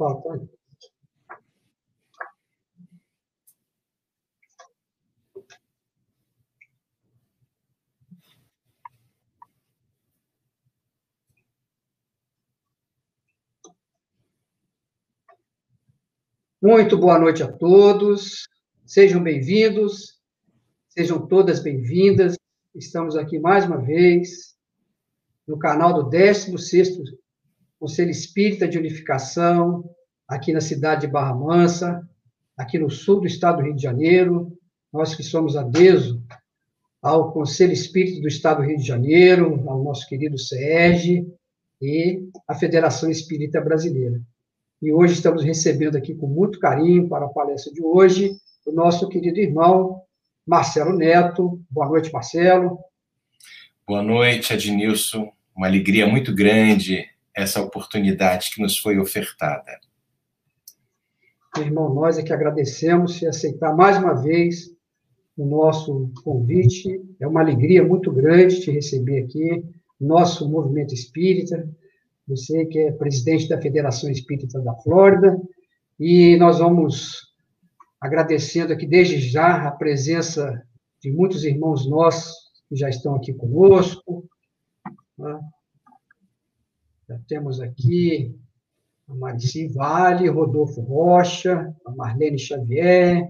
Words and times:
Falta. 0.00 0.48
Muito 16.62 16.96
boa 16.96 17.18
noite 17.18 17.42
a 17.42 17.52
todos, 17.52 18.48
sejam 18.86 19.22
bem-vindos, 19.22 20.18
sejam 20.88 21.26
todas 21.26 21.60
bem-vindas. 21.62 22.38
Estamos 22.74 23.16
aqui 23.16 23.38
mais 23.38 23.66
uma 23.66 23.76
vez 23.76 24.56
no 25.46 25.58
canal 25.58 25.92
do 25.92 26.08
16º 26.08 27.20
Conselho 27.80 28.10
Espírita 28.10 28.68
de 28.68 28.76
Unificação, 28.76 29.82
aqui 30.28 30.52
na 30.52 30.60
cidade 30.60 31.06
de 31.06 31.06
Barra 31.06 31.34
Mansa, 31.34 32.06
aqui 32.54 32.78
no 32.78 32.90
sul 32.90 33.22
do 33.22 33.26
estado 33.26 33.56
do 33.56 33.62
Rio 33.62 33.74
de 33.74 33.82
Janeiro. 33.82 34.52
Nós 34.92 35.14
que 35.14 35.22
somos 35.22 35.56
adesos 35.56 36.20
ao 37.00 37.32
Conselho 37.32 37.72
Espírita 37.72 38.20
do 38.20 38.28
Estado 38.28 38.58
do 38.58 38.68
Rio 38.68 38.76
de 38.76 38.86
Janeiro, 38.86 39.64
ao 39.66 39.82
nosso 39.82 40.06
querido 40.06 40.36
SERG 40.36 41.26
e 41.80 42.28
à 42.46 42.54
Federação 42.54 43.10
Espírita 43.10 43.62
Brasileira. 43.62 44.20
E 44.82 44.92
hoje 44.92 45.14
estamos 45.14 45.42
recebendo 45.42 45.96
aqui 45.96 46.14
com 46.14 46.26
muito 46.26 46.58
carinho 46.58 47.08
para 47.08 47.24
a 47.24 47.30
palestra 47.30 47.72
de 47.72 47.82
hoje 47.82 48.36
o 48.66 48.72
nosso 48.72 49.08
querido 49.08 49.40
irmão 49.40 50.02
Marcelo 50.46 50.94
Neto. 50.94 51.58
Boa 51.70 51.88
noite, 51.88 52.12
Marcelo. 52.12 52.78
Boa 53.86 54.02
noite, 54.02 54.52
Adnilson. 54.52 55.32
Uma 55.56 55.66
alegria 55.66 56.06
muito 56.06 56.34
grande 56.34 57.09
essa 57.36 57.60
oportunidade 57.60 58.50
que 58.54 58.62
nos 58.62 58.78
foi 58.78 58.98
ofertada. 58.98 59.78
Irmão, 61.58 61.92
nós 61.92 62.18
é 62.18 62.22
que 62.22 62.32
agradecemos 62.32 63.20
e 63.22 63.26
aceitar 63.26 63.74
mais 63.74 63.98
uma 63.98 64.14
vez 64.14 64.70
o 65.36 65.44
nosso 65.44 66.12
convite. 66.22 67.02
É 67.18 67.26
uma 67.26 67.40
alegria 67.40 67.82
muito 67.82 68.12
grande 68.12 68.60
te 68.60 68.70
receber 68.70 69.24
aqui, 69.24 69.64
nosso 70.00 70.48
movimento 70.48 70.94
espírita, 70.94 71.68
você 72.26 72.64
que 72.66 72.78
é 72.78 72.92
presidente 72.92 73.48
da 73.48 73.60
Federação 73.60 74.10
Espírita 74.10 74.60
da 74.60 74.74
Flórida, 74.76 75.40
e 75.98 76.36
nós 76.36 76.58
vamos 76.58 77.34
agradecendo 78.00 78.72
aqui 78.72 78.86
desde 78.86 79.18
já 79.18 79.66
a 79.66 79.70
presença 79.70 80.62
de 81.02 81.10
muitos 81.10 81.44
irmãos 81.44 81.88
nossos 81.88 82.32
que 82.68 82.76
já 82.76 82.88
estão 82.88 83.16
aqui 83.16 83.34
conosco. 83.34 84.24
Né? 85.18 85.40
Já 87.10 87.18
temos 87.26 87.60
aqui 87.60 88.32
a 89.08 89.14
Marici 89.16 89.66
Vale, 89.66 90.28
Rodolfo 90.28 90.80
Rocha, 90.80 91.74
a 91.84 91.90
Marlene 91.90 92.38
Xavier, 92.38 93.28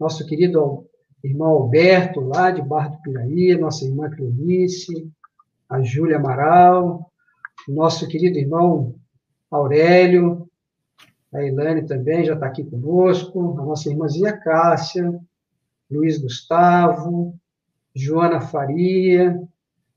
nosso 0.00 0.26
querido 0.26 0.84
irmão 1.22 1.50
Alberto, 1.50 2.18
lá 2.18 2.50
de 2.50 2.60
Barra 2.60 2.88
do 2.88 3.02
Piraí, 3.02 3.56
nossa 3.56 3.84
irmã 3.84 4.10
Cleonice, 4.10 5.08
a 5.68 5.80
Júlia 5.80 6.16
Amaral, 6.16 7.08
nosso 7.68 8.08
querido 8.08 8.36
irmão 8.36 8.96
Aurélio, 9.48 10.50
a 11.32 11.40
Elane 11.40 11.86
também 11.86 12.24
já 12.24 12.34
está 12.34 12.46
aqui 12.46 12.64
conosco, 12.64 13.56
a 13.60 13.64
nossa 13.64 13.88
irmãzinha 13.88 14.36
Cássia, 14.36 15.20
Luiz 15.88 16.18
Gustavo, 16.18 17.32
Joana 17.94 18.40
Faria, 18.40 19.40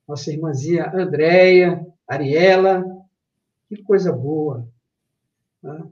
nossa 0.08 0.31
irmãzinha 0.31 0.92
Andréia, 0.94 1.84
Ariela, 2.08 2.97
que 3.68 3.84
coisa 3.84 4.12
boa. 4.12 4.68
Né? 5.62 5.90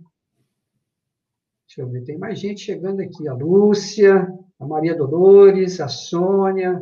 Deixa 1.68 1.82
eu 1.82 1.90
ver, 1.90 2.04
tem 2.04 2.18
mais 2.18 2.40
gente 2.40 2.62
chegando 2.62 3.02
aqui, 3.02 3.28
a 3.28 3.34
Lúcia, 3.34 4.28
a 4.60 4.66
Maria 4.66 4.96
Dolores, 4.96 5.80
a 5.82 5.88
Sônia, 5.88 6.82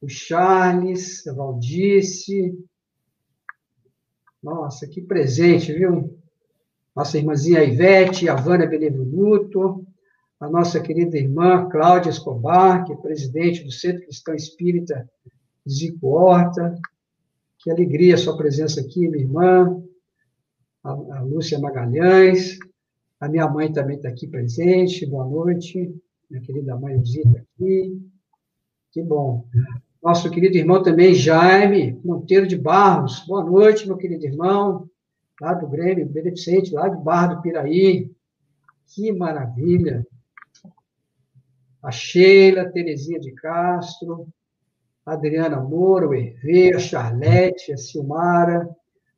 o 0.00 0.08
Charles, 0.08 1.26
a 1.26 1.32
Valdice, 1.32 2.54
nossa, 4.42 4.88
que 4.88 5.00
presente, 5.00 5.72
viu? 5.72 6.18
Nossa 6.96 7.16
irmãzinha 7.16 7.62
Ivete, 7.62 8.28
a 8.28 8.34
Vânia 8.34 8.66
Benevenuto, 8.66 9.86
a 10.40 10.50
nossa 10.50 10.80
querida 10.80 11.16
irmã 11.16 11.68
Cláudia 11.70 12.10
Escobar, 12.10 12.84
que 12.84 12.92
é 12.92 12.96
presidente 12.96 13.62
do 13.62 13.70
Centro 13.70 14.02
Cristão 14.02 14.34
Espírita 14.34 15.08
Zico 15.68 16.08
Horta. 16.08 16.74
Que 17.62 17.70
alegria 17.70 18.16
a 18.16 18.18
sua 18.18 18.36
presença 18.36 18.80
aqui, 18.80 19.08
minha 19.08 19.22
irmã. 19.22 19.80
A, 20.82 20.90
a 20.90 21.20
Lúcia 21.20 21.60
Magalhães. 21.60 22.58
A 23.20 23.28
minha 23.28 23.48
mãe 23.48 23.72
também 23.72 23.96
está 23.96 24.08
aqui 24.08 24.26
presente. 24.26 25.06
Boa 25.06 25.24
noite. 25.24 25.94
Minha 26.28 26.42
querida 26.42 26.76
mãe 26.76 27.00
Zita 27.04 27.38
aqui. 27.38 28.02
Que 28.90 29.00
bom. 29.00 29.46
Nosso 30.02 30.28
querido 30.28 30.56
irmão 30.56 30.82
também, 30.82 31.14
Jaime 31.14 32.00
Monteiro 32.04 32.48
de 32.48 32.58
Barros. 32.58 33.24
Boa 33.28 33.44
noite, 33.44 33.86
meu 33.86 33.96
querido 33.96 34.26
irmão, 34.26 34.90
lá 35.40 35.54
do 35.54 35.68
Grêmio 35.68 36.08
Beneficente, 36.08 36.74
lá 36.74 36.88
de 36.88 37.00
Barra 37.00 37.34
do 37.34 37.42
Piraí. 37.42 38.10
Que 38.88 39.12
maravilha! 39.12 40.04
A 41.80 41.92
Sheila, 41.92 42.70
Terezinha 42.72 43.20
de 43.20 43.30
Castro, 43.32 44.26
Adriana 45.04 45.60
Moura, 45.60 46.08
o 46.08 46.14
Hervé, 46.14 46.74
a 46.74 46.78
Charlete, 46.78 47.72
a 47.72 47.76
Silmara, 47.76 48.68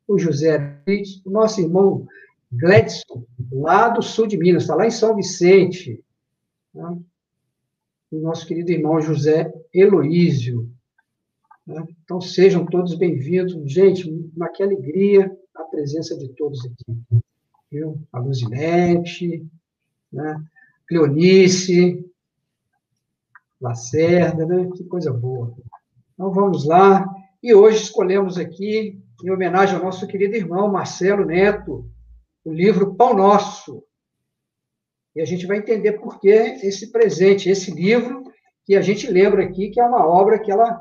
o 0.08 0.18
José 0.18 0.82
o 1.24 1.30
nosso 1.30 1.60
irmão 1.60 2.06
Gledson, 2.52 3.24
lá 3.50 3.88
do 3.88 4.02
sul 4.02 4.26
de 4.26 4.36
Minas, 4.36 4.62
está 4.62 4.74
lá 4.74 4.86
em 4.86 4.90
São 4.90 5.16
Vicente. 5.16 6.02
Né? 6.72 6.98
O 8.10 8.20
nosso 8.20 8.46
querido 8.46 8.70
irmão 8.70 9.00
José 9.00 9.52
Heloísio, 9.72 10.70
né? 11.66 11.82
Então, 12.04 12.20
sejam 12.20 12.66
todos 12.66 12.94
bem-vindos. 12.94 13.54
Gente, 13.72 14.08
uma 14.36 14.48
que 14.50 14.62
alegria 14.62 15.34
a 15.54 15.62
presença 15.64 16.16
de 16.16 16.28
todos 16.30 16.60
aqui. 16.64 17.22
Viu? 17.70 17.98
A 18.12 18.18
Luzinete, 18.18 19.46
né? 20.12 20.44
Cleonice, 20.86 22.04
Lacerda, 23.60 24.44
né? 24.44 24.70
Que 24.76 24.84
coisa 24.84 25.10
boa. 25.12 25.54
Então, 26.14 26.32
vamos 26.32 26.64
lá. 26.64 27.06
E 27.42 27.54
hoje 27.54 27.82
escolhemos 27.82 28.38
aqui, 28.38 28.98
em 29.22 29.30
homenagem 29.30 29.76
ao 29.76 29.84
nosso 29.84 30.06
querido 30.06 30.36
irmão 30.36 30.70
Marcelo 30.70 31.24
Neto, 31.24 31.84
o 32.44 32.52
livro 32.52 32.94
Pão 32.94 33.14
Nosso. 33.14 33.82
E 35.14 35.20
a 35.20 35.24
gente 35.24 35.46
vai 35.46 35.58
entender 35.58 35.92
por 35.94 36.18
que 36.20 36.28
esse 36.28 36.90
presente, 36.90 37.50
esse 37.50 37.70
livro, 37.70 38.24
que 38.64 38.76
a 38.76 38.80
gente 38.80 39.10
lembra 39.10 39.44
aqui 39.44 39.70
que 39.70 39.80
é 39.80 39.84
uma 39.84 40.06
obra 40.06 40.38
que 40.38 40.50
ela 40.50 40.80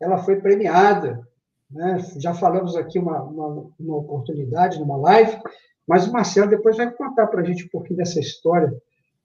ela 0.00 0.18
foi 0.18 0.36
premiada. 0.36 1.26
Né? 1.70 1.98
Já 2.18 2.32
falamos 2.32 2.76
aqui 2.76 2.98
uma, 2.98 3.20
uma, 3.22 3.66
uma, 3.78 3.96
oportunidade 3.96 4.78
numa 4.78 4.96
live, 4.96 5.38
mas 5.86 6.06
o 6.06 6.12
Marcelo 6.12 6.48
depois 6.48 6.76
vai 6.76 6.90
contar 6.92 7.26
para 7.26 7.40
a 7.40 7.44
gente 7.44 7.64
um 7.64 7.68
pouquinho 7.68 7.96
dessa 7.96 8.20
história. 8.20 8.72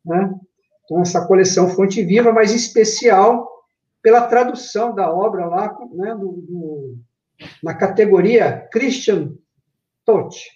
Né? 0.03 0.33
Então, 0.83 0.99
essa 0.99 1.25
coleção 1.27 1.69
Fonte 1.69 2.03
Viva, 2.03 2.33
mas 2.33 2.53
especial 2.53 3.52
pela 4.03 4.27
tradução 4.27 4.93
da 4.93 5.11
obra 5.11 5.45
lá 5.45 5.75
né, 5.93 6.13
do, 6.13 6.33
do, 6.33 6.97
na 7.63 7.73
categoria 7.73 8.67
Christian 8.71 9.33
Touch. 10.05 10.51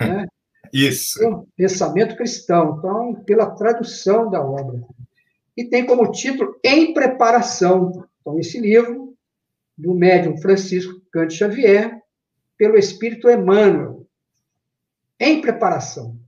Né? 0.00 0.26
Isso. 0.72 1.46
Pensamento 1.54 2.16
cristão. 2.16 2.76
Então, 2.78 3.14
pela 3.26 3.50
tradução 3.50 4.30
da 4.30 4.42
obra. 4.42 4.80
E 5.54 5.64
tem 5.64 5.84
como 5.84 6.10
título 6.10 6.58
Em 6.64 6.94
Preparação. 6.94 8.08
Então, 8.20 8.38
esse 8.38 8.58
livro 8.58 9.14
do 9.76 9.94
médium 9.94 10.38
Francisco 10.38 11.00
Cante 11.12 11.34
Xavier, 11.34 12.00
pelo 12.56 12.78
Espírito 12.78 13.28
Emmanuel, 13.28 14.06
em 15.20 15.40
preparação. 15.40 16.18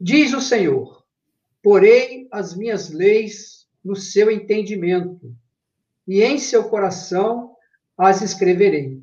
Diz 0.00 0.32
o 0.32 0.40
Senhor: 0.40 1.04
Porei 1.62 2.28
as 2.30 2.54
minhas 2.54 2.90
leis 2.90 3.57
no 3.88 3.96
seu 3.96 4.30
entendimento, 4.30 5.34
e 6.06 6.22
em 6.22 6.38
seu 6.38 6.68
coração 6.68 7.56
as 7.96 8.20
escreverei. 8.20 9.02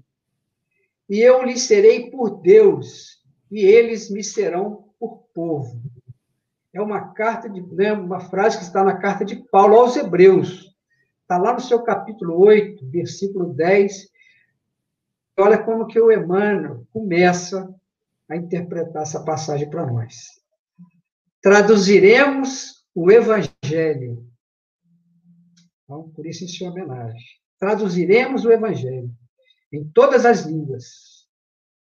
E 1.09 1.19
eu 1.19 1.43
lhes 1.43 1.63
serei 1.63 2.11
por 2.11 2.41
Deus, 2.41 3.21
e 3.51 3.59
eles 3.59 4.09
me 4.09 4.23
serão 4.23 4.89
por 4.99 5.23
povo. 5.33 5.81
É 6.71 6.81
uma 6.81 7.13
carta 7.13 7.49
de, 7.49 7.61
né, 7.73 7.93
uma 7.93 8.19
frase 8.19 8.57
que 8.57 8.63
está 8.63 8.83
na 8.83 8.97
carta 8.97 9.25
de 9.25 9.35
Paulo 9.49 9.75
aos 9.75 9.95
Hebreus, 9.95 10.75
Está 11.25 11.39
lá 11.39 11.53
no 11.53 11.59
seu 11.59 11.81
capítulo 11.81 12.37
8, 12.37 12.85
versículo 12.85 13.51
10. 13.51 14.11
Olha 15.39 15.57
como 15.57 15.87
que 15.87 15.99
o 15.99 16.11
Emmanuel 16.11 16.85
começa 16.93 17.67
a 18.29 18.35
interpretar 18.35 19.01
essa 19.01 19.23
passagem 19.23 19.67
para 19.67 19.87
nós. 19.87 20.39
Traduziremos 21.41 22.85
o 22.93 23.11
Evangelho. 23.11 24.23
Então, 25.85 26.09
por 26.09 26.25
isso, 26.25 26.43
em 26.43 26.47
sua 26.47 26.69
homenagem. 26.69 27.21
Traduziremos 27.57 28.43
o 28.43 28.51
Evangelho 28.51 29.09
em 29.71 29.87
todas 29.89 30.25
as 30.25 30.41
línguas, 30.45 31.27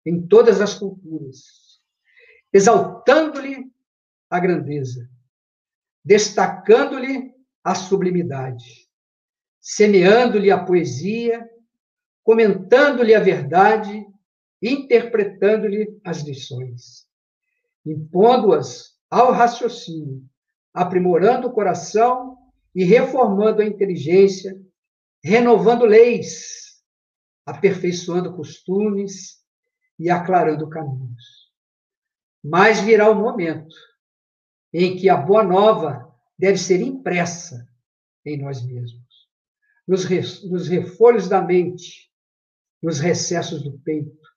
em 0.06 0.26
todas 0.28 0.60
as 0.60 0.74
culturas, 0.74 1.80
exaltando-lhe 2.52 3.72
a 4.30 4.40
grandeza, 4.40 5.10
destacando-lhe 6.04 7.34
a 7.64 7.76
sublimidade, 7.76 8.90
semeando-lhe 9.60 10.50
a 10.50 10.64
poesia, 10.64 11.48
comentando-lhe 12.24 13.14
a 13.14 13.20
verdade, 13.20 14.06
interpretando-lhe 14.62 16.00
as 16.04 16.22
lições, 16.22 17.08
impondo-as 17.86 18.98
ao 19.10 19.32
raciocínio, 19.32 20.24
aprimorando 20.74 21.48
o 21.48 21.54
coração 21.54 22.38
e 22.74 22.84
reformando 22.84 23.62
a 23.62 23.66
inteligência, 23.66 24.60
renovando 25.24 25.86
leis, 25.86 26.82
aperfeiçoando 27.46 28.36
costumes 28.36 29.42
e 30.00 30.10
aclarando 30.10 30.70
caminhos. 30.70 31.52
Mas 32.44 32.80
virá 32.80 33.10
o 33.10 33.16
momento 33.16 33.76
em 34.74 34.96
que 34.96 35.10
a 35.10 35.18
boa 35.18 35.44
nova 35.44 36.12
deve 36.38 36.58
ser 36.58 36.82
impressa 36.82 37.68
em 38.26 38.42
nós 38.42 38.64
mesmos, 38.66 39.30
nos, 39.88 40.06
nos 40.44 40.68
refolhos 40.68 41.28
da 41.28 41.42
mente, 41.42 42.10
nos 42.82 43.00
recessos 43.00 43.62
do 43.62 43.78
peito, 43.80 44.28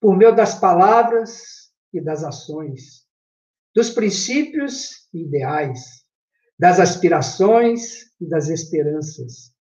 por 0.00 0.16
meio 0.16 0.34
das 0.34 0.58
palavras 0.58 1.72
e 1.92 2.00
das 2.00 2.22
ações, 2.24 3.06
dos 3.74 3.90
princípios 3.90 5.08
e 5.12 5.22
ideais, 5.22 6.03
das 6.58 6.78
aspirações 6.78 8.10
e 8.20 8.26
das 8.26 8.48
esperanças, 8.48 9.52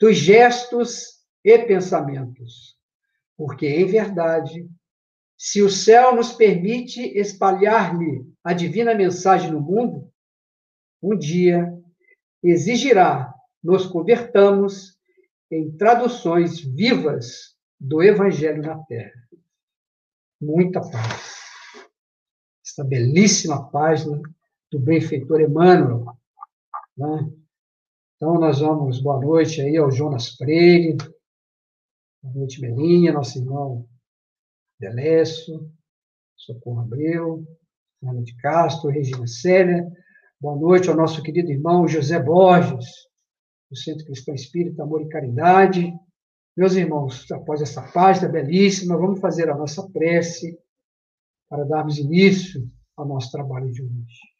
dos 0.00 0.16
gestos 0.16 1.20
e 1.44 1.58
pensamentos. 1.58 2.76
Porque, 3.36 3.66
em 3.66 3.86
verdade, 3.86 4.68
se 5.36 5.62
o 5.62 5.70
céu 5.70 6.14
nos 6.14 6.32
permite 6.32 7.00
espalhar-lhe 7.18 8.24
a 8.42 8.52
divina 8.52 8.94
mensagem 8.94 9.50
no 9.50 9.60
mundo, 9.60 10.10
um 11.02 11.16
dia 11.16 11.72
exigirá 12.42 13.34
nos 13.62 13.86
convertamos 13.86 14.98
em 15.50 15.74
traduções 15.76 16.60
vivas 16.60 17.56
do 17.80 18.02
Evangelho 18.02 18.62
na 18.62 18.78
Terra. 18.84 19.28
Muita 20.40 20.80
paz. 20.80 21.34
Esta 22.64 22.84
belíssima 22.84 23.70
página 23.70 24.20
do 24.70 24.78
benfeitor 24.78 25.40
Emmanuel. 25.40 26.06
Né? 26.96 27.32
Então, 28.16 28.34
nós 28.38 28.60
vamos, 28.60 29.00
boa 29.00 29.20
noite 29.20 29.60
aí 29.60 29.76
ao 29.76 29.90
Jonas 29.90 30.36
Freire, 30.36 30.96
boa 32.22 32.34
noite, 32.34 32.60
Melinha, 32.60 33.12
nosso 33.12 33.38
irmão 33.38 33.88
Delécio, 34.78 35.68
Socorro 36.36 36.80
Abreu, 36.80 37.44
Ana 38.02 38.22
de 38.22 38.36
Castro, 38.36 38.90
Regina 38.90 39.26
Célia, 39.26 39.90
boa 40.40 40.56
noite 40.56 40.88
ao 40.88 40.96
nosso 40.96 41.20
querido 41.22 41.50
irmão 41.50 41.88
José 41.88 42.22
Borges, 42.22 42.86
do 43.68 43.76
Centro 43.76 44.04
Cristão 44.04 44.34
Espírita, 44.34 44.84
Amor 44.84 45.02
e 45.02 45.08
Caridade. 45.08 45.92
Meus 46.56 46.74
irmãos, 46.74 47.28
após 47.32 47.60
essa 47.60 47.82
página 47.92 48.28
belíssima, 48.28 48.96
vamos 48.96 49.18
fazer 49.18 49.50
a 49.50 49.56
nossa 49.56 49.90
prece 49.90 50.56
para 51.48 51.64
darmos 51.64 51.98
início 51.98 52.70
ao 52.96 53.04
nosso 53.04 53.32
trabalho 53.32 53.72
de 53.72 53.82
hoje. 53.82 54.33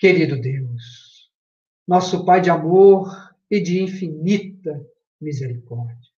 Querido 0.00 0.40
Deus, 0.40 1.30
nosso 1.86 2.24
Pai 2.24 2.40
de 2.40 2.48
amor 2.48 3.06
e 3.50 3.60
de 3.60 3.82
infinita 3.82 4.82
misericórdia. 5.20 6.10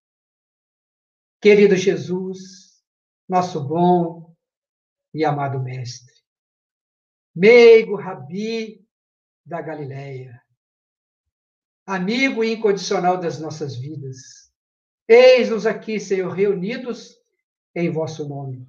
Querido 1.40 1.74
Jesus, 1.74 2.80
nosso 3.28 3.60
bom 3.60 4.32
e 5.12 5.24
amado 5.24 5.60
Mestre, 5.60 6.14
meigo 7.34 7.96
Rabi 7.96 8.86
da 9.44 9.60
Galileia, 9.60 10.40
amigo 11.84 12.44
incondicional 12.44 13.18
das 13.18 13.40
nossas 13.40 13.74
vidas. 13.74 14.52
Eis-nos 15.08 15.66
aqui, 15.66 15.98
Senhor, 15.98 16.30
reunidos 16.30 17.18
em 17.74 17.90
vosso 17.90 18.28
nome, 18.28 18.64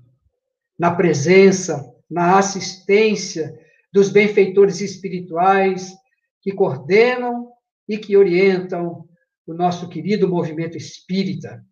na 0.75 0.95
presença, 0.95 1.95
na 2.09 2.39
assistência 2.39 3.62
dos 3.93 4.09
benfeitores 4.09 4.81
espirituais 4.81 5.93
que 6.41 6.51
coordenam 6.51 7.51
e 7.87 7.97
que 7.97 8.17
orientam 8.17 9.07
o 9.45 9.53
nosso 9.53 9.87
querido 9.87 10.27
movimento 10.27 10.75
espírita, 10.75 11.63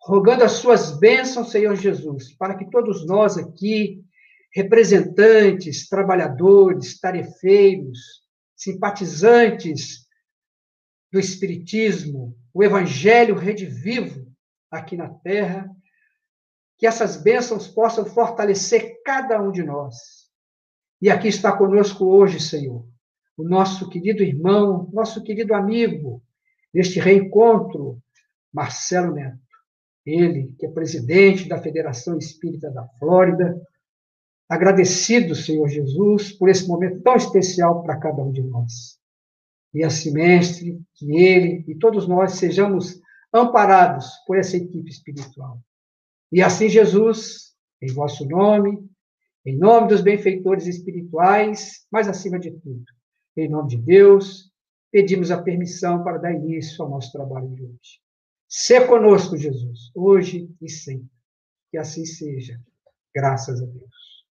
rogando 0.00 0.44
as 0.44 0.52
suas 0.52 0.98
bênçãos, 0.98 1.50
Senhor 1.50 1.74
Jesus, 1.74 2.32
para 2.36 2.56
que 2.56 2.70
todos 2.70 3.04
nós 3.04 3.36
aqui, 3.36 4.00
representantes, 4.54 5.88
trabalhadores, 5.88 7.00
tarefeiros, 7.00 7.98
simpatizantes 8.56 10.06
do 11.12 11.18
Espiritismo, 11.18 12.36
o 12.54 12.62
Evangelho 12.62 13.34
redivivo 13.34 14.26
aqui 14.70 14.96
na 14.96 15.08
Terra, 15.08 15.68
que 16.76 16.86
essas 16.86 17.16
bênçãos 17.16 17.66
possam 17.66 18.04
fortalecer 18.04 19.02
cada 19.04 19.40
um 19.42 19.50
de 19.50 19.62
nós. 19.62 20.17
E 21.00 21.08
aqui 21.08 21.28
está 21.28 21.56
conosco 21.56 22.06
hoje, 22.06 22.40
Senhor, 22.40 22.84
o 23.36 23.44
nosso 23.44 23.88
querido 23.88 24.22
irmão, 24.22 24.90
nosso 24.92 25.22
querido 25.22 25.54
amigo, 25.54 26.20
neste 26.74 26.98
reencontro, 26.98 28.02
Marcelo 28.52 29.14
Neto. 29.14 29.38
Ele, 30.04 30.54
que 30.58 30.66
é 30.66 30.70
presidente 30.70 31.48
da 31.48 31.60
Federação 31.60 32.18
Espírita 32.18 32.70
da 32.70 32.84
Flórida, 32.98 33.60
agradecido, 34.48 35.34
Senhor 35.34 35.68
Jesus, 35.68 36.32
por 36.32 36.48
esse 36.48 36.66
momento 36.66 37.02
tão 37.02 37.14
especial 37.14 37.82
para 37.82 37.98
cada 37.98 38.22
um 38.22 38.32
de 38.32 38.42
nós. 38.42 38.98
E 39.74 39.84
assim, 39.84 40.12
mestre, 40.12 40.80
que 40.94 41.16
ele 41.16 41.64
e 41.68 41.74
todos 41.74 42.08
nós 42.08 42.32
sejamos 42.32 43.00
amparados 43.32 44.06
por 44.26 44.38
essa 44.38 44.56
equipe 44.56 44.90
espiritual. 44.90 45.60
E 46.32 46.42
assim, 46.42 46.68
Jesus, 46.68 47.54
em 47.80 47.92
vosso 47.92 48.26
nome, 48.26 48.82
em 49.44 49.56
nome 49.56 49.88
dos 49.88 50.00
benfeitores 50.00 50.66
espirituais, 50.66 51.86
mas 51.90 52.08
acima 52.08 52.38
de 52.38 52.50
tudo, 52.50 52.84
em 53.36 53.48
nome 53.48 53.68
de 53.68 53.78
Deus, 53.78 54.52
pedimos 54.90 55.30
a 55.30 55.42
permissão 55.42 56.02
para 56.02 56.18
dar 56.18 56.32
início 56.32 56.82
ao 56.82 56.90
nosso 56.90 57.12
trabalho 57.12 57.48
de 57.48 57.62
hoje. 57.62 58.00
Ser 58.48 58.86
conosco, 58.86 59.36
Jesus, 59.36 59.90
hoje 59.94 60.50
e 60.60 60.70
sempre. 60.70 61.10
Que 61.70 61.76
assim 61.76 62.04
seja. 62.04 62.58
Graças 63.14 63.60
a 63.62 63.66
Deus. 63.66 64.24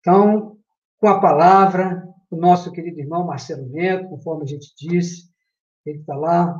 Então, 0.00 0.58
com 0.98 1.08
a 1.08 1.20
palavra, 1.20 2.02
o 2.30 2.36
nosso 2.36 2.72
querido 2.72 2.98
irmão 2.98 3.26
Marcelo 3.26 3.68
Neto, 3.68 4.08
conforme 4.08 4.44
a 4.44 4.46
gente 4.46 4.74
disse, 4.76 5.30
ele 5.84 5.98
está 5.98 6.14
lá. 6.14 6.58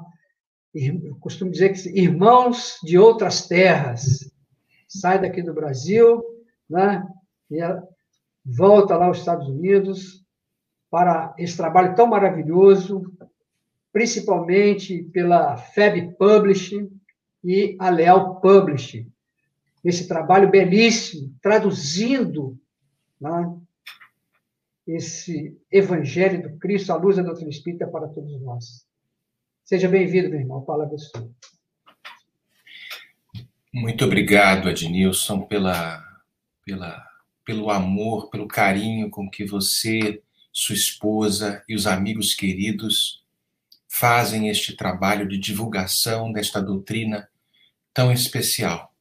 Eu 0.75 1.17
costumo 1.19 1.50
dizer 1.50 1.73
que 1.73 1.88
irmãos 1.99 2.78
de 2.83 2.99
outras 2.99 3.49
terras, 3.49 4.31
sai 4.88 5.21
daqui 5.21 5.42
do 5.42 5.54
Brasil, 5.54 6.25
né? 6.68 7.07
E 7.50 7.59
volta 8.45 8.97
lá 8.97 9.07
aos 9.07 9.18
Estados 9.18 9.47
Unidos 9.49 10.25
para 10.90 11.35
esse 11.38 11.57
trabalho 11.57 11.95
tão 11.95 12.07
maravilhoso, 12.07 13.02
principalmente 13.92 15.02
pela 15.04 15.57
FEB 15.57 16.16
Publishing 16.16 16.90
e 17.45 17.76
a 17.78 17.90
Leal 17.90 18.40
Publishing. 18.40 19.11
Esse 19.85 20.09
trabalho 20.09 20.50
belíssimo, 20.50 21.35
traduzindo 21.42 22.59
né, 23.21 23.54
esse 24.87 25.57
Evangelho 25.71 26.42
do 26.42 26.59
Cristo, 26.59 26.92
a 26.92 26.97
luz 26.97 27.16
da 27.16 27.23
doutrina 27.23 27.50
espírita 27.50 27.87
para 27.87 28.09
todos 28.09 28.40
nós. 28.40 28.87
Seja 29.64 29.88
bem-vindo, 29.88 30.30
meu 30.30 30.40
irmão. 30.40 30.62
Palavra 30.62 30.95
é 30.95 30.99
sua. 30.99 31.30
Muito 33.73 34.03
obrigado, 34.03 34.67
Adnilson, 34.67 35.43
pela, 35.43 36.03
pela, 36.65 37.07
pelo 37.45 37.71
amor, 37.71 38.31
pelo 38.31 38.49
carinho 38.49 39.11
com 39.11 39.29
que 39.29 39.45
você, 39.45 40.23
sua 40.51 40.75
esposa 40.75 41.63
e 41.69 41.75
os 41.75 41.87
amigos 41.87 42.35
queridos 42.35 43.23
fazem 43.87 44.49
este 44.49 44.75
trabalho 44.75 45.29
de 45.29 45.37
divulgação 45.37 46.33
desta 46.33 46.63
doutrina 46.63 47.29
tão 47.93 48.11
especial. 48.11 48.95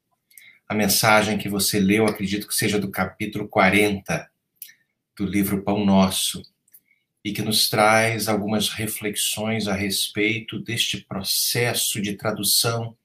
A 0.67 0.75
mensagem 0.75 1.37
que 1.37 1.47
você 1.47 1.79
leu, 1.79 2.05
acredito 2.05 2.45
que 2.45 2.53
seja 2.53 2.77
do 2.77 2.91
capítulo 2.91 3.47
40 3.47 4.29
do 5.17 5.25
livro 5.25 5.63
Pão 5.63 5.85
Nosso 5.85 6.41
e 7.23 7.31
que 7.31 7.41
nos 7.41 7.69
traz 7.69 8.27
algumas 8.27 8.67
reflexões 8.67 9.69
a 9.69 9.73
respeito 9.73 10.59
deste 10.59 10.97
processo 11.05 12.01
de 12.01 12.17
tradução 12.17 12.97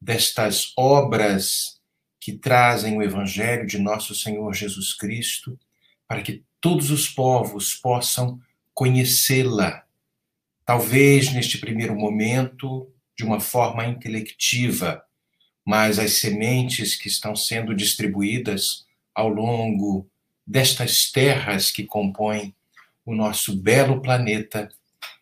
destas 0.00 0.72
obras 0.76 1.78
que 2.20 2.32
trazem 2.32 2.96
o 2.96 3.02
Evangelho 3.02 3.66
de 3.66 3.78
nosso 3.78 4.14
Senhor 4.14 4.52
Jesus 4.54 4.94
Cristo, 4.94 5.58
para 6.06 6.22
que 6.22 6.44
todos 6.60 6.90
os 6.90 7.08
povos 7.08 7.74
possam 7.74 8.40
conhecê-la, 8.74 9.84
talvez 10.64 11.32
neste 11.32 11.58
primeiro 11.58 11.94
momento 11.94 12.92
de 13.16 13.24
uma 13.24 13.40
forma 13.40 13.84
intelectiva, 13.86 15.02
mas 15.64 15.98
as 15.98 16.12
sementes 16.14 16.94
que 16.94 17.08
estão 17.08 17.34
sendo 17.34 17.74
distribuídas 17.74 18.86
ao 19.14 19.28
longo 19.28 20.08
destas 20.46 21.10
terras 21.10 21.70
que 21.70 21.84
compõem 21.84 22.54
o 23.04 23.14
nosso 23.14 23.56
belo 23.56 24.00
planeta 24.00 24.68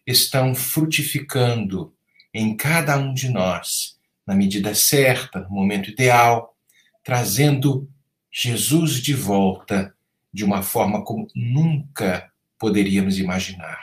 estão 0.07 0.55
frutificando 0.55 1.95
em 2.33 2.57
cada 2.57 2.97
um 2.99 3.15
de 3.15 3.29
nós, 3.29 3.97
na 4.27 4.35
medida 4.35 4.75
certa, 4.75 5.41
no 5.41 5.51
momento 5.51 5.91
ideal, 5.91 6.57
trazendo 7.05 7.89
Jesus 8.33 9.01
de 9.01 9.15
volta 9.15 9.95
de 10.33 10.45
uma 10.45 10.63
forma 10.63 11.05
como 11.05 11.29
nunca 11.35 12.31
poderíamos 12.59 13.19
imaginar. 13.19 13.81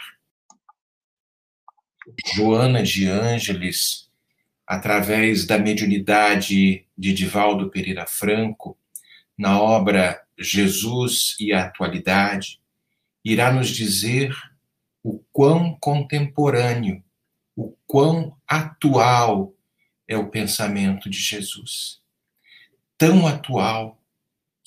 Joana 2.36 2.84
de 2.84 3.08
Ângeles, 3.08 4.10
através 4.68 5.46
da 5.46 5.58
mediunidade 5.58 6.86
de 6.98 7.14
Divaldo 7.14 7.70
Pereira 7.70 8.06
Franco, 8.06 8.78
na 9.38 9.60
obra 9.60 10.22
Jesus 10.38 11.36
e 11.40 11.54
a 11.54 11.66
Atualidade, 11.66 12.60
irá 13.24 13.52
nos 13.52 13.70
dizer 13.70 14.36
o 15.02 15.20
quão 15.32 15.78
contemporâneo, 15.80 17.04
o 17.56 17.76
quão 17.88 18.38
atual 18.48 19.54
é 20.08 20.18
o 20.18 20.30
pensamento 20.30 21.10
de 21.10 21.20
Jesus. 21.20 22.02
Tão 22.98 23.28
atual 23.28 24.02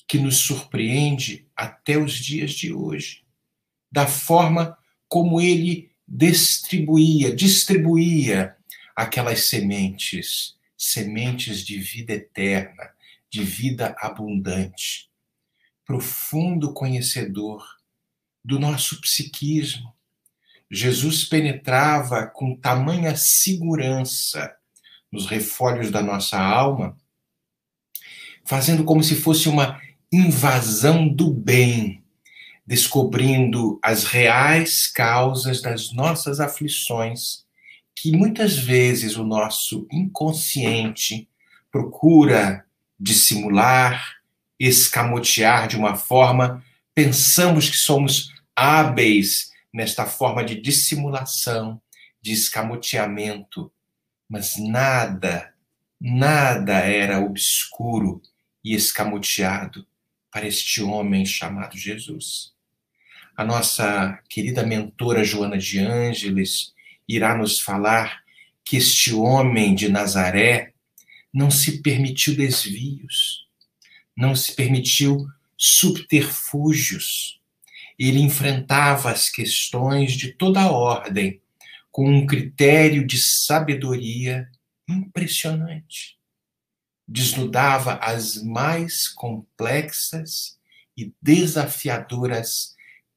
que 0.07 0.17
nos 0.17 0.37
surpreende 0.37 1.47
até 1.55 1.97
os 1.97 2.13
dias 2.13 2.51
de 2.51 2.73
hoje, 2.73 3.23
da 3.91 4.07
forma 4.07 4.77
como 5.07 5.41
ele 5.41 5.91
distribuía, 6.07 7.35
distribuía 7.35 8.55
aquelas 8.95 9.47
sementes, 9.47 10.55
sementes 10.77 11.65
de 11.65 11.79
vida 11.79 12.13
eterna, 12.13 12.91
de 13.29 13.43
vida 13.43 13.95
abundante. 13.99 15.09
Profundo 15.85 16.73
conhecedor 16.73 17.65
do 18.43 18.59
nosso 18.59 19.01
psiquismo. 19.01 19.93
Jesus 20.69 21.25
penetrava 21.25 22.27
com 22.27 22.55
tamanha 22.55 23.15
segurança 23.15 24.55
nos 25.11 25.25
refolhos 25.25 25.91
da 25.91 26.01
nossa 26.01 26.39
alma, 26.39 26.97
fazendo 28.45 28.83
como 28.83 29.03
se 29.03 29.15
fosse 29.15 29.49
uma 29.49 29.81
invasão 30.11 31.07
do 31.07 31.29
bem, 31.31 32.03
descobrindo 32.65 33.79
as 33.81 34.03
reais 34.03 34.87
causas 34.87 35.61
das 35.61 35.91
nossas 35.93 36.39
aflições, 36.39 37.45
que 37.95 38.15
muitas 38.15 38.57
vezes 38.57 39.17
o 39.17 39.23
nosso 39.23 39.87
inconsciente 39.91 41.27
procura 41.71 42.65
dissimular, 42.99 44.17
escamotear 44.59 45.67
de 45.67 45.75
uma 45.75 45.95
forma, 45.95 46.63
pensamos 46.93 47.69
que 47.69 47.77
somos 47.77 48.33
hábeis 48.55 49.51
nesta 49.73 50.05
forma 50.05 50.43
de 50.43 50.59
dissimulação, 50.59 51.79
de 52.21 52.33
escamoteamento, 52.33 53.71
mas 54.29 54.57
nada, 54.57 55.53
nada 55.99 56.73
era 56.79 57.19
obscuro 57.19 58.21
e 58.63 58.73
escamoteado 58.73 59.85
para 60.31 60.47
este 60.47 60.81
homem 60.81 61.25
chamado 61.25 61.77
Jesus. 61.77 62.53
A 63.35 63.45
nossa 63.45 64.19
querida 64.29 64.65
mentora 64.65 65.23
Joana 65.23 65.57
de 65.57 65.79
Ângeles 65.79 66.73
irá 67.07 67.37
nos 67.37 67.59
falar 67.61 68.23
que 68.65 68.77
este 68.77 69.13
homem 69.13 69.73
de 69.73 69.87
Nazaré 69.89 70.73
não 71.33 71.49
se 71.49 71.81
permitiu 71.81 72.35
desvios, 72.35 73.47
não 74.15 74.35
se 74.35 74.55
permitiu 74.55 75.27
subterfúgios, 75.55 77.39
ele 77.97 78.19
enfrentava 78.19 79.09
as 79.09 79.29
questões 79.29 80.13
de 80.13 80.31
toda 80.33 80.71
ordem 80.71 81.41
com 81.97 82.07
um 82.07 82.27
critério 82.27 83.07
de 83.07 83.17
sabedoria 83.17 84.47
impressionante. 84.87 86.15
Desnudava 87.07 87.95
as 87.95 88.43
mais 88.43 89.07
complexas 89.07 90.59
e 90.95 91.11
desafiadoras 91.19 92.75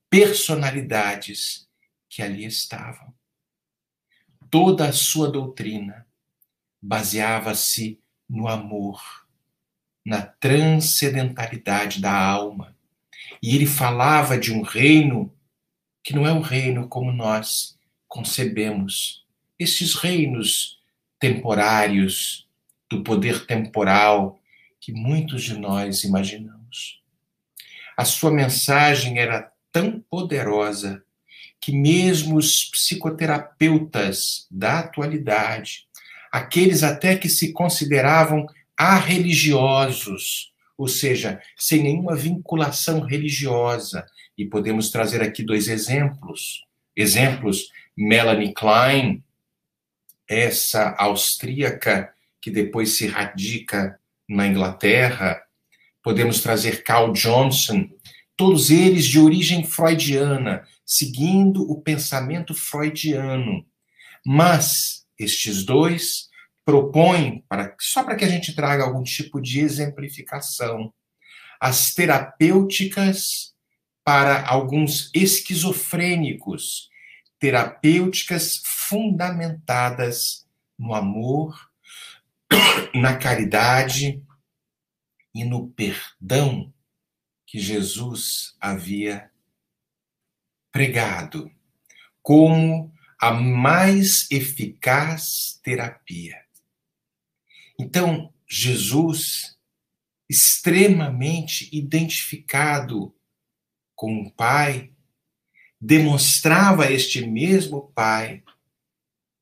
personalidades 0.08 1.68
que 2.08 2.22
ali 2.22 2.46
estavam. 2.46 3.12
Toda 4.50 4.88
a 4.88 4.94
sua 4.94 5.30
doutrina 5.30 6.06
baseava-se 6.80 8.00
no 8.26 8.49
amor, 8.49 9.02
na 10.02 10.22
transcendentalidade 10.22 12.00
da 12.00 12.18
alma, 12.18 12.75
e 13.42 13.54
ele 13.54 13.66
falava 13.66 14.38
de 14.38 14.50
um 14.54 14.62
reino 14.62 15.30
que 16.02 16.14
não 16.14 16.26
é 16.26 16.32
um 16.32 16.40
reino 16.40 16.88
como 16.88 17.12
nós 17.12 17.78
concebemos. 18.11 19.25
Esses 19.59 19.95
reinos 19.95 20.79
temporários, 21.19 22.47
do 22.90 23.05
poder 23.05 23.47
temporal 23.47 24.40
que 24.81 24.93
muitos 24.93 25.45
de 25.45 25.57
nós 25.57 26.02
imaginamos. 26.02 27.00
A 27.97 28.05
sua 28.05 28.33
mensagem 28.33 29.19
era 29.19 29.52
tão 29.71 30.00
poderosa 30.11 31.02
que 31.61 31.71
mesmo 31.71 32.37
os 32.37 32.64
psicoterapeutas 32.64 34.47
da 34.50 34.81
atualidade, 34.81 35.87
aqueles 36.33 36.83
até 36.83 37.17
que 37.17 37.29
se 37.29 37.52
consideravam 37.52 38.47
arreligiosos, 38.76 40.50
ou 40.76 40.88
seja, 40.88 41.40
sem 41.57 41.83
nenhuma 41.83 42.17
vinculação 42.17 43.00
religiosa. 43.00 44.07
E 44.37 44.47
podemos 44.47 44.90
trazer 44.90 45.23
aqui 45.23 45.43
dois 45.43 45.69
exemplos. 45.69 46.64
Exemplos: 46.97 47.69
Melanie 48.00 48.54
Klein, 48.54 49.23
essa 50.26 50.95
austríaca 50.97 52.11
que 52.40 52.50
depois 52.50 52.97
se 52.97 53.07
radica 53.07 54.00
na 54.26 54.47
Inglaterra. 54.47 55.42
Podemos 56.02 56.40
trazer 56.40 56.83
Carl 56.83 57.12
Johnson, 57.12 57.90
todos 58.35 58.71
eles 58.71 59.04
de 59.04 59.21
origem 59.21 59.64
freudiana, 59.64 60.66
seguindo 60.87 61.71
o 61.71 61.83
pensamento 61.83 62.54
freudiano. 62.54 63.66
Mas 64.25 65.04
estes 65.19 65.62
dois 65.62 66.30
propõe, 66.64 67.45
para, 67.47 67.76
só 67.78 68.02
para 68.02 68.16
que 68.16 68.25
a 68.25 68.28
gente 68.28 68.54
traga 68.54 68.83
algum 68.83 69.02
tipo 69.02 69.42
de 69.42 69.61
exemplificação, 69.61 70.90
as 71.61 71.92
terapêuticas 71.92 73.52
para 74.02 74.42
alguns 74.47 75.11
esquizofrênicos, 75.14 76.89
terapêuticas 77.40 78.61
fundamentadas 78.64 80.47
no 80.78 80.94
amor, 80.94 81.70
na 82.94 83.16
caridade 83.16 84.23
e 85.35 85.44
no 85.44 85.68
perdão 85.70 86.73
que 87.47 87.59
Jesus 87.59 88.54
havia 88.61 89.30
pregado 90.70 91.50
como 92.23 92.92
a 93.18 93.32
mais 93.32 94.30
eficaz 94.30 95.59
terapia. 95.62 96.44
Então, 97.78 98.32
Jesus, 98.47 99.59
extremamente 100.28 101.68
identificado 101.73 103.14
com 103.94 104.23
o 104.23 104.30
Pai, 104.30 104.92
demonstrava 105.80 106.90
este 106.90 107.26
mesmo 107.26 107.90
Pai, 107.94 108.42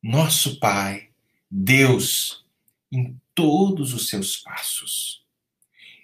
nosso 0.03 0.59
Pai, 0.61 1.09
Deus, 1.51 2.45
em 2.93 3.19
todos 3.35 3.93
os 3.93 4.09
seus 4.09 4.37
passos. 4.37 5.23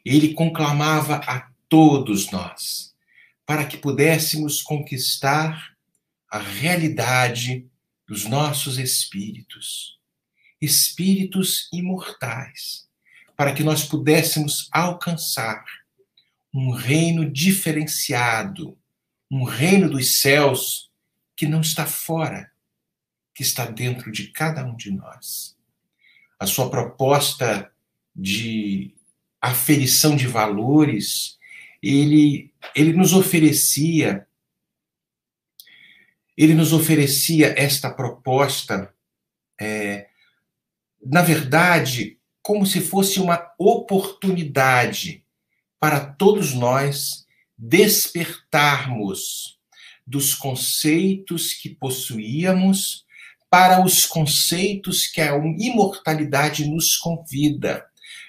Ele 0.05 0.35
conclamava 0.35 1.17
a 1.17 1.49
todos 1.69 2.31
nós 2.31 2.95
para 3.47 3.65
que 3.65 3.77
pudéssemos 3.77 4.63
conquistar 4.63 5.77
a 6.31 6.39
realidade 6.39 7.67
dos 8.07 8.25
nossos 8.25 8.79
espíritos 8.79 9.95
espíritos 10.65 11.69
imortais, 11.73 12.89
para 13.37 13.53
que 13.53 13.63
nós 13.63 13.85
pudéssemos 13.85 14.69
alcançar 14.73 15.65
um 16.53 16.71
reino 16.71 17.31
diferenciado, 17.31 18.79
um 19.35 19.43
reino 19.43 19.91
dos 19.91 20.21
céus 20.21 20.91
que 21.37 21.47
não 21.47 21.61
está 21.61 21.85
fora, 21.85 22.53
que 23.35 23.43
está 23.43 23.67
dentro 23.67 24.13
de 24.13 24.29
cada 24.29 24.65
um 24.65 24.77
de 24.77 24.93
nós. 24.93 25.57
A 26.39 26.47
sua 26.47 26.71
proposta 26.71 27.73
de 28.15 28.95
aferição 29.41 30.15
de 30.15 30.29
valores, 30.29 31.37
ele, 31.83 32.53
ele 32.75 32.93
nos 32.93 33.13
oferecia 33.13 34.27
ele 36.37 36.55
nos 36.55 36.73
oferecia 36.73 37.55
esta 37.57 37.89
proposta 37.89 38.93
é, 39.61 40.09
na 41.01 41.23
verdade, 41.23 42.19
como 42.43 42.67
se 42.67 42.81
fosse 42.81 43.21
uma 43.21 43.53
oportunidade 43.57 45.25
para 45.79 46.01
todos 46.01 46.53
nós 46.53 47.24
despertarmos 47.57 49.59
dos 50.07 50.35
conceitos 50.35 51.53
que 51.53 51.71
possuíamos 51.71 53.05
para 53.51 53.85
os 53.85 54.05
conceitos 54.05 55.07
que 55.07 55.21
a 55.21 55.37
imortalidade 55.59 56.69
nos 56.69 56.97
convida. 56.97 57.85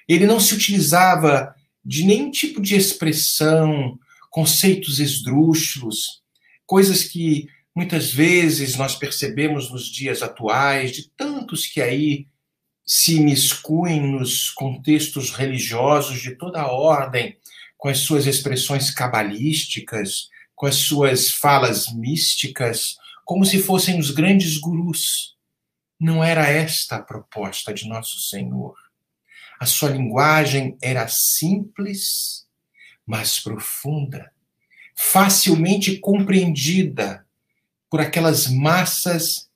Ele 0.07 0.27
não 0.27 0.39
se 0.39 0.53
utilizava 0.53 1.53
de 1.83 2.03
nenhum 2.03 2.31
tipo 2.31 2.61
de 2.61 2.75
expressão, 2.75 3.99
conceitos 4.29 4.99
esdrúxulos, 4.99 6.21
coisas 6.65 7.03
que 7.03 7.47
muitas 7.75 8.13
vezes 8.13 8.75
nós 8.75 8.95
percebemos 8.95 9.71
nos 9.71 9.87
dias 9.87 10.21
atuais, 10.21 10.91
de 10.91 11.09
tantos 11.09 11.67
que 11.67 11.81
aí 11.81 12.27
se 12.85 13.15
imiscuem 13.15 13.99
nos 13.99 14.49
contextos 14.51 15.31
religiosos 15.31 16.21
de 16.21 16.35
toda 16.35 16.61
a 16.61 16.71
ordem, 16.71 17.35
com 17.85 17.89
as 17.89 17.99
suas 17.99 18.25
expressões 18.25 18.89
cabalísticas, 18.89 20.27
com 20.55 20.65
as 20.65 20.73
suas 20.73 21.29
falas 21.29 21.93
místicas, 21.93 22.95
como 23.23 23.45
se 23.45 23.61
fossem 23.61 23.99
os 23.99 24.09
grandes 24.09 24.57
gurus. 24.57 25.35
Não 25.99 26.23
era 26.23 26.49
esta 26.49 26.95
a 26.95 27.01
proposta 27.03 27.71
de 27.71 27.87
nosso 27.87 28.19
Senhor. 28.21 28.75
A 29.59 29.67
sua 29.67 29.89
linguagem 29.89 30.75
era 30.81 31.07
simples, 31.07 32.47
mas 33.05 33.39
profunda, 33.39 34.31
facilmente 34.95 35.99
compreendida 35.99 37.23
por 37.87 38.01
aquelas 38.01 38.47
massas 38.47 39.47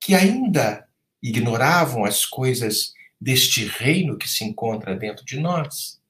que 0.00 0.14
ainda 0.14 0.88
ignoravam 1.22 2.02
as 2.02 2.24
coisas 2.24 2.94
deste 3.20 3.66
reino 3.66 4.16
que 4.16 4.26
se 4.26 4.42
encontra 4.42 4.96
dentro 4.96 5.22
de 5.22 5.38
nós. 5.38 6.02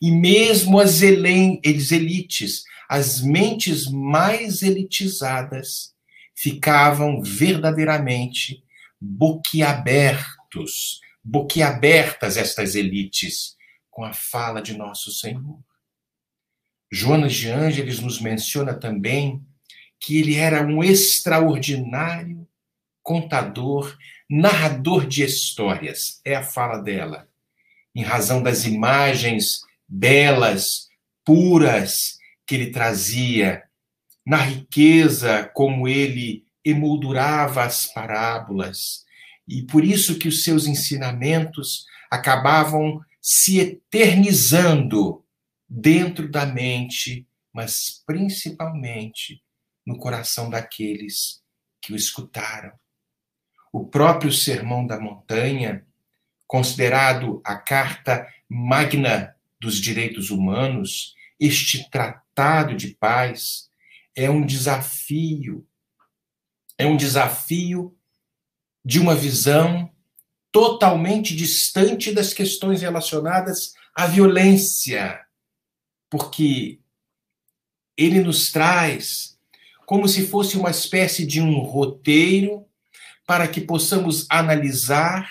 E 0.00 0.10
mesmo 0.10 0.80
as 0.80 1.02
elites, 1.02 2.64
as 2.88 3.20
mentes 3.20 3.86
mais 3.86 4.62
elitizadas, 4.62 5.92
ficavam 6.34 7.22
verdadeiramente 7.22 8.64
boquiabertos, 9.00 11.00
boquiabertas 11.22 12.36
estas 12.36 12.74
elites 12.74 13.56
com 13.90 14.04
a 14.04 14.12
fala 14.12 14.60
de 14.60 14.76
nosso 14.76 15.12
Senhor. 15.12 15.58
Jonas 16.90 17.34
de 17.34 17.48
Ângeles 17.48 18.00
nos 18.00 18.20
menciona 18.20 18.74
também 18.74 19.44
que 19.98 20.18
ele 20.18 20.36
era 20.36 20.62
um 20.62 20.82
extraordinário 20.82 22.46
contador 23.02 23.96
narrador 24.28 25.06
de 25.06 25.22
histórias, 25.22 26.20
é 26.24 26.34
a 26.34 26.42
fala 26.42 26.78
dela, 26.78 27.28
em 27.94 28.02
razão 28.02 28.42
das 28.42 28.64
imagens 28.64 29.60
belas, 29.92 30.88
puras 31.22 32.18
que 32.46 32.54
ele 32.54 32.70
trazia, 32.70 33.64
na 34.24 34.38
riqueza 34.38 35.44
como 35.52 35.86
ele 35.86 36.46
emoldurava 36.64 37.64
as 37.64 37.86
parábolas, 37.86 39.04
e 39.46 39.62
por 39.62 39.84
isso 39.84 40.18
que 40.18 40.28
os 40.28 40.44
seus 40.44 40.66
ensinamentos 40.66 41.84
acabavam 42.10 43.04
se 43.20 43.60
eternizando 43.60 45.22
dentro 45.68 46.30
da 46.30 46.46
mente, 46.46 47.26
mas 47.52 48.02
principalmente 48.06 49.42
no 49.86 49.98
coração 49.98 50.48
daqueles 50.48 51.42
que 51.80 51.92
o 51.92 51.96
escutaram. 51.96 52.72
O 53.72 53.86
próprio 53.86 54.32
Sermão 54.32 54.86
da 54.86 54.98
Montanha, 54.98 55.84
considerado 56.46 57.42
a 57.44 57.56
carta 57.56 58.26
magna 58.48 59.34
dos 59.62 59.76
direitos 59.80 60.30
humanos, 60.30 61.14
este 61.38 61.88
tratado 61.88 62.74
de 62.74 62.88
paz 62.96 63.70
é 64.14 64.28
um 64.28 64.44
desafio, 64.44 65.64
é 66.76 66.84
um 66.84 66.96
desafio 66.96 67.96
de 68.84 68.98
uma 68.98 69.14
visão 69.14 69.88
totalmente 70.50 71.34
distante 71.36 72.12
das 72.12 72.34
questões 72.34 72.82
relacionadas 72.82 73.72
à 73.94 74.06
violência, 74.06 75.24
porque 76.10 76.80
ele 77.96 78.20
nos 78.20 78.50
traz 78.50 79.38
como 79.86 80.08
se 80.08 80.26
fosse 80.26 80.56
uma 80.56 80.70
espécie 80.70 81.24
de 81.24 81.40
um 81.40 81.60
roteiro 81.60 82.66
para 83.24 83.46
que 83.46 83.60
possamos 83.60 84.26
analisar 84.28 85.30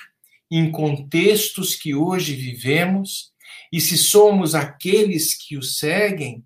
em 0.49 0.71
contextos 0.71 1.75
que 1.75 1.93
hoje 1.93 2.33
vivemos 2.33 3.31
e 3.71 3.79
se 3.79 3.97
somos 3.97 4.53
aqueles 4.53 5.33
que 5.33 5.57
o 5.57 5.63
seguem, 5.63 6.45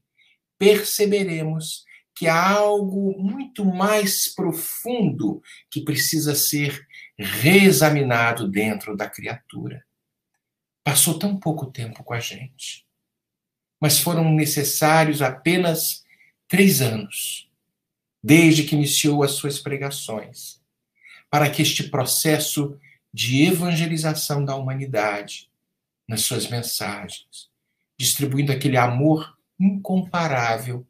perceberemos 0.57 1.83
que 2.15 2.27
há 2.27 2.49
algo 2.49 3.17
muito 3.17 3.65
mais 3.65 4.33
profundo 4.33 5.41
que 5.69 5.81
precisa 5.81 6.33
ser 6.33 6.87
reexaminado 7.17 8.47
dentro 8.47 8.95
da 8.95 9.09
criatura. 9.09 9.83
Passou 10.83 11.19
tão 11.19 11.37
pouco 11.37 11.65
tempo 11.71 12.03
com 12.03 12.13
a 12.13 12.19
gente, 12.19 12.85
mas 13.81 13.99
foram 13.99 14.31
necessários 14.31 15.21
apenas 15.21 16.05
três 16.47 16.81
anos, 16.81 17.49
desde 18.23 18.63
que 18.63 18.75
iniciou 18.75 19.23
as 19.23 19.31
suas 19.31 19.59
pregações 19.59 20.63
para 21.29 21.49
que 21.49 21.61
este 21.61 21.89
processo 21.89 22.79
de 23.13 23.43
evangelização 23.43 24.45
da 24.45 24.55
humanidade, 24.55 25.49
nas 26.07 26.21
suas 26.21 26.49
mensagens, 26.49 27.49
distribuindo 27.97 28.51
aquele 28.51 28.77
amor 28.77 29.37
incomparável 29.59 30.85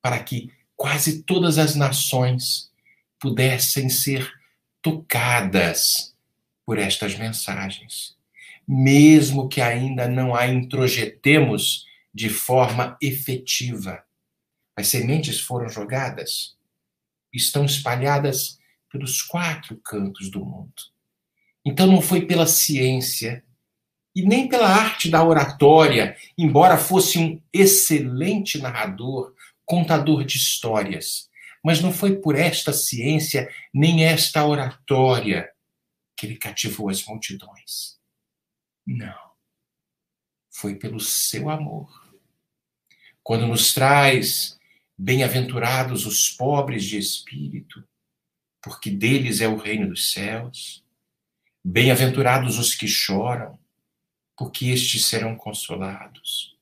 para 0.00 0.22
que 0.22 0.52
quase 0.76 1.22
todas 1.22 1.58
as 1.58 1.74
nações 1.74 2.70
pudessem 3.18 3.88
ser 3.88 4.30
tocadas 4.82 6.14
por 6.64 6.78
estas 6.78 7.16
mensagens, 7.16 8.16
mesmo 8.66 9.48
que 9.48 9.60
ainda 9.60 10.08
não 10.08 10.34
a 10.34 10.46
introjetemos 10.46 11.86
de 12.12 12.28
forma 12.28 12.96
efetiva. 13.00 14.04
As 14.76 14.88
sementes 14.88 15.40
foram 15.40 15.68
jogadas, 15.68 16.56
estão 17.32 17.64
espalhadas 17.64 18.58
pelos 18.90 19.22
quatro 19.22 19.76
cantos 19.78 20.30
do 20.30 20.44
mundo. 20.44 20.72
Então 21.64 21.86
não 21.86 22.00
foi 22.00 22.26
pela 22.26 22.46
ciência 22.46 23.42
e 24.14 24.22
nem 24.22 24.48
pela 24.48 24.68
arte 24.68 25.10
da 25.10 25.24
oratória, 25.24 26.16
embora 26.38 26.78
fosse 26.78 27.18
um 27.18 27.42
excelente 27.52 28.58
narrador, 28.58 29.34
contador 29.64 30.24
de 30.24 30.36
histórias, 30.36 31.28
mas 31.64 31.80
não 31.80 31.92
foi 31.92 32.16
por 32.16 32.36
esta 32.36 32.72
ciência 32.72 33.50
nem 33.72 34.04
esta 34.04 34.46
oratória 34.46 35.50
que 36.16 36.26
ele 36.26 36.36
cativou 36.36 36.88
as 36.88 37.04
multidões. 37.04 37.98
Não. 38.86 39.32
Foi 40.50 40.76
pelo 40.76 41.00
seu 41.00 41.50
amor. 41.50 41.90
Quando 43.22 43.46
nos 43.46 43.72
traz 43.72 44.58
bem-aventurados 44.96 46.06
os 46.06 46.28
pobres 46.28 46.84
de 46.84 46.98
espírito, 46.98 47.82
porque 48.62 48.90
deles 48.90 49.40
é 49.40 49.48
o 49.48 49.56
reino 49.56 49.88
dos 49.88 50.12
céus. 50.12 50.84
Bem-aventurados 51.64 52.58
os 52.58 52.74
que 52.74 52.86
choram, 52.86 53.58
porque 54.36 54.66
estes 54.66 55.06
serão 55.06 55.36
consolados. 55.36 56.56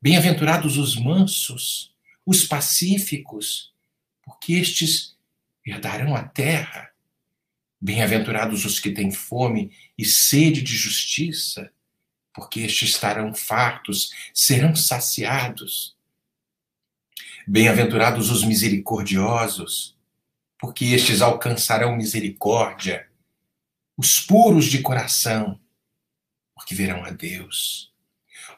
Bem-aventurados 0.00 0.76
os 0.76 0.96
mansos, 0.96 1.94
os 2.26 2.44
pacíficos, 2.44 3.72
porque 4.22 4.54
estes 4.54 5.16
herdarão 5.66 6.14
a 6.14 6.22
terra. 6.22 6.90
Bem-aventurados 7.80 8.64
os 8.64 8.78
que 8.78 8.90
têm 8.90 9.10
fome 9.10 9.72
e 9.96 10.04
sede 10.04 10.62
de 10.62 10.76
justiça, 10.76 11.70
porque 12.32 12.60
estes 12.60 12.90
estarão 12.90 13.34
fartos, 13.34 14.12
serão 14.32 14.74
saciados. 14.74 15.96
Bem-aventurados 17.46 18.30
os 18.30 18.42
misericordiosos, 18.44 19.96
porque 20.58 20.86
estes 20.86 21.20
alcançarão 21.20 21.94
misericórdia. 21.94 23.08
Os 23.96 24.18
puros 24.18 24.64
de 24.64 24.80
coração, 24.80 25.60
porque 26.54 26.74
verão 26.74 27.04
a 27.04 27.10
Deus. 27.10 27.92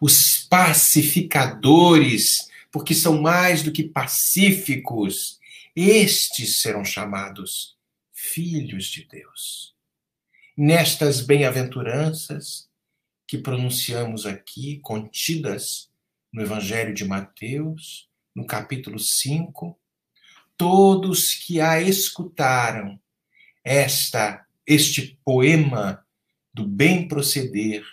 Os 0.00 0.46
pacificadores, 0.48 2.48
porque 2.70 2.94
são 2.94 3.20
mais 3.20 3.62
do 3.62 3.72
que 3.72 3.84
pacíficos, 3.84 5.38
estes 5.74 6.60
serão 6.60 6.84
chamados 6.84 7.76
filhos 8.12 8.86
de 8.86 9.04
Deus. 9.04 9.74
Nestas 10.56 11.20
bem-aventuranças 11.20 12.68
que 13.26 13.38
pronunciamos 13.38 14.24
aqui, 14.24 14.78
contidas 14.80 15.90
no 16.32 16.42
Evangelho 16.42 16.94
de 16.94 17.04
Mateus, 17.04 18.08
no 18.34 18.46
capítulo 18.46 18.98
5, 18.98 19.78
todos 20.56 21.34
que 21.34 21.60
a 21.60 21.80
escutaram 21.80 23.00
esta 23.64 24.46
este 24.66 25.18
poema 25.24 26.04
do 26.56 26.66
bem 26.66 27.06
proceder, 27.06 27.84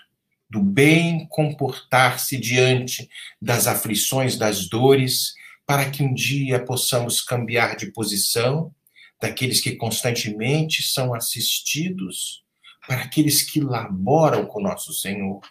do 0.49 0.61
bem 0.63 1.27
comportar-se 1.27 2.39
diante 2.39 3.09
das 3.41 3.67
aflições, 3.67 4.37
das 4.37 4.69
dores, 4.69 5.33
para 5.65 5.91
que 5.91 6.01
um 6.01 6.13
dia 6.13 6.63
possamos 6.63 7.19
cambiar 7.19 7.75
de 7.75 7.91
posição, 7.91 8.73
daqueles 9.21 9.59
que 9.59 9.75
constantemente 9.75 10.81
são 10.81 11.13
assistidos, 11.13 12.45
para 12.87 13.01
aqueles 13.01 13.41
que 13.41 13.59
laboram 13.59 14.45
com 14.45 14.61
nosso 14.61 14.93
Senhor. 14.93 15.41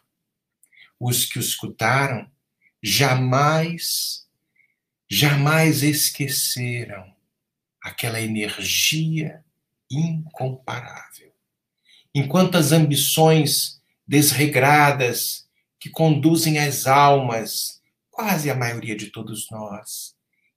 Os 0.98 1.26
que 1.26 1.38
o 1.38 1.40
escutaram 1.40 2.26
jamais, 2.82 4.26
jamais 5.06 5.82
esqueceram 5.82 7.14
aquela 7.82 8.22
energia 8.22 9.44
incomparável. 9.90 11.31
Enquanto 12.14 12.56
as 12.56 12.72
ambições 12.72 13.80
desregradas 14.06 15.48
que 15.80 15.88
conduzem 15.88 16.58
as 16.58 16.86
almas, 16.86 17.80
quase 18.10 18.50
a 18.50 18.54
maioria 18.54 18.94
de 18.94 19.06
todos 19.06 19.50
nós, 19.50 20.14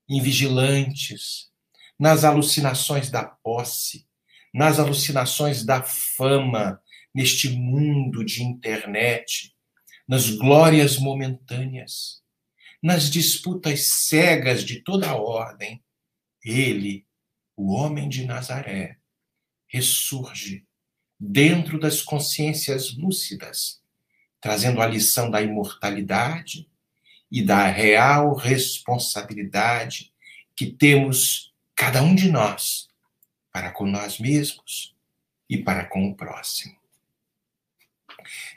invigilantes, 0.08 1.50
nas 1.98 2.24
alucinações 2.24 3.10
da 3.10 3.24
posse, 3.24 4.06
nas 4.54 4.80
alucinações 4.80 5.63
da 5.63 5.82
fama, 5.82 6.82
neste 7.13 7.50
mundo 7.50 8.26
de 8.26 8.44
internet, 8.44 9.56
nas 10.08 10.30
glórias 10.30 10.98
momentâneas, 10.98 12.22
nas 12.84 13.10
disputas 13.10 13.88
cegas 13.88 14.63
de 14.63 14.82
toda 14.82 15.10
a 15.10 15.15
ordem, 15.15 15.84
ele, 16.44 17.08
o 17.56 17.74
homem 17.74 18.10
de 18.10 18.26
Nazaré, 18.26 18.98
ressurge 19.68 20.64
dentro 21.19 21.80
das 21.80 22.01
consciências 22.01 22.95
lúcidas, 22.95 23.82
trazendo 24.41 24.82
a 24.82 24.88
lição 24.88 25.30
da 25.30 25.41
imortalidade 25.41 26.67
e 27.32 27.41
da 27.41 27.67
real 27.67 28.36
responsabilidade 28.36 30.13
que 30.56 30.67
temos 30.67 31.54
cada 31.75 32.01
um 32.01 32.15
de 32.15 32.30
nós 32.30 32.88
para 33.51 33.71
com 33.71 33.86
nós 33.86 34.19
mesmos 34.19 34.95
e 35.49 35.58
para 35.58 35.86
com 35.86 36.10
o 36.10 36.15
próximo. 36.15 36.75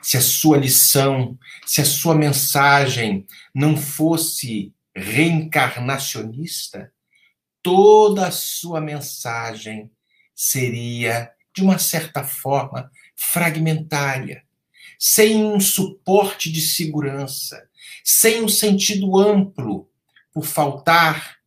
Se 0.01 0.17
a 0.17 0.21
sua 0.21 0.57
lição, 0.57 1.37
se 1.65 1.81
a 1.81 1.85
sua 1.85 2.15
mensagem 2.15 3.25
não 3.53 3.77
fosse 3.77 4.73
reencarnacionista, 4.95 6.91
toda 7.61 8.27
a 8.27 8.31
sua 8.31 8.81
mensagem 8.81 9.91
seria, 10.35 11.31
de 11.59 11.63
uma 11.65 11.77
certa 11.77 12.23
forma, 12.23 12.89
fragmentária, 13.15 14.43
sem 14.97 15.43
um 15.43 15.59
suporte 15.59 16.49
de 16.49 16.61
segurança, 16.61 17.67
sem 18.01 18.41
um 18.41 18.47
sentido 18.47 19.17
amplo, 19.17 19.89
por 20.33 20.45
faltar 20.45 21.37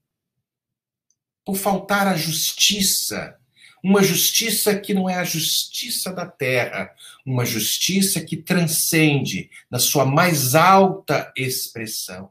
por 1.44 1.56
faltar 1.56 2.06
a 2.06 2.16
justiça, 2.16 3.36
uma 3.82 4.00
justiça 4.00 4.78
que 4.78 4.94
não 4.94 5.10
é 5.10 5.16
a 5.16 5.24
justiça 5.24 6.12
da 6.12 6.24
terra, 6.24 6.94
uma 7.26 7.44
justiça 7.44 8.20
que 8.20 8.36
transcende 8.36 9.50
na 9.68 9.80
sua 9.80 10.04
mais 10.06 10.54
alta 10.54 11.32
expressão. 11.36 12.30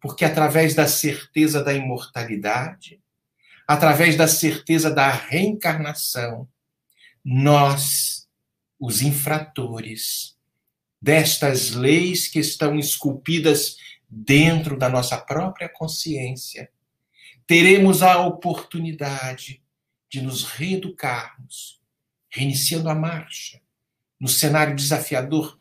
Porque 0.00 0.24
através 0.24 0.74
da 0.74 0.88
certeza 0.88 1.62
da 1.62 1.72
imortalidade, 1.72 3.00
através 3.68 4.16
da 4.16 4.26
certeza 4.26 4.90
da 4.90 5.08
reencarnação, 5.08 6.48
nós, 7.24 8.28
os 8.78 9.02
infratores 9.02 10.36
destas 11.00 11.70
leis 11.70 12.28
que 12.28 12.38
estão 12.38 12.78
esculpidas 12.78 13.76
dentro 14.08 14.76
da 14.76 14.88
nossa 14.88 15.18
própria 15.18 15.68
consciência, 15.68 16.70
teremos 17.46 18.02
a 18.02 18.18
oportunidade 18.20 19.62
de 20.08 20.20
nos 20.20 20.44
reeducarmos, 20.44 21.80
reiniciando 22.28 22.88
a 22.88 22.94
marcha, 22.94 23.60
no 24.18 24.28
cenário 24.28 24.76
desafiador 24.76 25.58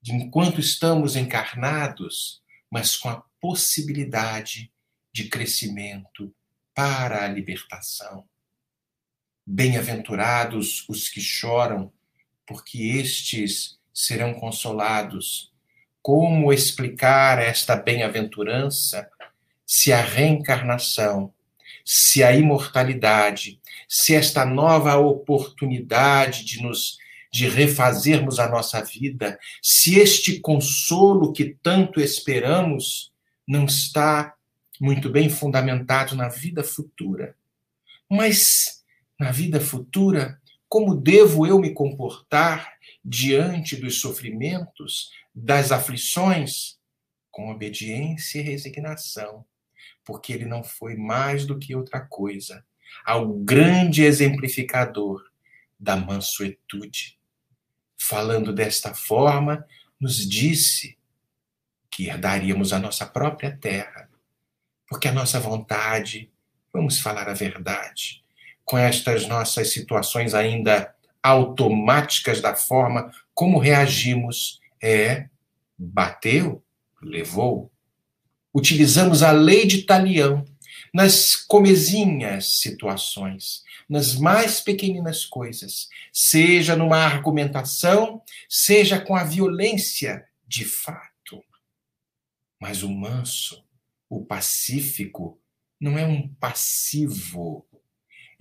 de 0.00 0.12
enquanto 0.12 0.60
estamos 0.60 1.14
encarnados, 1.14 2.42
mas 2.70 2.96
com 2.96 3.08
a 3.08 3.22
possibilidade 3.40 4.72
de 5.12 5.28
crescimento 5.28 6.34
para 6.74 7.24
a 7.24 7.28
libertação. 7.28 8.28
Bem-aventurados 9.46 10.84
os 10.88 11.08
que 11.08 11.20
choram, 11.20 11.92
porque 12.46 12.78
estes 12.98 13.78
serão 13.92 14.34
consolados. 14.34 15.52
Como 16.00 16.52
explicar 16.52 17.40
esta 17.40 17.76
bem-aventurança 17.76 19.08
se 19.66 19.92
a 19.92 20.02
reencarnação, 20.02 21.32
se 21.84 22.22
a 22.22 22.34
imortalidade, 22.34 23.60
se 23.88 24.14
esta 24.14 24.44
nova 24.44 24.96
oportunidade 24.96 26.44
de 26.44 26.62
nos 26.62 26.98
de 27.32 27.48
refazermos 27.48 28.38
a 28.38 28.46
nossa 28.46 28.84
vida, 28.84 29.38
se 29.62 29.98
este 29.98 30.38
consolo 30.38 31.32
que 31.32 31.56
tanto 31.62 31.98
esperamos 31.98 33.10
não 33.48 33.64
está 33.64 34.34
muito 34.78 35.08
bem 35.08 35.30
fundamentado 35.30 36.14
na 36.14 36.28
vida 36.28 36.62
futura. 36.62 37.34
Mas 38.10 38.71
na 39.22 39.30
vida 39.30 39.60
futura, 39.60 40.40
como 40.68 40.96
devo 40.96 41.46
eu 41.46 41.60
me 41.60 41.70
comportar 41.70 42.72
diante 43.04 43.76
dos 43.76 44.00
sofrimentos, 44.00 45.12
das 45.32 45.70
aflições? 45.70 46.76
Com 47.30 47.48
obediência 47.48 48.40
e 48.40 48.42
resignação, 48.42 49.44
porque 50.04 50.32
ele 50.32 50.44
não 50.44 50.64
foi 50.64 50.96
mais 50.96 51.46
do 51.46 51.56
que 51.56 51.72
outra 51.72 52.00
coisa, 52.00 52.64
ao 53.06 53.32
grande 53.32 54.02
exemplificador 54.02 55.22
da 55.78 55.94
mansuetude. 55.94 57.16
Falando 57.96 58.52
desta 58.52 58.92
forma, 58.92 59.64
nos 60.00 60.28
disse 60.28 60.98
que 61.88 62.08
herdaríamos 62.08 62.72
a 62.72 62.80
nossa 62.80 63.06
própria 63.06 63.56
terra, 63.56 64.10
porque 64.88 65.06
a 65.06 65.12
nossa 65.12 65.38
vontade, 65.38 66.28
vamos 66.72 66.98
falar 66.98 67.28
a 67.28 67.34
verdade, 67.34 68.22
com 68.64 68.78
estas 68.78 69.26
nossas 69.26 69.72
situações 69.72 70.34
ainda 70.34 70.94
automáticas 71.22 72.40
da 72.40 72.54
forma 72.54 73.10
como 73.34 73.58
reagimos, 73.58 74.60
é 74.82 75.26
bateu, 75.78 76.62
levou, 77.00 77.72
Utilizamos 78.54 79.22
a 79.22 79.32
lei 79.32 79.66
de 79.66 79.82
talião 79.82 80.44
nas 80.92 81.34
comezinhas 81.34 82.60
situações, 82.60 83.62
nas 83.88 84.14
mais 84.14 84.60
pequeninas 84.60 85.24
coisas, 85.24 85.88
seja 86.12 86.76
numa 86.76 86.98
argumentação, 86.98 88.22
seja 88.48 89.00
com 89.00 89.16
a 89.16 89.24
violência 89.24 90.26
de 90.46 90.66
fato. 90.66 91.42
Mas 92.60 92.82
o 92.82 92.90
manso, 92.90 93.64
o 94.08 94.22
pacífico, 94.22 95.40
não 95.80 95.98
é 95.98 96.06
um 96.06 96.28
passivo, 96.34 97.66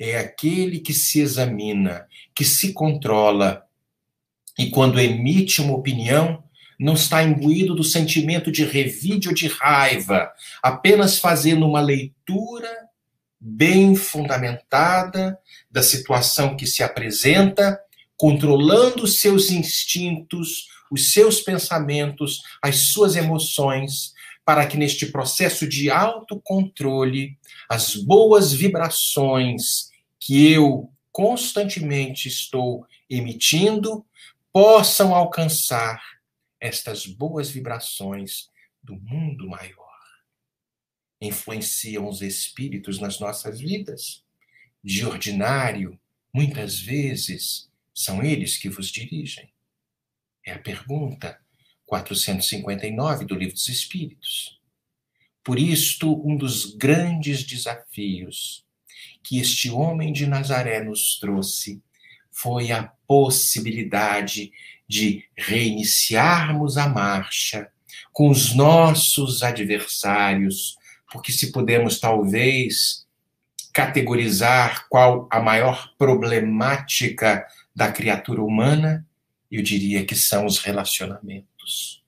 é 0.09 0.17
aquele 0.17 0.79
que 0.79 0.93
se 0.93 1.21
examina, 1.21 2.07
que 2.33 2.43
se 2.43 2.73
controla 2.73 3.63
e, 4.57 4.71
quando 4.71 4.99
emite 4.99 5.61
uma 5.61 5.75
opinião, 5.75 6.43
não 6.79 6.95
está 6.95 7.21
imbuído 7.21 7.75
do 7.75 7.83
sentimento 7.83 8.51
de 8.51 8.65
revide 8.65 9.27
ou 9.27 9.33
de 9.33 9.47
raiva, 9.47 10.31
apenas 10.63 11.19
fazendo 11.19 11.67
uma 11.67 11.79
leitura 11.79 12.67
bem 13.39 13.95
fundamentada 13.95 15.37
da 15.69 15.83
situação 15.83 16.57
que 16.57 16.65
se 16.65 16.81
apresenta, 16.81 17.79
controlando 18.17 19.03
os 19.03 19.19
seus 19.19 19.51
instintos, 19.51 20.65
os 20.91 21.13
seus 21.13 21.41
pensamentos, 21.41 22.41
as 22.59 22.87
suas 22.91 23.15
emoções, 23.15 24.13
para 24.43 24.65
que 24.65 24.77
neste 24.77 25.05
processo 25.05 25.67
de 25.67 25.91
autocontrole, 25.91 27.37
as 27.69 27.95
boas 27.95 28.51
vibrações 28.51 29.90
que 30.21 30.51
eu 30.51 30.93
constantemente 31.11 32.27
estou 32.27 32.85
emitindo 33.09 34.05
possam 34.53 35.15
alcançar 35.15 35.99
estas 36.59 37.07
boas 37.07 37.49
vibrações 37.49 38.47
do 38.83 38.95
mundo 38.95 39.49
maior. 39.49 39.89
Influenciam 41.19 42.07
os 42.07 42.21
espíritos 42.21 42.99
nas 42.99 43.19
nossas 43.19 43.59
vidas. 43.59 44.23
De 44.83 45.05
ordinário, 45.05 45.99
muitas 46.33 46.79
vezes, 46.79 47.69
são 47.93 48.23
eles 48.23 48.57
que 48.57 48.69
vos 48.69 48.89
dirigem. 48.89 49.51
É 50.45 50.53
a 50.53 50.59
pergunta 50.59 51.39
459 51.85 53.25
do 53.25 53.35
Livro 53.35 53.55
dos 53.55 53.67
Espíritos. 53.67 54.59
Por 55.43 55.57
isto, 55.57 56.21
um 56.27 56.37
dos 56.37 56.75
grandes 56.75 57.43
desafios 57.43 58.65
que 59.23 59.39
este 59.39 59.69
homem 59.69 60.11
de 60.11 60.25
Nazaré 60.25 60.83
nos 60.83 61.17
trouxe 61.19 61.81
foi 62.31 62.71
a 62.71 62.91
possibilidade 63.07 64.51
de 64.87 65.23
reiniciarmos 65.37 66.77
a 66.77 66.87
marcha 66.87 67.69
com 68.11 68.29
os 68.29 68.53
nossos 68.53 69.43
adversários, 69.43 70.75
porque 71.11 71.31
se 71.31 71.51
pudermos 71.51 71.99
talvez 71.99 73.05
categorizar 73.73 74.87
qual 74.89 75.27
a 75.31 75.39
maior 75.39 75.93
problemática 75.97 77.45
da 77.75 77.91
criatura 77.91 78.41
humana, 78.41 79.05
eu 79.49 79.61
diria 79.61 80.05
que 80.05 80.15
são 80.15 80.45
os 80.45 80.59
relacionamentos. 80.59 82.03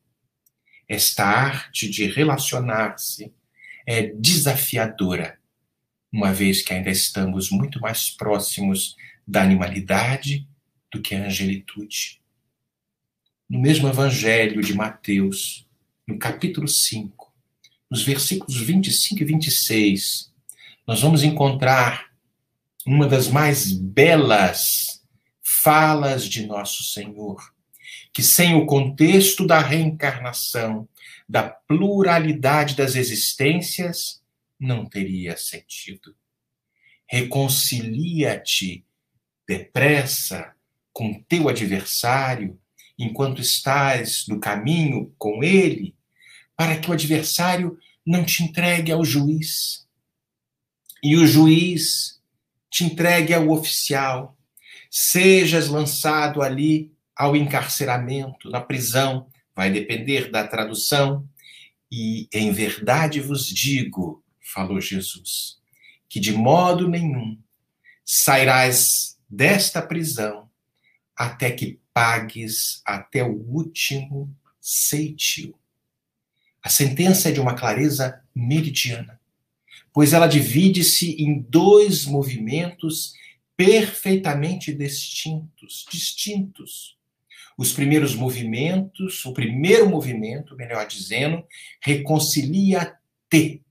Esta 0.88 1.26
arte 1.26 1.90
de 1.90 2.06
relacionar-se 2.08 3.34
é 3.86 4.02
desafiadora, 4.04 5.40
uma 6.14 6.32
vez 6.32 6.62
que 6.62 6.72
ainda 6.72 6.92
estamos 6.92 7.50
muito 7.50 7.82
mais 7.82 8.12
próximos 8.12 8.96
da 9.28 9.42
animalidade 9.42 10.48
do 10.92 11.02
que 11.02 11.16
a 11.16 11.26
angelitude. 11.26 12.22
No 13.50 13.60
mesmo 13.60 13.88
Evangelho 13.88 14.62
de 14.62 14.76
Mateus, 14.76 15.68
no 16.08 16.20
capítulo 16.20 16.68
5, 16.68 17.34
nos 17.90 18.04
versículos 18.04 18.56
25 18.56 19.24
e 19.24 19.26
26, 19.26 20.32
nós 20.86 21.02
vamos 21.02 21.24
encontrar 21.24 22.12
uma 22.86 23.08
das 23.08 23.28
mais 23.28 23.72
belas 23.72 25.02
falas 25.42 26.26
de 26.26 26.46
nosso 26.46 26.84
Senhor, 26.84 27.42
que 28.14 28.22
sem 28.22 28.54
o 28.54 28.68
contexto 28.68 29.48
da 29.48 29.60
reencarnação, 29.60 30.88
da 31.28 31.44
pluralidade 31.44 32.76
das 32.76 32.96
existências, 32.96 34.23
não 34.64 34.86
teria 34.86 35.38
sentido. 35.38 36.16
Reconcilia-te 37.08 38.86
depressa 39.48 40.56
com 40.92 41.22
teu 41.24 41.50
adversário 41.50 42.60
enquanto 42.98 43.42
estás 43.42 44.26
no 44.28 44.40
caminho 44.40 45.14
com 45.18 45.44
ele, 45.44 45.96
para 46.56 46.80
que 46.80 46.90
o 46.90 46.94
adversário 46.94 47.78
não 48.06 48.24
te 48.24 48.44
entregue 48.44 48.92
ao 48.92 49.04
juiz 49.04 49.84
e 51.04 51.18
o 51.18 51.28
juiz 51.28 52.22
te 52.72 52.86
entregue 52.86 53.34
ao 53.34 53.50
oficial, 53.50 54.38
sejas 54.90 55.68
lançado 55.68 56.42
ali 56.42 56.94
ao 57.14 57.36
encarceramento, 57.36 58.50
na 58.50 58.62
prisão, 58.62 59.28
vai 59.54 59.70
depender 59.70 60.32
da 60.32 60.48
tradução. 60.48 61.28
E 61.92 62.28
em 62.34 62.52
verdade 62.52 63.20
vos 63.20 63.46
digo, 63.46 64.23
falou 64.54 64.80
Jesus, 64.80 65.58
que 66.08 66.20
de 66.20 66.32
modo 66.32 66.88
nenhum 66.88 67.38
sairás 68.06 69.18
desta 69.30 69.82
prisão 69.82 70.50
até 71.16 71.52
que 71.52 71.80
pagues 71.94 72.82
até 72.86 73.24
o 73.24 73.34
último 73.34 74.36
ceitil. 74.60 75.58
A 76.62 76.70
sentença 76.70 77.30
é 77.30 77.32
de 77.32 77.40
uma 77.40 77.56
clareza 77.56 78.22
meridiana, 78.34 79.20
pois 79.92 80.14
ela 80.14 80.28
divide-se 80.28 81.12
em 81.22 81.42
dois 81.42 82.06
movimentos 82.06 83.14
perfeitamente 83.58 84.74
distintos, 84.74 85.86
distintos. 85.92 86.98
Os 87.58 87.72
primeiros 87.72 88.16
movimentos, 88.16 89.24
o 89.26 89.34
primeiro 89.34 89.88
movimento, 89.90 90.56
melhor 90.56 90.88
dizendo, 90.88 91.46
reconcilia-te. 91.82 93.63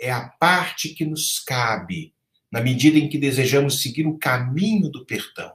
É 0.00 0.10
a 0.10 0.28
parte 0.28 0.88
que 0.88 1.04
nos 1.04 1.38
cabe, 1.38 2.14
na 2.50 2.60
medida 2.60 2.98
em 2.98 3.08
que 3.08 3.18
desejamos 3.18 3.82
seguir 3.82 4.06
o 4.06 4.18
caminho 4.18 4.88
do 4.88 5.04
perdão. 5.04 5.52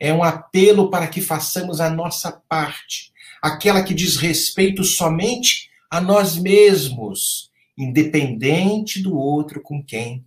É 0.00 0.12
um 0.12 0.22
apelo 0.22 0.90
para 0.90 1.06
que 1.06 1.20
façamos 1.20 1.80
a 1.80 1.90
nossa 1.90 2.32
parte, 2.32 3.12
aquela 3.42 3.82
que 3.82 3.94
diz 3.94 4.16
respeito 4.16 4.82
somente 4.82 5.70
a 5.90 6.00
nós 6.00 6.36
mesmos, 6.36 7.50
independente 7.76 9.02
do 9.02 9.16
outro 9.16 9.60
com 9.60 9.82
quem 9.82 10.24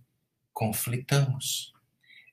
conflitamos. 0.52 1.72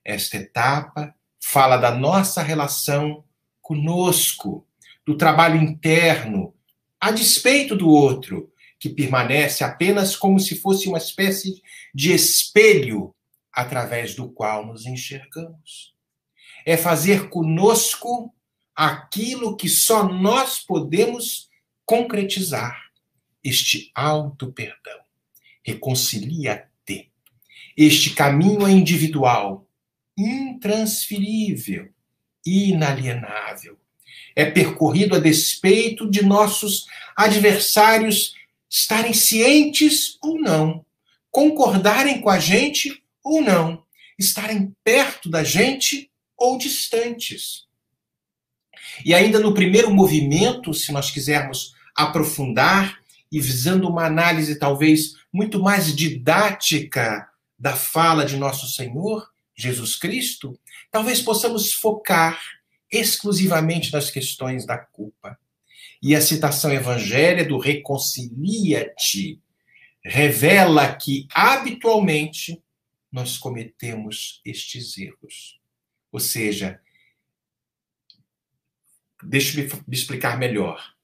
Esta 0.04 0.36
etapa 0.36 1.14
fala 1.40 1.76
da 1.76 1.94
nossa 1.94 2.42
relação 2.42 3.24
conosco, 3.60 4.66
do 5.04 5.16
trabalho 5.16 5.60
interno, 5.60 6.54
a 7.00 7.10
despeito 7.10 7.76
do 7.76 7.88
outro, 7.88 8.50
que 8.78 8.88
permanece 8.88 9.64
apenas 9.64 10.16
como 10.16 10.38
se 10.38 10.56
fosse 10.56 10.88
uma 10.88 10.98
espécie 10.98 11.62
de 11.94 12.12
espelho 12.12 13.14
através 13.52 14.14
do 14.14 14.30
qual 14.30 14.66
nos 14.66 14.86
enxergamos 14.86 15.98
é 16.68 16.76
fazer 16.76 17.30
conosco 17.30 18.30
aquilo 18.76 19.56
que 19.56 19.70
só 19.70 20.06
nós 20.06 20.58
podemos 20.58 21.48
concretizar. 21.84 22.78
Este 23.42 23.90
alto 23.94 24.52
perdão. 24.52 25.00
Reconcilia-te. 25.64 27.10
Este 27.74 28.10
caminho 28.10 28.66
é 28.66 28.70
individual, 28.70 29.66
intransferível, 30.14 31.88
inalienável. 32.44 33.78
É 34.36 34.44
percorrido 34.44 35.16
a 35.16 35.18
despeito 35.18 36.08
de 36.10 36.22
nossos 36.22 36.86
adversários 37.16 38.34
estarem 38.68 39.12
cientes 39.12 40.18
ou 40.22 40.40
não, 40.40 40.84
concordarem 41.30 42.20
com 42.20 42.30
a 42.30 42.38
gente 42.38 43.02
ou 43.22 43.40
não, 43.40 43.82
estarem 44.18 44.74
perto 44.84 45.30
da 45.30 45.44
gente 45.44 46.10
ou 46.36 46.58
distantes. 46.58 47.66
E 49.04 49.14
ainda 49.14 49.38
no 49.38 49.54
primeiro 49.54 49.92
movimento, 49.92 50.74
se 50.74 50.92
nós 50.92 51.10
quisermos 51.10 51.74
aprofundar 51.94 52.98
e 53.30 53.40
visando 53.40 53.88
uma 53.88 54.06
análise 54.06 54.58
talvez 54.58 55.14
muito 55.32 55.60
mais 55.60 55.94
didática 55.94 57.28
da 57.58 57.74
fala 57.74 58.24
de 58.24 58.36
nosso 58.36 58.66
Senhor, 58.68 59.28
Jesus 59.54 59.96
Cristo, 59.96 60.58
talvez 60.90 61.20
possamos 61.20 61.72
focar 61.72 62.40
exclusivamente 62.90 63.92
nas 63.92 64.10
questões 64.10 64.64
da 64.64 64.78
culpa. 64.78 65.38
E 66.02 66.14
a 66.14 66.20
citação 66.20 66.72
evangélica 66.72 67.48
do 67.48 67.58
reconcilia-te 67.58 69.40
revela 70.04 70.94
que 70.94 71.26
habitualmente 71.32 72.62
nós 73.10 73.36
cometemos 73.36 74.40
estes 74.44 74.96
erros. 74.96 75.60
Ou 76.12 76.20
seja, 76.20 76.80
deixa 79.22 79.60
eu 79.60 79.68
me 79.86 79.94
explicar 79.94 80.38
melhor. 80.38 80.94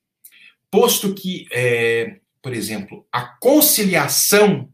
Posto 0.71 1.15
que, 1.15 1.47
é, 1.51 2.21
por 2.43 2.53
exemplo, 2.53 3.07
a 3.11 3.23
conciliação, 3.23 4.71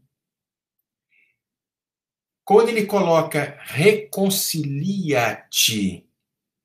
quando 2.43 2.69
ele 2.69 2.85
coloca 2.85 3.57
reconcilia-te, 3.61 6.05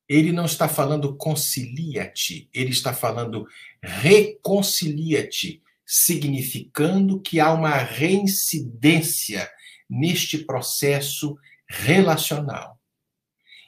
ele 0.08 0.32
não 0.32 0.44
está 0.44 0.68
falando 0.68 1.16
concilia-te, 1.16 2.48
ele 2.52 2.70
está 2.70 2.92
falando 2.92 3.46
reconcilia-te, 3.82 5.62
significando 5.84 7.20
que 7.20 7.38
há 7.40 7.52
uma 7.52 7.76
reincidência 7.76 9.48
neste 9.88 10.38
processo 10.38 11.36
relacional. 11.68 12.78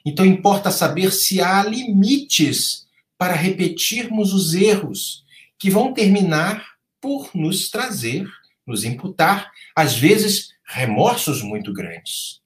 Então 0.05 0.25
importa 0.25 0.71
saber 0.71 1.11
se 1.11 1.41
há 1.41 1.63
limites 1.63 2.87
para 3.17 3.33
repetirmos 3.33 4.33
os 4.33 4.53
erros 4.53 5.25
que 5.57 5.69
vão 5.69 5.93
terminar 5.93 6.75
por 7.01 7.29
nos 7.33 7.69
trazer, 7.69 8.25
nos 8.65 8.83
imputar, 8.83 9.51
às 9.75 9.95
vezes, 9.95 10.53
remorsos 10.65 11.41
muito 11.41 11.73
grandes. 11.73 12.39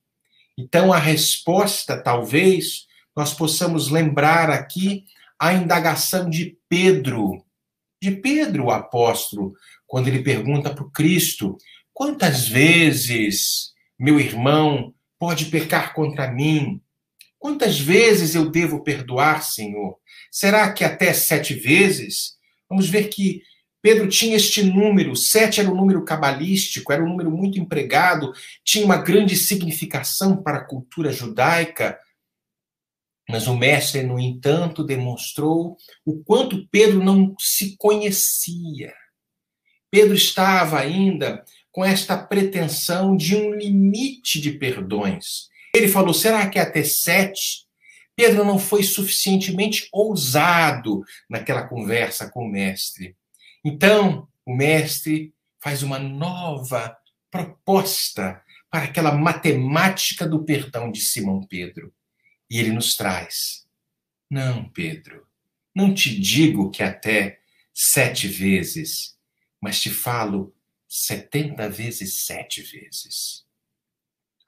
Então 0.58 0.94
a 0.94 0.98
resposta, 0.98 1.98
talvez, 1.98 2.88
nós 3.16 3.34
possamos 3.34 3.90
lembrar 3.90 4.50
aqui 4.50 5.06
a 5.40 5.54
indagação 5.54 6.30
de 6.30 6.58
Pedro, 6.70 7.44
de 8.02 8.12
Pedro, 8.12 8.66
o 8.66 8.72
apóstolo, 8.72 9.54
quando 9.86 10.08
ele 10.08 10.24
pergunta 10.24 10.74
para 10.74 10.84
o 10.84 10.92
Cristo: 10.92 11.58
quantas 11.94 12.48
vezes 12.48 13.74
meu 14.00 14.20
irmão 14.20 14.94
pode 15.20 15.46
pecar 15.46 15.94
contra 15.94 16.32
mim 16.32 16.82
Quantas 17.44 17.78
vezes 17.78 18.36
eu 18.36 18.50
devo 18.50 18.86
perdoar, 18.86 19.44
Senhor? 19.44 19.98
Será 20.32 20.72
que 20.72 20.82
até 20.82 21.12
sete 21.12 21.54
vezes? 21.54 22.38
Vamos 22.70 22.88
ver 22.88 23.10
que 23.10 23.42
Pedro 23.82 24.08
tinha 24.08 24.38
este 24.38 24.64
número, 24.64 25.14
sete 25.14 25.60
era 25.60 25.70
um 25.70 25.76
número 25.76 26.06
cabalístico, 26.06 26.94
era 26.94 27.04
um 27.04 27.10
número 27.10 27.30
muito 27.30 27.60
empregado, 27.60 28.32
tinha 28.64 28.86
uma 28.86 28.96
grande 28.96 29.36
significação 29.36 30.42
para 30.42 30.60
a 30.60 30.64
cultura 30.64 31.12
judaica. 31.12 32.00
Mas 33.34 33.48
o 33.48 33.58
mestre, 33.58 34.04
no 34.04 34.20
entanto, 34.20 34.84
demonstrou 34.84 35.76
o 36.06 36.24
quanto 36.24 36.68
Pedro 36.68 37.04
não 37.04 37.34
se 37.40 37.76
conhecia. 37.78 38.94
Pedro 39.90 40.14
estava 40.14 40.78
ainda 40.80 41.44
com 41.72 41.84
esta 41.84 42.16
pretensão 42.16 43.18
de 43.18 43.36
um 43.36 43.52
limite 43.56 44.40
de 44.40 44.52
perdões. 44.52 45.48
Ele 45.74 45.88
falou: 45.88 46.14
será 46.14 46.48
que 46.48 46.60
é 46.60 46.62
até 46.62 46.84
sete? 46.84 47.66
Pedro 48.16 48.46
não 48.46 48.60
foi 48.60 48.84
suficientemente 48.84 49.90
ousado 49.92 51.02
naquela 51.28 51.68
conversa 51.68 52.30
com 52.30 52.46
o 52.46 52.52
mestre. 52.52 53.16
Então, 53.66 54.28
o 54.46 54.56
mestre 54.56 55.34
faz 55.60 55.82
uma 55.82 55.98
nova 55.98 56.96
proposta 57.32 58.44
para 58.70 58.84
aquela 58.84 59.12
matemática 59.12 60.28
do 60.28 60.46
perdão 60.46 60.92
de 60.92 61.02
Simão 61.02 61.42
Pedro. 61.42 61.92
E 62.54 62.60
ele 62.60 62.72
nos 62.72 62.94
traz: 62.94 63.66
Não, 64.30 64.70
Pedro, 64.70 65.26
não 65.76 65.92
te 65.92 66.16
digo 66.20 66.70
que 66.70 66.84
até 66.84 67.40
sete 67.74 68.28
vezes, 68.28 69.18
mas 69.60 69.82
te 69.82 69.90
falo 69.90 70.56
setenta 70.88 71.68
vezes 71.68 72.26
sete 72.26 72.62
vezes. 72.62 73.44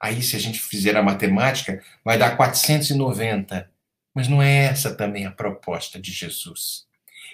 Aí, 0.00 0.22
se 0.22 0.36
a 0.36 0.38
gente 0.38 0.60
fizer 0.60 0.96
a 0.96 1.02
matemática, 1.02 1.82
vai 2.04 2.16
dar 2.16 2.36
490. 2.36 3.68
Mas 4.14 4.28
não 4.28 4.40
é 4.40 4.66
essa 4.66 4.94
também 4.94 5.26
a 5.26 5.32
proposta 5.32 5.98
de 5.98 6.12
Jesus. 6.12 6.86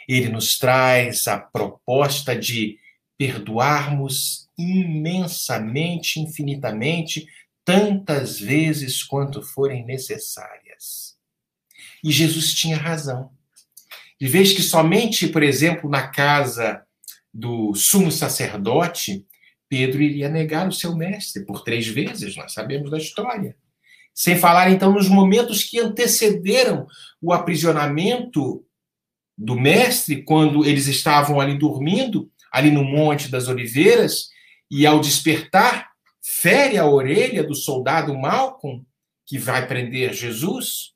Ele 0.09 0.31
nos 0.31 0.57
traz 0.57 1.29
a 1.29 1.39
proposta 1.39 2.35
de 2.35 2.79
perdoarmos 3.19 4.49
imensamente, 4.57 6.19
infinitamente, 6.19 7.29
tantas 7.65 8.39
vezes 8.39 9.03
quanto 9.03 9.43
forem 9.43 9.85
necessárias. 9.85 11.17
E 12.03 12.11
Jesus 12.11 12.55
tinha 12.55 12.77
razão. 12.77 13.31
De 14.21 14.29
vez 14.29 14.53
que 14.53 14.63
somente, 14.63 15.29
por 15.29 15.43
exemplo, 15.43 15.89
na 15.89 16.09
casa 16.09 16.83
do 17.33 17.75
sumo 17.75 18.11
sacerdote, 18.11 19.27
Pedro 19.69 20.03
iria 20.03 20.29
negar 20.29 20.69
o 20.69 20.73
seu 20.73 20.95
mestre 20.95 21.47
por 21.47 21.63
três 21.65 21.87
vezes, 21.89 22.37
nós 22.37 22.53
sabemos 22.53 22.91
da 22.91 22.99
história. 22.99 23.57
Sem 24.15 24.37
falar, 24.37 24.71
então, 24.71 24.93
nos 24.93 25.09
momentos 25.09 25.65
que 25.65 25.81
antecederam 25.81 26.87
o 27.21 27.33
aprisionamento 27.33 28.65
do 29.37 29.59
mestre, 29.59 30.23
quando 30.23 30.65
eles 30.67 30.87
estavam 30.87 31.41
ali 31.41 31.59
dormindo, 31.59 32.31
ali 32.53 32.71
no 32.71 32.85
Monte 32.85 33.31
das 33.31 33.49
Oliveiras, 33.49 34.29
e 34.71 34.87
ao 34.87 35.01
despertar, 35.01 35.92
fere 36.23 36.79
a 36.79 36.87
orelha 36.87 37.43
do 37.43 37.55
soldado 37.55 38.17
Malcolm, 38.17 38.87
que 39.27 39.39
vai 39.39 39.67
prender 39.67 40.15
Jesus, 40.15 40.95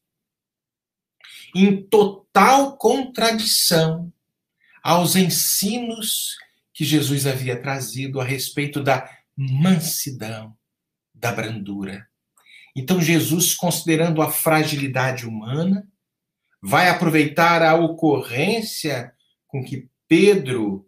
em 1.54 1.82
total 1.82 2.76
contradição 2.76 4.12
aos 4.82 5.16
ensinos 5.16 6.36
que 6.72 6.84
Jesus 6.84 7.26
havia 7.26 7.60
trazido 7.60 8.20
a 8.20 8.24
respeito 8.24 8.82
da 8.82 9.10
mansidão, 9.36 10.56
da 11.14 11.32
brandura. 11.32 12.06
Então, 12.74 13.00
Jesus, 13.00 13.54
considerando 13.54 14.20
a 14.20 14.30
fragilidade 14.30 15.26
humana, 15.26 15.88
vai 16.62 16.88
aproveitar 16.88 17.62
a 17.62 17.74
ocorrência 17.74 19.12
com 19.48 19.64
que 19.64 19.88
Pedro 20.06 20.85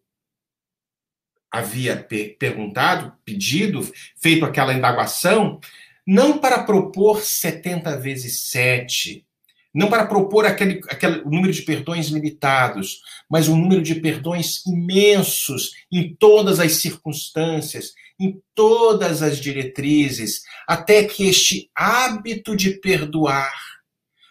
havia 1.50 1.96
perguntado, 2.38 3.12
pedido, 3.24 3.88
feito 4.16 4.44
aquela 4.44 4.74
indagação, 4.74 5.60
não 6.06 6.38
para 6.38 6.62
propor 6.62 7.20
70 7.20 7.98
vezes 7.98 8.48
7, 8.50 9.24
não 9.74 9.88
para 9.88 10.06
propor 10.06 10.46
aquele, 10.46 10.80
aquele 10.88 11.22
número 11.24 11.52
de 11.52 11.62
perdões 11.62 12.08
limitados, 12.08 13.00
mas 13.28 13.48
um 13.48 13.56
número 13.56 13.82
de 13.82 13.94
perdões 13.96 14.64
imensos 14.66 15.72
em 15.92 16.14
todas 16.14 16.58
as 16.58 16.72
circunstâncias, 16.72 17.92
em 18.18 18.40
todas 18.54 19.22
as 19.22 19.38
diretrizes, 19.38 20.42
até 20.66 21.04
que 21.04 21.28
este 21.28 21.70
hábito 21.74 22.56
de 22.56 22.72
perdoar 22.80 23.52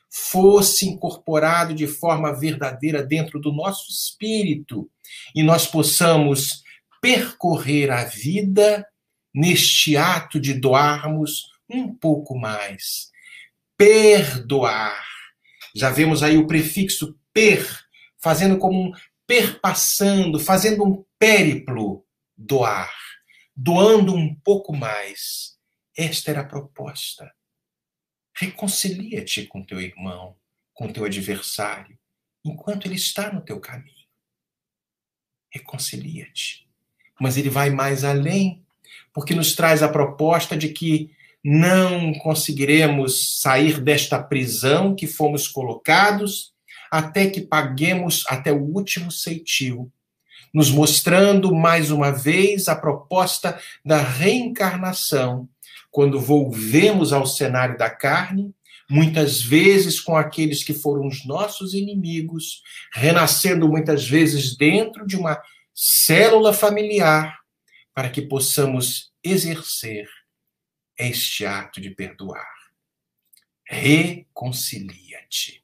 fosse 0.09 0.87
incorporado 0.87 1.73
de 1.73 1.85
forma 1.85 2.33
verdadeira 2.33 3.03
dentro 3.03 3.39
do 3.39 3.53
nosso 3.53 3.91
espírito 3.91 4.89
e 5.35 5.43
nós 5.43 5.67
possamos 5.67 6.63
percorrer 7.01 7.91
a 7.91 8.03
vida 8.03 8.87
neste 9.33 9.95
ato 9.95 10.39
de 10.39 10.53
doarmos 10.53 11.51
um 11.69 11.93
pouco 11.93 12.37
mais. 12.37 13.11
Perdoar 13.77 15.07
já 15.77 15.91
vemos 15.91 16.23
aí 16.23 16.37
o 16.37 16.47
prefixo 16.47 17.15
per, 17.31 17.85
fazendo 18.17 18.57
como 18.57 18.81
um 18.81 18.91
perpassando, 19.27 20.39
fazendo 20.39 20.83
um 20.83 21.05
périplo, 21.19 22.03
doar, 22.35 22.91
doando 23.55 24.15
um 24.15 24.33
pouco 24.33 24.75
mais. 24.75 25.55
Esta 25.95 26.31
era 26.31 26.41
a 26.41 26.47
proposta. 26.47 27.31
Reconcilia-te 28.35 29.45
com 29.45 29.63
teu 29.63 29.79
irmão, 29.79 30.35
com 30.73 30.91
teu 30.91 31.05
adversário, 31.05 31.99
enquanto 32.43 32.87
ele 32.87 32.95
está 32.95 33.31
no 33.31 33.41
teu 33.41 33.59
caminho. 33.59 34.07
Reconcilia-te. 35.53 36.66
Mas 37.19 37.37
ele 37.37 37.49
vai 37.49 37.69
mais 37.69 38.03
além, 38.03 38.61
porque 39.13 39.33
nos 39.33 39.55
traz 39.55 39.81
a 39.81 39.89
proposta 39.89 40.55
de 40.55 40.69
que 40.69 41.11
não 41.43 42.13
conseguiremos 42.13 43.39
sair 43.39 43.79
desta 43.79 44.21
prisão 44.21 44.93
que 44.93 45.07
fomos 45.07 45.47
colocados 45.47 46.51
até 46.91 47.27
que 47.27 47.41
paguemos 47.41 48.25
até 48.27 48.51
o 48.51 48.61
último 48.61 49.11
ceitil, 49.11 49.91
nos 50.53 50.69
mostrando 50.69 51.53
mais 51.53 51.91
uma 51.91 52.11
vez 52.11 52.67
a 52.67 52.75
proposta 52.75 53.59
da 53.83 53.97
reencarnação, 53.97 55.47
quando 55.91 56.19
volvemos 56.19 57.11
ao 57.11 57.25
cenário 57.25 57.77
da 57.77 57.89
carne, 57.89 58.53
muitas 58.89 59.41
vezes 59.41 59.99
com 59.99 60.15
aqueles 60.15 60.63
que 60.63 60.73
foram 60.73 61.07
os 61.07 61.25
nossos 61.25 61.73
inimigos, 61.73 62.61
renascendo 62.93 63.67
muitas 63.67 64.07
vezes 64.07 64.55
dentro 64.55 65.05
de 65.05 65.17
uma 65.17 65.41
célula 65.79 66.53
familiar, 66.53 67.37
para 67.93 68.09
que 68.09 68.23
possamos 68.23 69.13
exercer 69.23 70.07
este 70.97 71.45
ato 71.45 71.79
de 71.79 71.91
perdoar. 71.91 72.47
Reconcilia-te. 73.63 75.63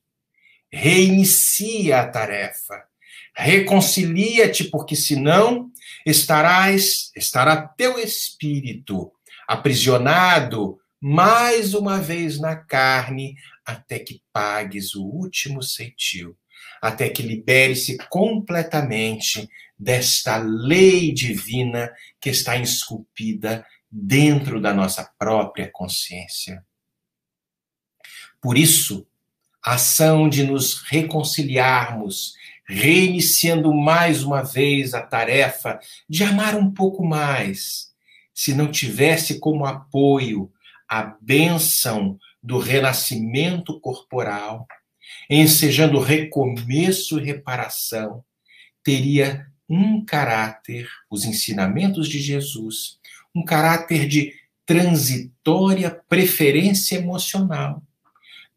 Reinicia 0.71 2.01
a 2.01 2.07
tarefa. 2.07 2.87
Reconcilia-te, 3.35 4.65
porque 4.65 4.95
senão 4.95 5.71
estarás, 6.05 7.11
estará 7.15 7.67
teu 7.67 7.97
espírito 7.97 9.11
aprisionado 9.47 10.79
mais 11.01 11.73
uma 11.73 11.99
vez 11.99 12.39
na 12.39 12.55
carne, 12.55 13.35
até 13.65 13.97
que 13.97 14.21
pagues 14.31 14.93
o 14.93 15.03
último 15.03 15.63
ceitil, 15.63 16.37
até 16.79 17.09
que 17.09 17.23
libere-se 17.23 17.97
completamente 18.09 19.49
desta 19.83 20.37
lei 20.37 21.11
divina 21.11 21.91
que 22.19 22.29
está 22.29 22.55
esculpida 22.55 23.65
dentro 23.91 24.59
da 24.61 24.73
nossa 24.73 25.03
própria 25.19 25.69
consciência. 25.71 26.65
Por 28.41 28.57
isso, 28.57 29.05
a 29.63 29.73
ação 29.73 30.27
de 30.27 30.43
nos 30.43 30.81
reconciliarmos, 30.83 32.33
reiniciando 32.65 33.73
mais 33.73 34.23
uma 34.23 34.41
vez 34.41 34.93
a 34.93 35.01
tarefa 35.01 35.79
de 36.09 36.23
amar 36.23 36.55
um 36.55 36.71
pouco 36.71 37.05
mais, 37.05 37.93
se 38.33 38.53
não 38.53 38.71
tivesse 38.71 39.39
como 39.39 39.65
apoio 39.65 40.51
a 40.87 41.15
bênção 41.21 42.17
do 42.41 42.57
renascimento 42.57 43.79
corporal, 43.79 44.67
ensejando 45.29 45.99
recomeço 45.99 47.19
e 47.19 47.23
reparação, 47.23 48.23
teria 48.83 49.47
um 49.69 50.03
caráter, 50.03 50.87
os 51.09 51.25
ensinamentos 51.25 52.07
de 52.07 52.19
Jesus, 52.19 52.99
um 53.33 53.43
caráter 53.43 54.07
de 54.07 54.33
transitória 54.65 55.91
preferência 56.07 56.95
emocional, 56.95 57.81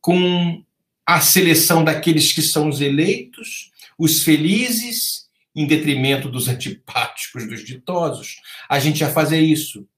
com 0.01 0.62
a 1.05 1.20
seleção 1.20 1.85
daqueles 1.85 2.33
que 2.33 2.43
são 2.43 2.68
os 2.68 2.80
eleitos, 2.80 3.70
os 3.99 4.22
felizes, 4.22 5.26
em 5.55 5.66
detrimento 5.66 6.28
dos 6.28 6.49
antipáticos, 6.49 7.49
dos 7.49 7.64
ditosos. 7.64 8.37
A 8.68 8.78
gente 8.78 9.01
ia 9.01 9.11
fazer 9.11 9.41
isso 9.41 9.89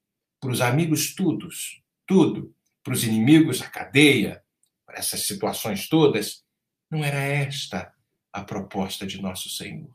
para 0.40 0.52
os 0.52 0.60
amigos, 0.60 1.14
todos, 1.14 1.82
tudo, 2.06 2.54
para 2.84 2.92
os 2.92 3.02
inimigos, 3.02 3.60
a 3.60 3.68
cadeia, 3.68 4.40
para 4.86 4.98
essas 4.98 5.26
situações 5.26 5.88
todas. 5.88 6.44
Não 6.88 7.04
era 7.04 7.18
esta 7.18 7.92
a 8.32 8.44
proposta 8.44 9.04
de 9.04 9.20
nosso 9.20 9.50
Senhor. 9.50 9.92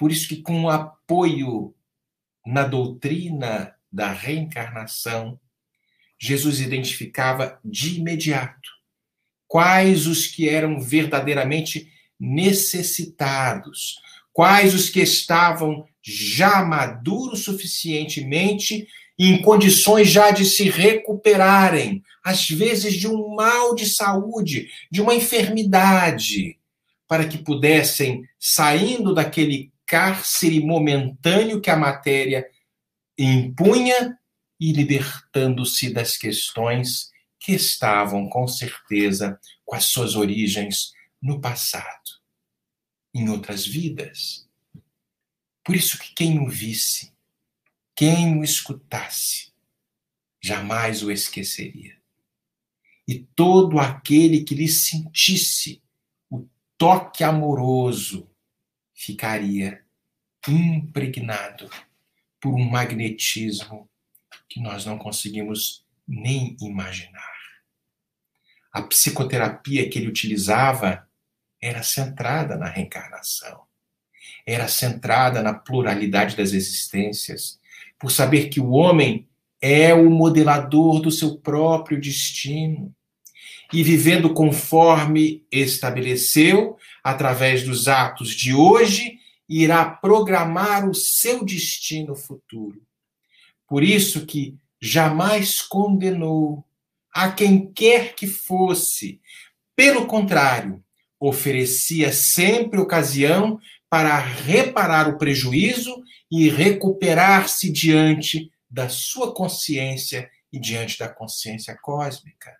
Por 0.00 0.10
isso 0.10 0.26
que, 0.26 0.36
com 0.36 0.64
o 0.64 0.70
apoio 0.70 1.74
na 2.46 2.66
doutrina 2.66 3.74
da 3.92 4.10
reencarnação, 4.10 5.38
Jesus 6.18 6.58
identificava 6.58 7.60
de 7.62 7.98
imediato 7.98 8.70
quais 9.46 10.06
os 10.06 10.26
que 10.26 10.48
eram 10.48 10.80
verdadeiramente 10.80 11.92
necessitados, 12.18 13.96
quais 14.32 14.72
os 14.72 14.88
que 14.88 15.00
estavam 15.00 15.86
já 16.02 16.64
maduros 16.64 17.44
suficientemente 17.44 18.88
em 19.18 19.42
condições 19.42 20.08
já 20.08 20.30
de 20.30 20.46
se 20.46 20.70
recuperarem, 20.70 22.02
às 22.24 22.48
vezes 22.48 22.94
de 22.94 23.06
um 23.06 23.34
mal 23.34 23.74
de 23.74 23.84
saúde, 23.84 24.70
de 24.90 25.02
uma 25.02 25.14
enfermidade, 25.14 26.58
para 27.06 27.28
que 27.28 27.36
pudessem, 27.36 28.24
saindo 28.38 29.12
daquele 29.12 29.70
cárcere 29.90 30.60
momentâneo 30.60 31.60
que 31.60 31.68
a 31.68 31.76
matéria 31.76 32.48
impunha, 33.18 34.16
e 34.60 34.72
libertando-se 34.72 35.92
das 35.92 36.16
questões 36.16 37.10
que 37.40 37.52
estavam, 37.52 38.28
com 38.28 38.46
certeza, 38.46 39.40
com 39.64 39.74
as 39.74 39.86
suas 39.86 40.14
origens 40.14 40.92
no 41.20 41.40
passado, 41.40 42.20
em 43.12 43.28
outras 43.30 43.66
vidas. 43.66 44.48
Por 45.64 45.74
isso 45.74 45.98
que 45.98 46.14
quem 46.14 46.38
o 46.38 46.48
visse, 46.48 47.12
quem 47.96 48.38
o 48.38 48.44
escutasse, 48.44 49.52
jamais 50.40 51.02
o 51.02 51.10
esqueceria. 51.10 51.98
E 53.08 53.18
todo 53.34 53.80
aquele 53.80 54.44
que 54.44 54.54
lhe 54.54 54.68
sentisse 54.68 55.82
o 56.30 56.46
toque 56.78 57.24
amoroso 57.24 58.29
ficaria 59.00 59.82
impregnado 60.46 61.70
por 62.38 62.52
um 62.52 62.68
magnetismo 62.68 63.88
que 64.46 64.60
nós 64.60 64.84
não 64.84 64.98
conseguimos 64.98 65.86
nem 66.06 66.54
imaginar. 66.60 67.32
A 68.70 68.82
psicoterapia 68.82 69.88
que 69.88 69.98
ele 69.98 70.08
utilizava 70.08 71.08
era 71.62 71.82
centrada 71.82 72.58
na 72.58 72.68
reencarnação, 72.68 73.62
era 74.46 74.68
centrada 74.68 75.42
na 75.42 75.54
pluralidade 75.54 76.36
das 76.36 76.52
existências, 76.52 77.58
por 77.98 78.10
saber 78.10 78.50
que 78.50 78.60
o 78.60 78.70
homem 78.70 79.26
é 79.62 79.94
o 79.94 80.10
modelador 80.10 81.00
do 81.00 81.10
seu 81.10 81.38
próprio 81.38 81.98
destino 81.98 82.94
e 83.72 83.82
vivendo 83.82 84.32
conforme 84.34 85.44
estabeleceu, 85.50 86.76
através 87.02 87.62
dos 87.62 87.88
atos 87.88 88.30
de 88.30 88.52
hoje, 88.52 89.18
irá 89.48 89.84
programar 89.84 90.88
o 90.88 90.94
seu 90.94 91.44
destino 91.44 92.14
futuro. 92.14 92.82
Por 93.66 93.82
isso 93.82 94.26
que 94.26 94.56
jamais 94.80 95.60
condenou 95.60 96.64
a 97.12 97.30
quem 97.30 97.70
quer 97.72 98.14
que 98.14 98.26
fosse. 98.26 99.20
Pelo 99.76 100.06
contrário, 100.06 100.82
oferecia 101.18 102.12
sempre 102.12 102.80
ocasião 102.80 103.60
para 103.88 104.18
reparar 104.18 105.08
o 105.08 105.18
prejuízo 105.18 106.02
e 106.30 106.48
recuperar-se 106.48 107.70
diante 107.70 108.50
da 108.70 108.88
sua 108.88 109.34
consciência 109.34 110.30
e 110.52 110.58
diante 110.58 110.98
da 110.98 111.08
consciência 111.08 111.76
cósmica. 111.82 112.59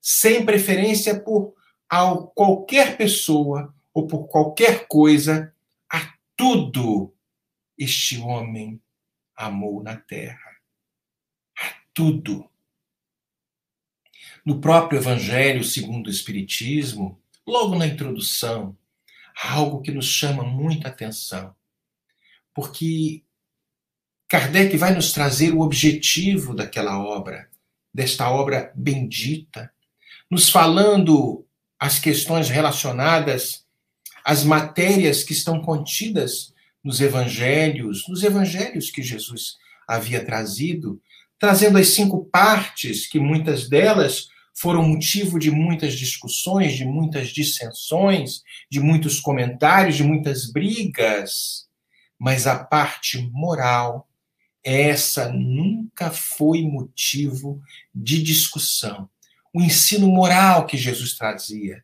Sem 0.00 0.44
preferência 0.44 1.18
por 1.18 1.54
qualquer 2.34 2.96
pessoa 2.96 3.74
ou 3.92 4.06
por 4.06 4.28
qualquer 4.28 4.86
coisa, 4.86 5.52
a 5.90 6.14
tudo 6.36 7.14
este 7.76 8.18
homem 8.18 8.80
amou 9.34 9.82
na 9.82 9.96
terra. 9.96 10.56
A 11.58 11.74
tudo. 11.94 12.48
No 14.44 14.60
próprio 14.60 14.98
Evangelho 14.98 15.64
segundo 15.64 16.06
o 16.06 16.10
Espiritismo, 16.10 17.20
logo 17.46 17.76
na 17.76 17.86
introdução, 17.86 18.76
há 19.36 19.54
algo 19.54 19.82
que 19.82 19.90
nos 19.90 20.06
chama 20.06 20.42
muita 20.42 20.88
atenção. 20.88 21.54
Porque 22.54 23.22
Kardec 24.28 24.76
vai 24.76 24.94
nos 24.94 25.12
trazer 25.12 25.54
o 25.54 25.60
objetivo 25.60 26.54
daquela 26.54 26.98
obra, 26.98 27.48
desta 27.92 28.30
obra 28.30 28.72
bendita, 28.74 29.72
nos 30.30 30.48
falando 30.48 31.44
as 31.78 31.98
questões 31.98 32.48
relacionadas 32.48 33.64
às 34.24 34.44
matérias 34.44 35.22
que 35.22 35.32
estão 35.32 35.60
contidas 35.60 36.52
nos 36.82 37.00
evangelhos, 37.00 38.06
nos 38.08 38.22
evangelhos 38.22 38.90
que 38.90 39.02
Jesus 39.02 39.56
havia 39.86 40.24
trazido, 40.24 41.00
trazendo 41.38 41.78
as 41.78 41.88
cinco 41.88 42.24
partes, 42.26 43.06
que 43.06 43.18
muitas 43.18 43.68
delas 43.68 44.28
foram 44.54 44.82
motivo 44.82 45.38
de 45.38 45.50
muitas 45.50 45.94
discussões, 45.94 46.74
de 46.74 46.84
muitas 46.84 47.28
dissensões, 47.28 48.42
de 48.70 48.80
muitos 48.80 49.20
comentários, 49.20 49.96
de 49.96 50.02
muitas 50.02 50.50
brigas. 50.50 51.66
Mas 52.18 52.46
a 52.46 52.58
parte 52.64 53.30
moral, 53.32 54.08
essa 54.64 55.32
nunca 55.32 56.10
foi 56.10 56.62
motivo 56.62 57.62
de 57.94 58.20
discussão. 58.20 59.08
O 59.54 59.62
ensino 59.62 60.06
moral 60.08 60.66
que 60.66 60.76
Jesus 60.76 61.14
trazia. 61.14 61.82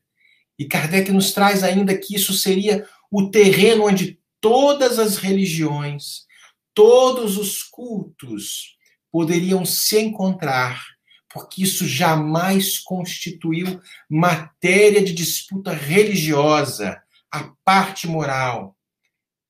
E 0.59 0.67
Kardec 0.67 1.11
nos 1.11 1.33
traz 1.33 1.63
ainda 1.63 1.97
que 1.97 2.15
isso 2.15 2.33
seria 2.33 2.87
o 3.11 3.31
terreno 3.31 3.87
onde 3.87 4.19
todas 4.41 4.99
as 4.99 5.17
religiões, 5.17 6.27
todos 6.73 7.37
os 7.37 7.63
cultos 7.63 8.77
poderiam 9.11 9.65
se 9.65 9.99
encontrar, 10.01 10.85
porque 11.33 11.63
isso 11.63 11.87
jamais 11.87 12.79
constituiu 12.79 13.81
matéria 14.09 15.03
de 15.03 15.13
disputa 15.13 15.73
religiosa, 15.73 17.01
a 17.31 17.53
parte 17.65 18.07
moral. 18.07 18.77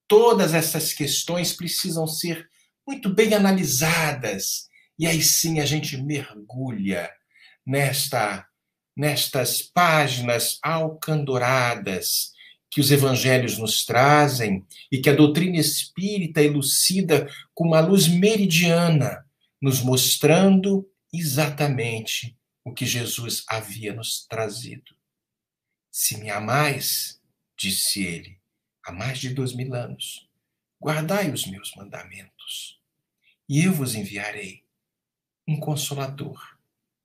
Todas 0.06 0.54
essas 0.54 0.92
questões 0.92 1.52
precisam 1.52 2.06
ser 2.06 2.48
muito 2.86 3.08
bem 3.08 3.34
analisadas, 3.34 4.68
e 4.98 5.06
aí 5.06 5.22
sim 5.22 5.60
a 5.60 5.66
gente 5.66 5.96
mergulha 5.96 7.10
nesta 7.66 8.46
nestas 8.96 9.60
páginas 9.60 10.58
alcandoradas 10.62 12.32
que 12.70 12.80
os 12.80 12.90
evangelhos 12.90 13.58
nos 13.58 13.84
trazem 13.84 14.66
e 14.90 15.00
que 15.00 15.10
a 15.10 15.14
doutrina 15.14 15.56
espírita 15.56 16.42
elucida 16.42 17.28
com 17.52 17.66
uma 17.68 17.80
luz 17.80 18.08
meridiana, 18.08 19.24
nos 19.60 19.80
mostrando 19.80 20.88
exatamente 21.12 22.36
o 22.64 22.72
que 22.72 22.84
Jesus 22.84 23.44
havia 23.48 23.92
nos 23.92 24.26
trazido. 24.26 24.94
Se 25.90 26.16
me 26.18 26.30
amais, 26.30 27.20
disse 27.56 28.02
ele, 28.02 28.40
há 28.84 28.90
mais 28.90 29.18
de 29.18 29.30
dois 29.30 29.54
mil 29.54 29.72
anos, 29.74 30.28
guardai 30.80 31.30
os 31.30 31.46
meus 31.46 31.72
mandamentos, 31.76 32.80
e 33.48 33.62
eu 33.62 33.72
vos 33.72 33.94
enviarei 33.94 34.64
um 35.46 35.60
consolador. 35.60 36.53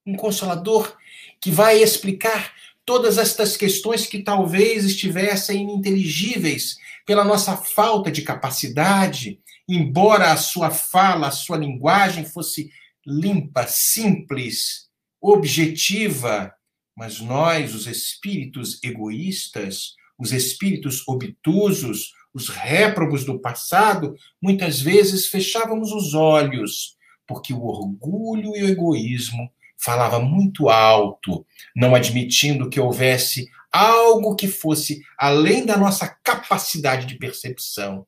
Um 0.10 0.16
consolador 0.16 0.98
que 1.40 1.52
vai 1.52 1.84
explicar 1.84 2.52
todas 2.84 3.20
estas 3.20 3.56
questões 3.56 4.08
que 4.08 4.24
talvez 4.24 4.84
estivessem 4.84 5.62
ininteligíveis 5.62 6.78
pela 7.06 7.24
nossa 7.24 7.56
falta 7.56 8.10
de 8.10 8.24
capacidade, 8.24 9.40
embora 9.68 10.32
a 10.32 10.38
sua 10.38 10.72
fala, 10.72 11.28
a 11.28 11.32
sua 11.32 11.58
linguagem 11.58 12.26
fosse 12.26 12.72
limpa, 13.06 13.68
simples, 13.68 14.90
objetiva, 15.22 16.52
mas 16.98 17.20
nós, 17.20 17.76
os 17.76 17.86
espíritos 17.86 18.84
egoístas, 18.84 19.94
os 20.18 20.32
espíritos 20.32 21.08
obtusos, 21.08 22.12
os 22.34 22.50
réprobos 22.50 23.24
do 23.24 23.40
passado, 23.40 24.16
muitas 24.42 24.82
vezes 24.82 25.28
fechávamos 25.28 25.92
os 25.92 26.16
olhos, 26.16 26.98
porque 27.28 27.54
o 27.54 27.62
orgulho 27.62 28.56
e 28.56 28.64
o 28.64 28.68
egoísmo 28.68 29.52
falava 29.80 30.20
muito 30.20 30.70
alto, 30.70 31.46
não 31.76 31.96
admitindo 31.96 32.70
que 32.70 32.80
houvesse 32.80 33.50
algo 33.72 34.36
que 34.36 34.48
fosse 34.48 35.02
além 35.18 35.66
da 35.66 35.78
nossa 35.78 36.08
capacidade 36.24 37.06
de 37.06 37.16
percepção, 37.16 38.06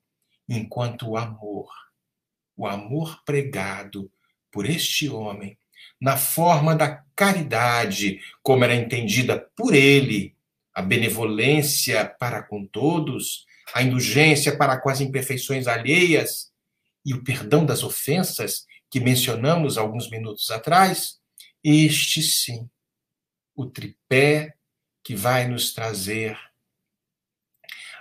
enquanto 0.50 1.10
o 1.10 1.18
amor, 1.18 1.70
o 2.58 2.68
amor 2.68 3.22
pregado 3.26 4.12
por 4.52 4.66
este 4.66 5.08
homem, 5.08 5.58
na 6.00 6.18
forma 6.18 6.76
da 6.76 7.04
caridade, 7.16 8.20
como 8.44 8.64
era 8.64 8.76
entendida 8.76 9.40
por 9.56 9.74
ele, 9.74 10.36
a 10.74 10.82
benevolência 10.82 12.06
para 12.20 12.42
com 12.44 12.66
todos, 12.66 13.46
a 13.74 13.82
indulgência 13.82 14.58
para 14.58 14.78
com 14.78 14.90
as 14.90 15.00
imperfeições 15.00 15.68
alheias 15.68 16.52
e 17.06 17.14
o 17.14 17.24
perdão 17.24 17.66
das 17.66 17.84
ofensas 17.84 18.66
que 18.90 19.00
mencionamos 19.00 19.78
alguns 19.78 20.10
minutos 20.10 20.52
atrás, 20.52 21.21
este 21.64 22.22
sim, 22.22 22.70
o 23.56 23.66
tripé 23.66 24.56
que 25.04 25.16
vai 25.16 25.48
nos 25.48 25.74
trazer 25.74 26.38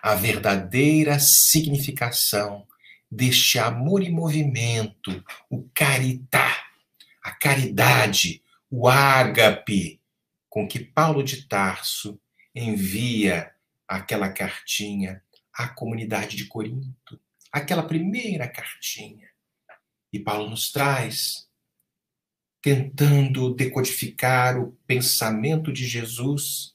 a 0.02 0.14
verdadeira 0.14 1.18
significação 1.18 2.66
deste 3.10 3.58
amor 3.58 4.02
e 4.02 4.10
movimento, 4.10 5.24
o 5.50 5.68
caritá, 5.74 6.64
a 7.22 7.32
caridade, 7.32 8.42
o 8.70 8.88
ágape, 8.88 10.00
com 10.48 10.66
que 10.66 10.78
Paulo 10.78 11.22
de 11.22 11.46
Tarso 11.46 12.20
envia 12.54 13.52
aquela 13.86 14.30
cartinha 14.30 15.22
à 15.52 15.68
comunidade 15.68 16.36
de 16.36 16.46
Corinto, 16.46 17.20
aquela 17.52 17.82
primeira 17.82 18.48
cartinha. 18.48 19.28
E 20.12 20.18
Paulo 20.18 20.48
nos 20.48 20.70
traz, 20.70 21.48
tentando 22.62 23.54
decodificar 23.54 24.58
o 24.60 24.76
pensamento 24.86 25.72
de 25.72 25.86
Jesus, 25.86 26.74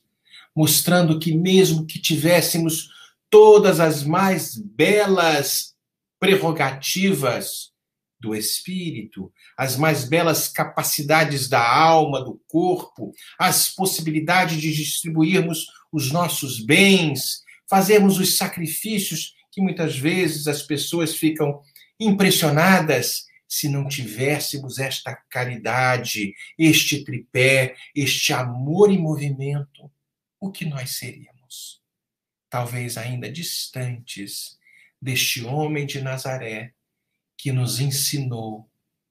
mostrando 0.56 1.20
que, 1.20 1.36
mesmo 1.36 1.86
que 1.86 2.00
tivéssemos 2.00 2.90
todas 3.30 3.80
as 3.80 4.04
mais 4.04 4.56
belas 4.58 5.76
prerrogativas 6.20 7.74
do 8.20 8.34
espírito, 8.34 9.32
as 9.58 9.78
mais 9.78 10.06
belas 10.06 10.48
capacidades 10.48 11.48
da 11.48 11.62
alma, 11.62 12.24
do 12.24 12.42
corpo, 12.48 13.14
as 13.38 13.70
possibilidades 13.70 14.60
de 14.60 14.74
distribuirmos 14.74 15.68
os 15.92 16.12
nossos 16.12 16.60
bens, 16.60 17.44
fazermos 17.70 18.18
os 18.18 18.38
sacrifícios 18.38 19.34
que 19.52 19.62
muitas 19.62 19.98
vezes 19.98 20.48
as 20.48 20.62
pessoas 20.62 21.16
ficam 21.16 21.62
impressionadas 22.00 23.26
se 23.48 23.70
não 23.70 23.88
tivéssemos 23.88 24.80
esta 24.80 25.16
caridade, 25.30 26.34
este 26.58 27.04
tripé, 27.04 27.76
este 27.96 28.34
amor 28.34 28.92
em 28.92 28.98
movimento, 28.98 29.92
o 30.40 30.52
que 30.52 30.66
nós 30.66 30.98
seríamos? 30.98 31.82
Talvez 32.50 32.98
ainda 32.98 33.32
distantes 33.32 34.58
deste 35.02 35.44
homem 35.44 35.86
de 35.86 36.02
Nazaré 36.02 36.74
que 37.38 37.52
nos 37.52 37.80
ensinou, 37.80 38.70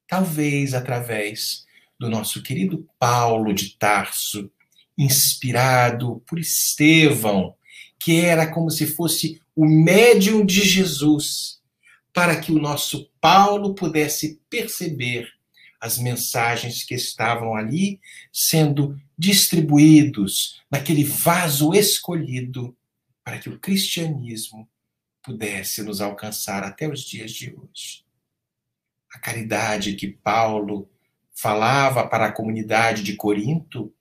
talvez 0.09 0.75
através 0.75 1.65
do 1.99 2.09
nosso 2.11 2.43
querido 2.43 2.89
Paulo 2.99 3.53
de 3.53 3.77
Tarso, 3.77 4.51
inspirado 4.97 6.23
por 6.27 6.39
Estevão, 6.39 7.55
que 7.99 8.21
era 8.21 8.47
como 8.47 8.71
se 8.71 8.87
fosse 8.87 9.41
o 9.55 9.67
médium 9.67 10.45
de 10.45 10.63
Jesus, 10.63 11.61
para 12.15 12.41
que 12.41 12.53
o 12.53 12.61
nosso 12.61 13.11
Paulo 13.21 13.75
pudesse 13.75 14.41
perceber 14.49 15.29
as 15.81 15.99
mensagens 15.99 16.85
que 16.85 16.95
estavam 16.95 17.55
ali 17.55 18.01
sendo 18.33 18.99
distribuídos 19.19 20.63
naquele 20.71 21.05
vaso 21.05 21.75
escolhido 21.75 22.75
para 23.23 23.39
que 23.39 23.51
o 23.51 23.59
cristianismo 23.59 24.67
pudesse 25.23 25.83
nos 25.83 26.01
alcançar 26.01 26.63
até 26.63 26.89
os 26.89 27.03
dias 27.03 27.33
de 27.33 27.51
hoje. 27.51 28.05
A 29.13 29.19
caridade 29.19 29.95
que 29.95 30.09
Paulo 30.09 30.89
falava 31.35 32.07
para 32.07 32.27
a 32.27 32.33
comunidade 32.33 33.03
de 33.03 33.17
Corinto 33.17 33.93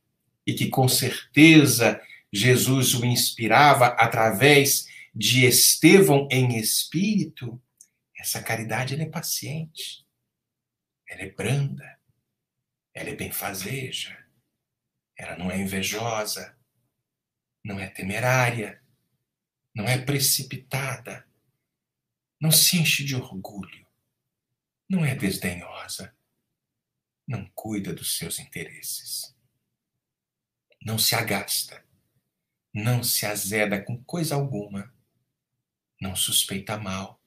e 0.45 0.53
que 0.53 0.67
com 0.67 0.87
certeza 0.87 1.99
Jesus 2.31 2.93
o 2.93 3.05
inspirava 3.05 3.87
através 3.87 4.87
de 5.15 5.45
Estevão 5.45 6.27
em 6.31 6.57
espírito, 6.57 7.61
essa 8.23 8.41
caridade 8.41 8.95
é 8.95 9.05
paciente, 9.05 10.07
ela 11.09 11.23
é 11.23 11.29
branda, 11.29 11.99
ela 12.93 13.09
é 13.09 13.15
benfazeja, 13.15 14.17
ela 15.17 15.37
não 15.37 15.51
é 15.51 15.57
invejosa, 15.57 16.57
não 17.61 17.77
é 17.77 17.89
temerária, 17.89 18.81
não 19.75 19.85
é 19.85 19.97
precipitada, 19.97 21.27
não 22.39 22.49
se 22.49 22.77
enche 22.77 23.03
de 23.03 23.13
orgulho, 23.13 23.85
não 24.89 25.03
é 25.03 25.13
desdenhosa, 25.13 26.15
não 27.27 27.45
cuida 27.53 27.93
dos 27.93 28.17
seus 28.17 28.39
interesses, 28.39 29.35
não 30.81 30.97
se 30.97 31.13
agasta, 31.13 31.85
não 32.73 33.03
se 33.03 33.25
azeda 33.25 33.83
com 33.83 34.01
coisa 34.01 34.35
alguma, 34.35 34.95
não 35.99 36.15
suspeita 36.15 36.77
mal, 36.77 37.21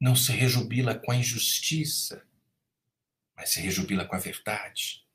não 0.00 0.14
se 0.14 0.32
rejubila 0.32 0.98
com 0.98 1.12
a 1.12 1.16
injustiça, 1.16 2.26
mas 3.34 3.50
se 3.50 3.60
rejubila 3.60 4.04
com 4.04 4.16
a 4.16 4.18
verdade. 4.18 5.06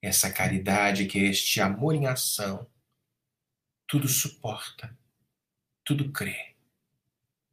Essa 0.00 0.32
caridade 0.32 1.06
que 1.06 1.18
é 1.18 1.22
este 1.22 1.60
amor 1.60 1.94
em 1.94 2.06
ação, 2.06 2.70
tudo 3.86 4.06
suporta, 4.08 4.96
tudo 5.84 6.12
crê, 6.12 6.54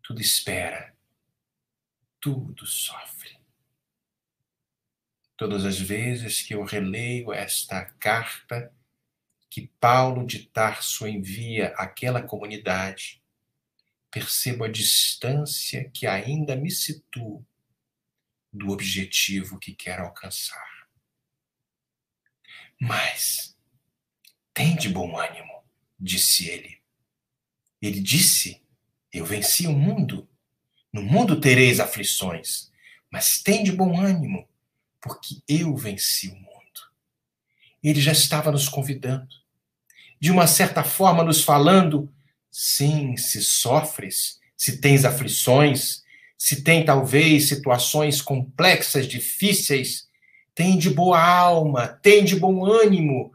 tudo 0.03 0.21
espera, 0.21 0.95
tudo 2.19 2.65
sofre. 2.65 3.39
Todas 5.37 5.65
as 5.65 5.79
vezes 5.79 6.41
que 6.41 6.53
eu 6.53 6.63
releio 6.63 7.33
esta 7.33 7.85
carta 7.99 8.73
que 9.49 9.67
Paulo 9.79 10.25
de 10.25 10.47
Tarso 10.47 11.07
envia 11.07 11.73
àquela 11.77 12.21
comunidade, 12.21 13.23
percebo 14.15 14.63
a 14.63 14.69
distância 14.69 15.89
que 15.93 16.07
ainda 16.07 16.55
me 16.55 16.71
situo 16.71 17.45
do 18.49 18.69
objetivo 18.69 19.59
que 19.59 19.75
quero 19.75 20.05
alcançar. 20.05 20.87
Mas, 22.79 23.57
tem 24.53 24.77
de 24.77 24.87
bom 24.87 25.19
ânimo, 25.19 25.65
disse 25.99 26.47
ele. 26.47 26.81
Ele 27.81 27.99
disse: 27.99 28.63
Eu 29.11 29.25
venci 29.25 29.67
o 29.67 29.73
mundo. 29.73 30.29
No 30.93 31.03
mundo 31.03 31.41
tereis 31.41 31.81
aflições, 31.81 32.71
mas 33.11 33.43
tem 33.43 33.65
de 33.65 33.73
bom 33.73 33.99
ânimo, 33.99 34.47
porque 35.01 35.41
eu 35.45 35.75
venci 35.75 36.29
o 36.29 36.35
mundo. 36.35 36.81
Ele 37.83 37.99
já 37.99 38.13
estava 38.13 38.49
nos 38.49 38.69
convidando, 38.69 39.35
de 40.17 40.31
uma 40.31 40.47
certa 40.47 40.85
forma, 40.85 41.21
nos 41.21 41.43
falando: 41.43 42.09
sim, 42.57 43.17
se 43.17 43.41
sofres, 43.41 44.39
se 44.55 44.79
tens 44.79 45.03
aflições, 45.03 46.05
se 46.37 46.63
tem 46.63 46.85
talvez 46.85 47.49
situações 47.49 48.21
complexas, 48.21 49.09
difíceis, 49.09 50.07
tem 50.53 50.77
de 50.77 50.89
boa 50.89 51.21
alma, 51.21 51.85
tem 51.85 52.23
de 52.23 52.33
bom 52.33 52.65
ânimo. 52.65 53.33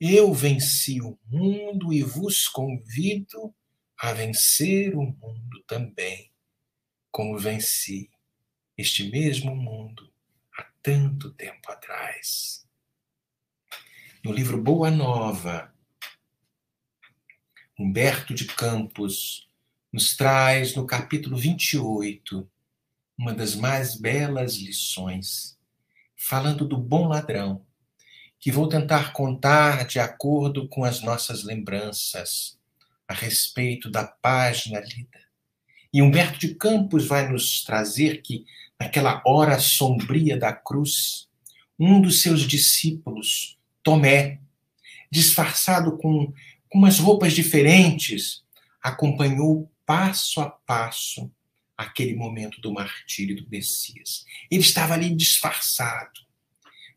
Eu 0.00 0.32
venci 0.32 0.98
o 1.02 1.18
mundo 1.26 1.92
e 1.92 2.02
vos 2.02 2.48
convido 2.48 3.54
a 3.98 4.14
vencer 4.14 4.96
o 4.96 5.02
mundo 5.02 5.62
também, 5.66 6.32
como 7.10 7.38
venci 7.38 8.08
este 8.78 9.10
mesmo 9.10 9.54
mundo 9.54 10.10
há 10.56 10.66
tanto 10.82 11.30
tempo 11.34 11.70
atrás. 11.70 12.66
No 14.24 14.32
livro 14.32 14.56
Boa 14.56 14.90
Nova, 14.90 15.73
Humberto 17.76 18.32
de 18.32 18.44
Campos 18.44 19.48
nos 19.92 20.16
traz 20.16 20.76
no 20.76 20.86
capítulo 20.86 21.36
28 21.36 22.48
uma 23.18 23.34
das 23.34 23.56
mais 23.56 23.96
belas 23.96 24.54
lições, 24.54 25.58
falando 26.16 26.68
do 26.68 26.76
bom 26.76 27.08
ladrão, 27.08 27.66
que 28.38 28.52
vou 28.52 28.68
tentar 28.68 29.12
contar 29.12 29.88
de 29.88 29.98
acordo 29.98 30.68
com 30.68 30.84
as 30.84 31.02
nossas 31.02 31.42
lembranças 31.42 32.56
a 33.08 33.14
respeito 33.14 33.90
da 33.90 34.04
página 34.04 34.78
lida. 34.78 35.20
E 35.92 36.00
Humberto 36.00 36.38
de 36.38 36.54
Campos 36.54 37.08
vai 37.08 37.28
nos 37.28 37.64
trazer 37.64 38.22
que, 38.22 38.46
naquela 38.78 39.20
hora 39.26 39.58
sombria 39.58 40.36
da 40.36 40.52
cruz, 40.52 41.28
um 41.76 42.00
dos 42.00 42.22
seus 42.22 42.42
discípulos, 42.42 43.58
Tomé, 43.82 44.38
disfarçado 45.10 45.96
com, 45.98 46.32
com 46.74 46.78
umas 46.78 46.98
roupas 46.98 47.32
diferentes, 47.32 48.42
acompanhou 48.82 49.70
passo 49.86 50.40
a 50.40 50.50
passo 50.50 51.30
aquele 51.78 52.16
momento 52.16 52.60
do 52.60 52.72
martírio 52.72 53.36
do 53.36 53.48
Messias. 53.48 54.24
Ele 54.50 54.60
estava 54.60 54.94
ali 54.94 55.14
disfarçado, 55.14 56.20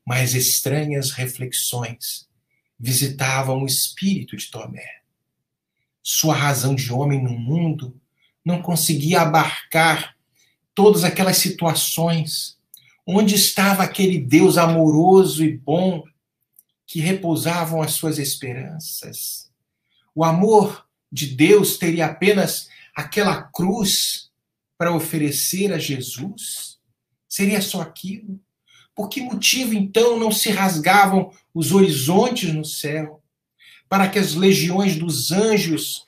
mas 0.03 0.33
estranhas 0.33 1.11
reflexões 1.11 2.27
visitavam 2.79 3.61
o 3.61 3.67
espírito 3.67 4.35
de 4.35 4.49
Tomé 4.49 4.97
sua 6.01 6.33
razão 6.33 6.73
de 6.73 6.91
homem 6.91 7.21
no 7.21 7.37
mundo, 7.37 7.93
não 8.43 8.61
conseguia 8.61 9.21
abarcar 9.21 10.15
todas 10.73 11.03
aquelas 11.03 11.37
situações. 11.37 12.57
Onde 13.05 13.35
estava 13.35 13.83
aquele 13.83 14.17
Deus 14.17 14.57
amoroso 14.57 15.43
e 15.43 15.55
bom 15.55 16.03
que 16.87 16.99
repousavam 16.99 17.81
as 17.81 17.91
suas 17.91 18.17
esperanças? 18.17 19.47
O 20.17 20.23
amor 20.23 20.87
de 21.11 21.27
Deus 21.27 21.77
teria 21.77 22.07
apenas 22.07 22.69
aquela 22.95 23.43
cruz 23.43 24.31
para 24.75 24.91
oferecer 24.91 25.71
a 25.71 25.77
Jesus? 25.77 26.79
Seria 27.29 27.61
só 27.61 27.81
aquilo? 27.81 28.39
Por 28.95 29.09
que 29.09 29.21
motivo 29.21 29.75
então 29.75 30.17
não 30.19 30.31
se 30.31 30.49
rasgavam 30.49 31.31
os 31.53 31.71
horizontes 31.71 32.51
no 32.51 32.65
céu? 32.65 33.21
para 33.89 34.09
que 34.09 34.19
as 34.19 34.33
legiões 34.33 34.95
dos 34.95 35.31
anjos 35.31 36.05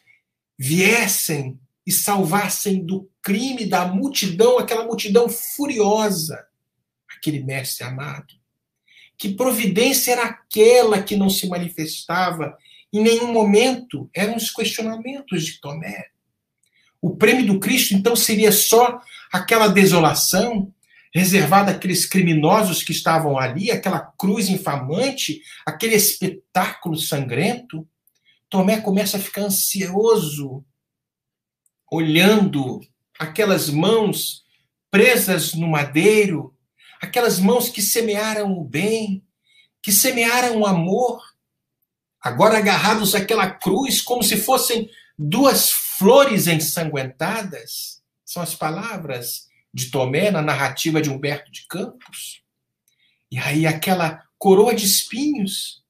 viessem 0.58 1.58
e 1.86 1.92
salvassem 1.92 2.84
do 2.84 3.10
crime 3.22 3.66
da 3.66 3.88
multidão, 3.88 4.60
aquela 4.60 4.86
multidão 4.86 5.30
furiosa, 5.30 6.46
aquele 7.08 7.42
mestre 7.42 7.86
amado. 7.86 8.34
Que 9.18 9.30
providência 9.30 10.12
era 10.12 10.24
aquela 10.24 11.02
que 11.02 11.16
não 11.16 11.30
se 11.30 11.48
manifestava 11.48 12.58
em 12.92 13.02
nenhum 13.02 13.32
momento? 13.32 14.10
Eram 14.14 14.36
os 14.36 14.52
questionamentos 14.52 15.46
de 15.46 15.60
Tomé. 15.60 16.08
O 17.02 17.16
prêmio 17.16 17.46
do 17.46 17.60
Cristo, 17.60 17.94
então, 17.94 18.16
seria 18.16 18.52
só 18.52 19.02
aquela 19.32 19.68
desolação, 19.68 20.74
reservada 21.14 21.72
àqueles 21.72 22.06
criminosos 22.06 22.84
que 22.84 22.92
estavam 22.92 23.38
ali, 23.38 23.72
aquela 23.72 24.00
cruz 24.00 24.50
infamante, 24.50 25.42
aquele 25.66 25.96
espetáculo 25.96 26.98
sangrento, 26.98 27.88
Tomé 28.50 28.82
começa 28.82 29.18
a 29.18 29.20
ficar 29.20 29.44
ansioso, 29.44 30.64
olhando 31.92 32.80
aquelas 33.18 33.70
mãos 33.70 34.44
presas 34.90 35.54
no 35.54 35.68
madeiro, 35.68 36.56
aquelas 37.00 37.40
mãos 37.40 37.70
que 37.70 37.82
semearam 37.82 38.58
o 38.58 38.64
bem, 38.64 39.24
que 39.82 39.92
semearam 39.92 40.60
o 40.60 40.66
amor, 40.66 41.22
agora 42.22 42.58
agarrados 42.58 43.16
àquela 43.16 43.50
cruz 43.50 44.02
como 44.02 44.24
se 44.24 44.38
fossem 44.38 44.90
duas 45.18 45.70
flores 45.70 46.48
ensanguentadas. 46.48 48.02
São 48.26 48.42
as 48.42 48.56
palavras 48.56 49.48
de 49.74 49.92
Tomé 49.92 50.32
na 50.32 50.42
narrativa 50.42 51.02
de 51.02 51.10
Humberto 51.10 51.52
de 51.52 51.66
Campos. 51.68 52.42
E 53.32 53.38
aí 53.38 53.66
aquela 53.66 54.24
coroa 54.38 54.74
de 54.74 54.86
espinhos. 54.86 55.84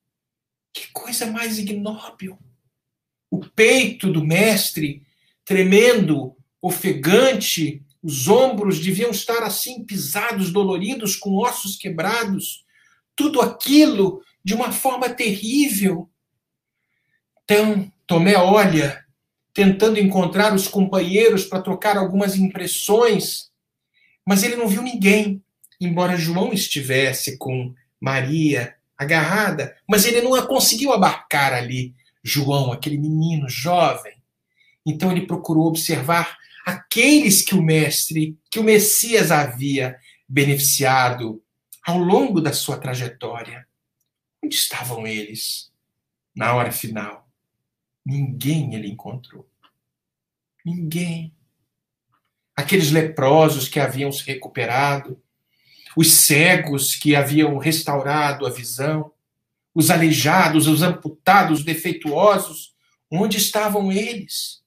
Que 0.73 0.87
coisa 0.91 1.25
mais 1.27 1.57
ignóbil. 1.57 2.37
O 3.29 3.39
peito 3.39 4.11
do 4.11 4.25
mestre 4.25 5.03
tremendo, 5.45 6.35
ofegante, 6.61 7.83
os 8.01 8.27
ombros 8.27 8.79
deviam 8.79 9.11
estar 9.11 9.43
assim 9.43 9.83
pisados, 9.83 10.51
doloridos, 10.51 11.15
com 11.15 11.35
ossos 11.37 11.75
quebrados. 11.75 12.63
Tudo 13.15 13.41
aquilo 13.41 14.23
de 14.43 14.53
uma 14.53 14.71
forma 14.71 15.09
terrível. 15.09 16.09
Então, 17.51 17.91
Tomé 18.05 18.37
olha, 18.37 19.03
tentando 19.55 19.99
encontrar 19.99 20.53
os 20.53 20.67
companheiros 20.67 21.45
para 21.45 21.63
trocar 21.63 21.97
algumas 21.97 22.35
impressões, 22.35 23.49
mas 24.23 24.43
ele 24.43 24.55
não 24.55 24.67
viu 24.67 24.83
ninguém, 24.83 25.43
embora 25.81 26.15
João 26.15 26.53
estivesse 26.53 27.39
com 27.39 27.73
Maria 27.99 28.75
agarrada, 28.95 29.75
mas 29.89 30.05
ele 30.05 30.21
não 30.21 30.39
conseguiu 30.45 30.93
abarcar 30.93 31.51
ali. 31.51 31.95
João, 32.23 32.71
aquele 32.71 32.99
menino 32.99 33.49
jovem. 33.49 34.21
Então 34.85 35.11
ele 35.11 35.25
procurou 35.25 35.65
observar 35.65 36.37
aqueles 36.63 37.41
que 37.41 37.55
o 37.55 37.63
mestre, 37.63 38.37
que 38.51 38.59
o 38.59 38.63
Messias 38.63 39.31
havia 39.31 39.97
beneficiado 40.27 41.41
ao 41.83 41.97
longo 41.97 42.41
da 42.41 42.53
sua 42.53 42.77
trajetória. 42.77 43.67
Onde 44.43 44.53
estavam 44.53 45.07
eles 45.07 45.71
na 46.35 46.53
hora 46.53 46.71
final? 46.71 47.28
Ninguém 48.09 48.73
ele 48.73 48.87
encontrou. 48.87 49.47
Ninguém. 50.65 51.37
Aqueles 52.55 52.89
leprosos 52.89 53.67
que 53.67 53.79
haviam 53.79 54.11
se 54.11 54.23
recuperado, 54.23 55.21
os 55.95 56.11
cegos 56.13 56.95
que 56.95 57.15
haviam 57.15 57.55
restaurado 57.59 58.47
a 58.47 58.49
visão, 58.49 59.13
os 59.75 59.91
aleijados, 59.91 60.65
os 60.65 60.81
amputados, 60.81 61.59
os 61.59 61.65
defeituosos, 61.65 62.75
onde 63.11 63.37
estavam 63.37 63.91
eles? 63.91 64.63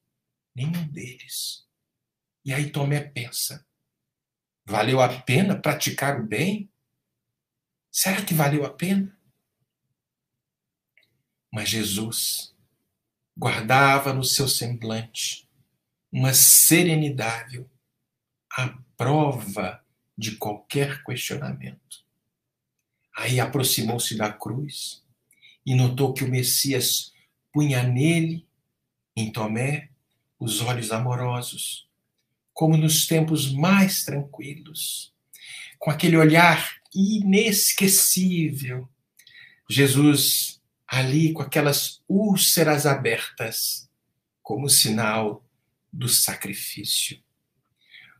Nenhum 0.55 0.87
deles. 0.87 1.67
E 2.45 2.55
aí 2.55 2.71
Tomé 2.71 3.01
pensa: 3.01 3.67
valeu 4.65 5.01
a 5.01 5.09
pena 5.09 5.61
praticar 5.61 6.21
o 6.21 6.25
bem? 6.25 6.71
Será 7.91 8.23
que 8.25 8.35
valeu 8.35 8.65
a 8.65 8.71
pena? 8.71 9.19
Mas 11.51 11.69
Jesus 11.69 12.52
guardava 13.43 14.13
no 14.13 14.23
seu 14.23 14.47
semblante 14.47 15.49
uma 16.13 16.33
serenidade 16.33 17.67
à 18.53 18.69
prova 18.97 19.85
de 20.17 20.37
qualquer 20.37 21.03
questionamento. 21.03 22.05
Aí 23.17 23.41
aproximou-se 23.41 24.17
da 24.17 24.33
cruz 24.33 25.03
e 25.67 25.75
notou 25.75 26.15
que 26.15 26.23
o 26.23 26.29
Messias 26.29 27.13
punha 27.53 27.83
nele, 27.83 28.47
em 29.17 29.33
Tomé, 29.33 29.91
os 30.39 30.61
olhos 30.61 30.93
amorosos, 30.93 31.89
como 32.55 32.77
nos 32.77 33.09
tempos 33.09 33.53
mais 33.53 34.05
tranquilos, 34.05 35.13
com 35.81 35.91
aquele 35.91 36.17
olhar 36.17 36.77
inesquecível. 36.95 38.89
Jesus 39.69 40.52
ali 40.93 41.33
com 41.33 41.41
aquelas 41.41 42.03
úlceras 42.07 42.85
abertas, 42.85 43.89
como 44.43 44.69
sinal 44.69 45.43
do 45.91 46.07
sacrifício. 46.07 47.19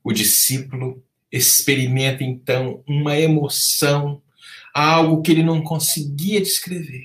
O 0.03 0.11
discípulo 0.11 1.05
experimenta 1.31 2.25
então 2.25 2.83
uma 2.89 3.19
emoção, 3.19 4.23
algo 4.73 5.21
que 5.21 5.33
ele 5.33 5.43
não 5.43 5.63
conseguia 5.63 6.41
descrever. 6.41 7.05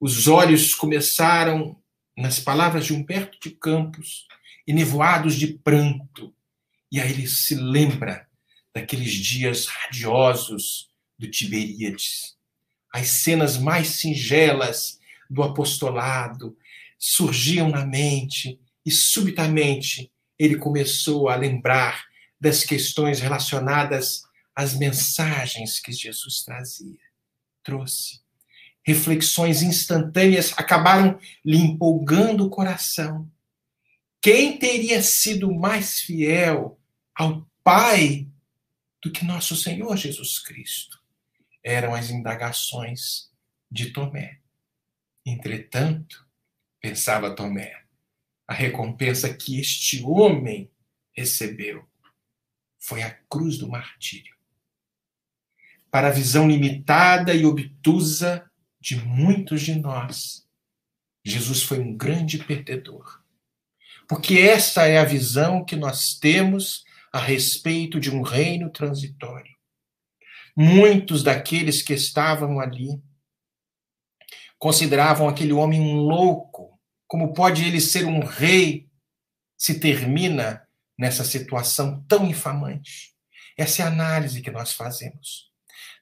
Os 0.00 0.26
olhos 0.26 0.74
começaram, 0.74 1.80
nas 2.18 2.40
palavras 2.40 2.86
de 2.86 2.92
Humberto 2.92 3.38
de 3.40 3.52
Campos, 3.52 4.26
enevoados 4.66 5.36
de 5.36 5.46
pranto. 5.46 6.34
E 6.90 7.00
aí 7.00 7.12
ele 7.12 7.28
se 7.28 7.54
lembra 7.54 8.26
daqueles 8.74 9.12
dias 9.12 9.66
radiosos 9.66 10.90
do 11.16 11.30
Tiberíades. 11.30 12.36
As 12.92 13.08
cenas 13.08 13.56
mais 13.56 13.88
singelas 13.88 15.00
do 15.30 15.42
apostolado 15.42 16.56
surgiam 16.98 17.68
na 17.68 17.86
mente 17.86 18.60
e 18.84 18.90
subitamente 18.90 20.12
ele 20.38 20.56
começou 20.56 21.28
a 21.28 21.36
lembrar 21.36 22.04
das 22.38 22.64
questões 22.64 23.20
relacionadas 23.20 24.22
às 24.54 24.74
mensagens 24.74 25.80
que 25.80 25.92
Jesus 25.92 26.42
trazia, 26.42 26.98
trouxe. 27.62 28.20
Reflexões 28.84 29.62
instantâneas 29.62 30.52
acabaram 30.56 31.18
lhe 31.44 31.56
empolgando 31.56 32.44
o 32.44 32.50
coração. 32.50 33.30
Quem 34.20 34.58
teria 34.58 35.02
sido 35.02 35.52
mais 35.52 36.00
fiel 36.00 36.78
ao 37.14 37.48
Pai 37.64 38.28
do 39.02 39.10
que 39.10 39.24
nosso 39.24 39.54
Senhor 39.56 39.96
Jesus 39.96 40.38
Cristo? 40.40 41.01
Eram 41.62 41.94
as 41.94 42.10
indagações 42.10 43.30
de 43.70 43.90
Tomé. 43.90 44.40
Entretanto, 45.24 46.26
pensava 46.80 47.34
Tomé, 47.34 47.84
a 48.46 48.54
recompensa 48.54 49.32
que 49.32 49.60
este 49.60 50.02
homem 50.02 50.70
recebeu 51.14 51.88
foi 52.78 53.02
a 53.02 53.10
cruz 53.30 53.58
do 53.58 53.68
martírio. 53.68 54.34
Para 55.90 56.08
a 56.08 56.12
visão 56.12 56.48
limitada 56.48 57.34
e 57.34 57.44
obtusa 57.44 58.50
de 58.80 58.96
muitos 58.96 59.62
de 59.62 59.76
nós, 59.76 60.46
Jesus 61.24 61.62
foi 61.62 61.78
um 61.78 61.96
grande 61.96 62.38
perdedor. 62.38 63.22
Porque 64.08 64.38
essa 64.38 64.86
é 64.86 64.98
a 64.98 65.04
visão 65.04 65.64
que 65.64 65.76
nós 65.76 66.18
temos 66.18 66.84
a 67.12 67.20
respeito 67.20 68.00
de 68.00 68.10
um 68.10 68.22
reino 68.22 68.70
transitório. 68.70 69.51
Muitos 70.56 71.22
daqueles 71.22 71.82
que 71.82 71.94
estavam 71.94 72.60
ali 72.60 73.02
consideravam 74.58 75.28
aquele 75.28 75.52
homem 75.52 75.80
um 75.80 75.96
louco. 75.96 76.78
Como 77.06 77.32
pode 77.32 77.64
ele 77.64 77.80
ser 77.80 78.04
um 78.04 78.20
rei 78.20 78.88
se 79.56 79.80
termina 79.80 80.66
nessa 80.98 81.24
situação 81.24 82.04
tão 82.06 82.26
infamante? 82.26 83.12
Essa 83.56 83.82
é 83.82 83.84
a 83.84 83.88
análise 83.88 84.40
que 84.40 84.50
nós 84.50 84.72
fazemos. 84.72 85.50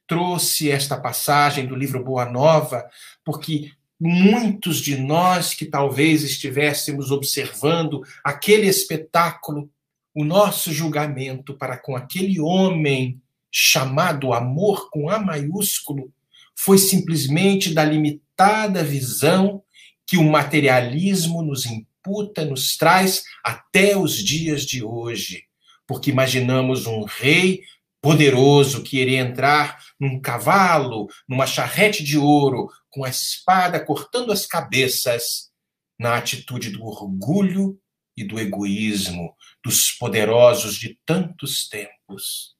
Trouxe 0.06 0.70
esta 0.70 1.00
passagem 1.00 1.66
do 1.66 1.74
livro 1.74 2.04
Boa 2.04 2.26
Nova 2.26 2.88
porque 3.24 3.70
muitos 4.00 4.80
de 4.80 4.96
nós 4.96 5.54
que 5.54 5.66
talvez 5.66 6.22
estivéssemos 6.22 7.10
observando 7.10 8.02
aquele 8.24 8.66
espetáculo, 8.66 9.70
o 10.14 10.24
nosso 10.24 10.72
julgamento 10.72 11.56
para 11.56 11.78
com 11.78 11.94
aquele 11.94 12.40
homem 12.40 13.22
chamado 13.50 14.32
amor 14.32 14.90
com 14.90 15.08
A 15.08 15.18
maiúsculo 15.18 16.12
foi 16.56 16.78
simplesmente 16.78 17.72
da 17.72 17.84
limitada 17.84 18.84
visão 18.84 19.62
que 20.06 20.16
o 20.16 20.24
materialismo 20.24 21.42
nos 21.42 21.66
imputa, 21.66 22.44
nos 22.44 22.76
traz 22.76 23.24
até 23.44 23.96
os 23.96 24.16
dias 24.16 24.62
de 24.62 24.82
hoje. 24.82 25.44
Porque 25.86 26.10
imaginamos 26.10 26.86
um 26.86 27.04
rei 27.04 27.62
poderoso 28.00 28.82
que 28.82 28.98
iria 28.98 29.20
entrar 29.20 29.78
num 29.98 30.20
cavalo, 30.20 31.08
numa 31.28 31.46
charrete 31.46 32.02
de 32.02 32.18
ouro, 32.18 32.68
com 32.88 33.04
a 33.04 33.08
espada 33.08 33.84
cortando 33.84 34.32
as 34.32 34.46
cabeças, 34.46 35.50
na 35.98 36.16
atitude 36.16 36.70
do 36.70 36.82
orgulho 36.82 37.78
e 38.16 38.24
do 38.24 38.40
egoísmo 38.40 39.36
dos 39.62 39.92
poderosos 39.92 40.76
de 40.76 40.98
tantos 41.04 41.68
tempos. 41.68 42.56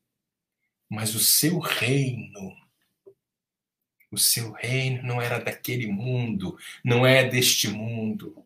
Mas 0.91 1.15
o 1.15 1.21
seu 1.21 1.61
reino, 1.61 2.57
o 4.11 4.19
seu 4.19 4.51
reino 4.51 5.05
não 5.05 5.23
era 5.23 5.39
daquele 5.39 5.87
mundo, 5.87 6.59
não 6.85 7.07
é 7.07 7.29
deste 7.29 7.69
mundo. 7.69 8.45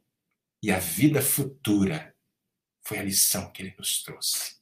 E 0.63 0.71
a 0.71 0.79
vida 0.79 1.23
futura 1.23 2.15
foi 2.83 2.99
a 2.99 3.03
lição 3.03 3.51
que 3.51 3.63
ele 3.63 3.75
nos 3.79 4.03
trouxe. 4.03 4.57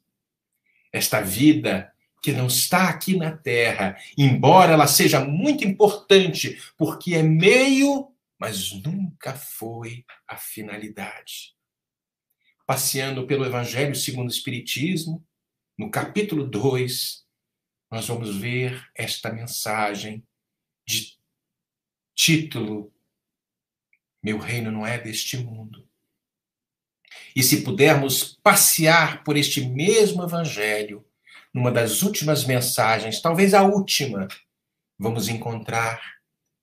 Esta 0.92 1.20
vida 1.20 1.92
que 2.22 2.30
não 2.30 2.46
está 2.46 2.88
aqui 2.88 3.16
na 3.16 3.36
terra, 3.36 3.96
embora 4.16 4.74
ela 4.74 4.86
seja 4.86 5.24
muito 5.24 5.64
importante, 5.64 6.62
porque 6.76 7.16
é 7.16 7.22
meio, 7.22 8.14
mas 8.38 8.70
nunca 8.72 9.34
foi 9.34 10.04
a 10.28 10.36
finalidade. 10.36 11.56
Passeando 12.64 13.26
pelo 13.26 13.44
Evangelho 13.44 13.96
segundo 13.96 14.28
o 14.28 14.32
Espiritismo, 14.32 15.26
no 15.76 15.90
capítulo 15.90 16.46
2, 16.46 17.21
nós 17.92 18.08
vamos 18.08 18.34
ver 18.38 18.90
esta 18.94 19.30
mensagem 19.30 20.26
de 20.86 21.18
título: 22.14 22.90
Meu 24.22 24.38
reino 24.38 24.72
não 24.72 24.86
é 24.86 24.98
deste 24.98 25.36
mundo. 25.36 25.86
E 27.36 27.42
se 27.42 27.62
pudermos 27.62 28.38
passear 28.42 29.22
por 29.22 29.36
este 29.36 29.66
mesmo 29.66 30.22
Evangelho, 30.22 31.06
numa 31.52 31.70
das 31.70 32.00
últimas 32.00 32.46
mensagens, 32.46 33.20
talvez 33.20 33.52
a 33.52 33.62
última, 33.62 34.26
vamos 34.98 35.28
encontrar 35.28 36.00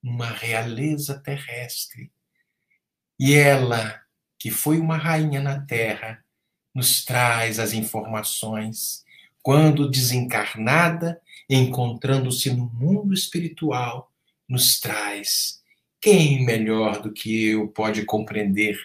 uma 0.02 0.26
realeza 0.26 1.20
terrestre. 1.20 2.10
E 3.16 3.34
ela, 3.34 4.02
que 4.36 4.50
foi 4.50 4.80
uma 4.80 4.96
rainha 4.96 5.40
na 5.40 5.64
terra, 5.64 6.24
nos 6.74 7.04
traz 7.04 7.60
as 7.60 7.72
informações 7.72 9.04
quando 9.42 9.90
desencarnada, 9.90 11.20
encontrando-se 11.48 12.50
no 12.50 12.66
mundo 12.66 13.14
espiritual, 13.14 14.12
nos 14.48 14.78
traz. 14.78 15.60
Quem 16.00 16.44
melhor 16.44 17.02
do 17.02 17.12
que 17.12 17.48
eu 17.48 17.68
pode 17.68 18.04
compreender 18.04 18.78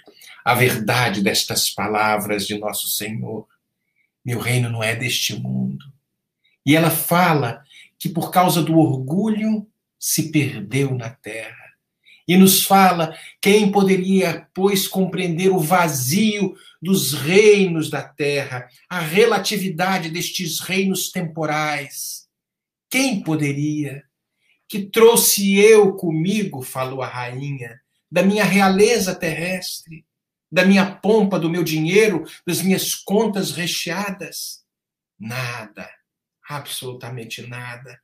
a 0.43 0.53
verdade 0.53 1.21
destas 1.21 1.69
palavras 1.69 2.45
de 2.45 2.57
nosso 2.57 2.87
Senhor? 2.89 3.47
Meu 4.23 4.39
reino 4.39 4.69
não 4.69 4.83
é 4.83 4.95
deste 4.95 5.33
mundo. 5.39 5.85
E 6.65 6.75
ela 6.75 6.89
fala 6.89 7.63
que 7.97 8.09
por 8.09 8.31
causa 8.31 8.61
do 8.61 8.77
orgulho 8.77 9.67
se 9.99 10.31
perdeu 10.31 10.95
na 10.95 11.09
terra. 11.09 11.64
E 12.27 12.35
nos 12.37 12.63
fala 12.63 13.15
quem 13.39 13.71
poderia, 13.71 14.47
pois, 14.53 14.87
compreender 14.87 15.49
o 15.49 15.59
vazio 15.59 16.55
dos 16.81 17.13
reinos 17.13 17.89
da 17.89 18.01
terra, 18.01 18.67
a 18.89 18.99
relatividade 18.99 20.09
destes 20.09 20.59
reinos 20.59 21.11
temporais. 21.11 22.27
Quem 22.89 23.21
poderia? 23.21 24.03
Que 24.67 24.79
trouxe 24.79 25.55
eu 25.59 25.93
comigo, 25.93 26.61
falou 26.61 27.01
a 27.01 27.07
rainha, 27.07 27.79
da 28.11 28.23
minha 28.23 28.43
realeza 28.43 29.13
terrestre, 29.13 30.05
da 30.51 30.65
minha 30.65 30.85
pompa, 30.95 31.39
do 31.39 31.49
meu 31.49 31.63
dinheiro, 31.63 32.25
das 32.45 32.61
minhas 32.61 32.95
contas 32.95 33.51
recheadas? 33.51 34.63
Nada 35.19 35.87
absolutamente 36.47 37.45
nada. 37.47 37.99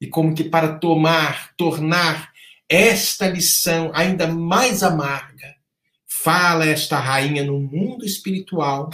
E 0.00 0.06
como 0.06 0.34
que 0.34 0.44
para 0.44 0.78
tomar, 0.78 1.54
tornar 1.56 2.32
esta 2.68 3.28
lição 3.28 3.90
ainda 3.94 4.26
mais 4.26 4.82
amarga, 4.82 5.54
fala 6.06 6.66
esta 6.66 6.98
rainha 6.98 7.44
no 7.44 7.60
mundo 7.60 8.04
espiritual. 8.04 8.90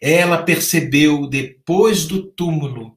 Ela 0.00 0.42
percebeu 0.42 1.26
depois 1.26 2.06
do 2.06 2.22
túmulo 2.22 2.96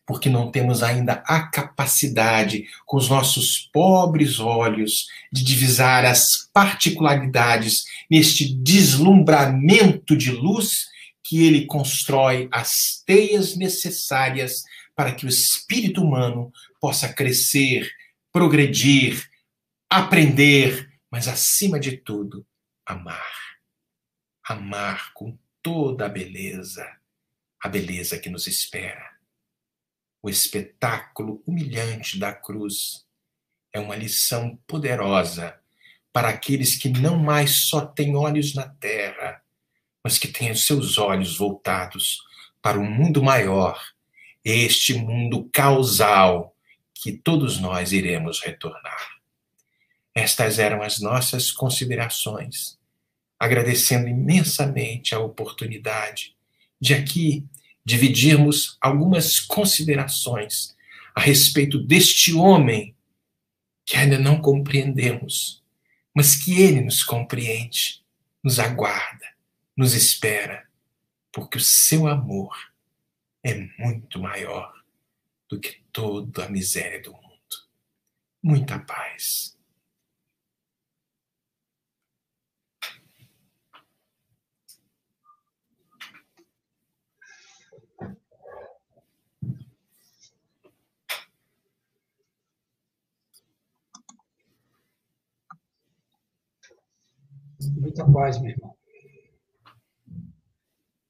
porque 0.09 0.27
não 0.27 0.49
temos 0.49 0.81
ainda 0.81 1.23
a 1.23 1.43
capacidade, 1.49 2.67
com 2.83 2.97
os 2.97 3.07
nossos 3.07 3.69
pobres 3.71 4.39
olhos, 4.39 5.05
de 5.31 5.43
divisar 5.43 6.03
as 6.03 6.49
particularidades 6.51 7.83
neste 8.09 8.51
deslumbramento 8.51 10.17
de 10.17 10.31
luz 10.31 10.87
que 11.23 11.45
ele 11.45 11.67
constrói 11.67 12.49
as 12.51 13.03
teias 13.05 13.55
necessárias 13.55 14.63
para 14.95 15.13
que 15.13 15.27
o 15.27 15.29
espírito 15.29 16.01
humano 16.01 16.51
possa 16.81 17.13
crescer, 17.13 17.87
progredir, 18.31 19.29
aprender, 19.87 20.89
mas 21.11 21.27
acima 21.27 21.79
de 21.79 21.97
tudo, 21.97 22.43
amar. 22.83 23.31
Amar 24.43 25.13
com 25.13 25.37
toda 25.61 26.07
a 26.07 26.09
beleza, 26.09 26.83
a 27.61 27.69
beleza 27.69 28.17
que 28.17 28.27
nos 28.27 28.47
espera 28.47 29.08
o 30.21 30.29
espetáculo 30.29 31.41
humilhante 31.45 32.19
da 32.19 32.33
cruz 32.33 33.05
é 33.73 33.79
uma 33.79 33.95
lição 33.95 34.59
poderosa 34.67 35.57
para 36.11 36.29
aqueles 36.29 36.75
que 36.75 36.89
não 36.89 37.17
mais 37.17 37.67
só 37.67 37.85
têm 37.85 38.15
olhos 38.15 38.53
na 38.53 38.67
terra, 38.67 39.41
mas 40.03 40.17
que 40.17 40.27
têm 40.27 40.51
os 40.51 40.65
seus 40.65 40.97
olhos 40.97 41.37
voltados 41.37 42.21
para 42.61 42.79
um 42.79 42.89
mundo 42.89 43.23
maior, 43.23 43.81
este 44.43 44.93
mundo 44.93 45.49
causal 45.53 46.55
que 46.93 47.11
todos 47.11 47.59
nós 47.59 47.91
iremos 47.93 48.41
retornar. 48.41 49.19
Estas 50.13 50.59
eram 50.59 50.81
as 50.81 50.99
nossas 50.99 51.51
considerações, 51.51 52.77
agradecendo 53.39 54.07
imensamente 54.07 55.15
a 55.15 55.19
oportunidade 55.19 56.35
de 56.81 56.93
aqui 56.93 57.45
dividirmos 57.85 58.77
algumas 58.81 59.39
considerações 59.39 60.75
a 61.15 61.21
respeito 61.21 61.77
deste 61.77 62.33
homem 62.33 62.95
que 63.85 63.95
ainda 63.95 64.19
não 64.19 64.41
compreendemos, 64.41 65.63
mas 66.15 66.35
que 66.35 66.61
ele 66.61 66.81
nos 66.81 67.03
compreende, 67.03 68.03
nos 68.43 68.59
aguarda, 68.59 69.25
nos 69.75 69.93
espera, 69.93 70.67
porque 71.31 71.57
o 71.57 71.61
seu 71.61 72.07
amor 72.07 72.55
é 73.43 73.55
muito 73.77 74.19
maior 74.19 74.71
do 75.49 75.59
que 75.59 75.81
toda 75.91 76.45
a 76.45 76.49
miséria 76.49 77.01
do 77.01 77.11
mundo. 77.11 77.27
Muita 78.43 78.79
paz. 78.79 79.57
Muita 97.61 98.09
paz, 98.09 98.41
meu 98.41 98.51
irmão. 98.51 98.73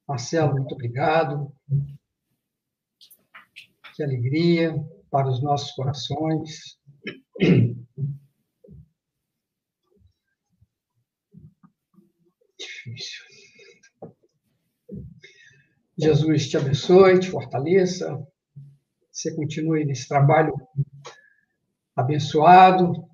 Marcelo, 0.08 0.54
muito 0.54 0.74
obrigado. 0.74 1.54
Que 3.95 4.02
alegria 4.02 4.74
para 5.12 5.30
os 5.30 5.43
nossos 5.43 5.72
corações. 5.72 6.80
Difícil. 12.58 13.26
Jesus 15.97 16.47
te 16.50 16.58
abençoe, 16.58 17.20
te 17.20 17.30
fortaleça. 17.30 18.26
Você 19.12 19.36
continue 19.36 19.86
nesse 19.86 20.08
trabalho 20.08 20.54
abençoado, 21.95 23.09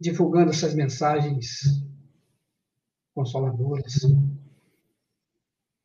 divulgando 0.00 0.50
essas 0.50 0.74
mensagens 0.74 1.60
consoladoras, 3.14 4.00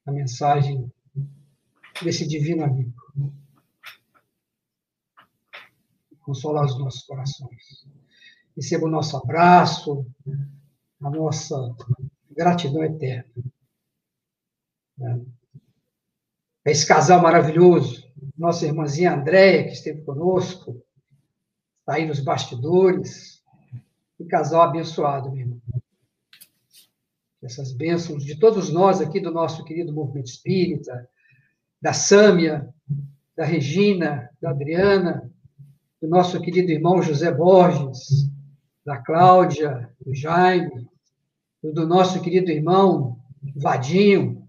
a 0.06 0.12
mensagem 0.12 0.92
desse 2.04 2.28
divino 2.28 2.64
amigo. 2.64 2.94
Consolar 6.22 6.66
os 6.66 6.78
nossos 6.80 7.04
corações. 7.04 7.86
Receba 8.56 8.86
o 8.86 8.90
nosso 8.90 9.18
abraço, 9.18 10.06
a 11.02 11.10
nossa 11.10 11.76
gratidão 12.32 12.84
eterna. 12.84 13.34
Esse 16.66 16.88
casal 16.88 17.22
maravilhoso, 17.22 18.10
nossa 18.38 18.66
irmãzinha 18.66 19.14
Andréia, 19.14 19.66
que 19.66 19.74
esteve 19.74 20.02
conosco, 20.04 20.82
está 21.80 21.96
aí 21.96 22.08
nos 22.08 22.20
bastidores. 22.20 23.43
Casal 24.26 24.62
abençoado, 24.64 25.32
meu 25.32 25.42
irmão. 25.42 25.62
Essas 27.42 27.74
bênçãos 27.74 28.24
de 28.24 28.40
todos 28.40 28.72
nós 28.72 29.02
aqui 29.02 29.20
do 29.20 29.32
nosso 29.32 29.64
querido 29.66 29.92
movimento 29.94 30.28
espírita, 30.28 31.10
da 31.82 31.92
Sâmia, 31.92 32.74
da 33.36 33.44
Regina, 33.44 34.30
da 34.42 34.52
Adriana, 34.52 35.30
do 36.02 36.08
nosso 36.08 36.40
querido 36.42 36.72
irmão 36.72 37.02
José 37.02 37.32
Borges, 37.32 38.30
da 38.86 38.98
Cláudia, 38.98 39.90
do 40.06 40.14
Jaime, 40.14 40.88
do 41.62 41.88
nosso 41.88 42.22
querido 42.22 42.52
irmão 42.52 43.18
Vadinho, 43.56 44.48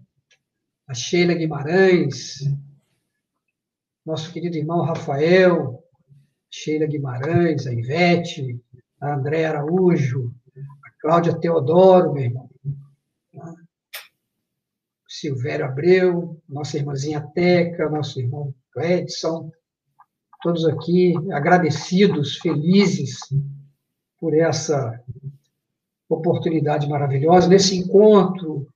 a 0.87 0.93
Sheila 0.93 1.33
Guimarães, 1.33 2.39
nosso 4.05 4.31
querido 4.31 4.55
irmão 4.55 4.81
Rafael, 4.81 5.83
Sheila 6.49 6.85
Guimarães, 6.85 7.65
a 7.65 7.73
Ivete, 7.73 8.61
a 9.01 9.13
André 9.13 9.45
Araújo, 9.45 10.33
a 10.83 11.01
Cláudia 11.01 11.37
Teodoro, 11.37 12.13
meu 12.13 12.23
irmão, 12.23 12.49
tá? 13.33 13.53
Silvério 15.07 15.65
Abreu, 15.65 16.41
nossa 16.47 16.77
irmãzinha 16.77 17.21
Teca, 17.33 17.89
nosso 17.89 18.19
irmão 18.19 18.53
Edson, 18.77 19.49
todos 20.41 20.65
aqui 20.65 21.13
agradecidos, 21.31 22.37
felizes 22.37 23.19
por 24.19 24.33
essa 24.33 25.01
oportunidade 26.09 26.87
maravilhosa, 26.87 27.47
nesse 27.47 27.77
encontro 27.77 28.67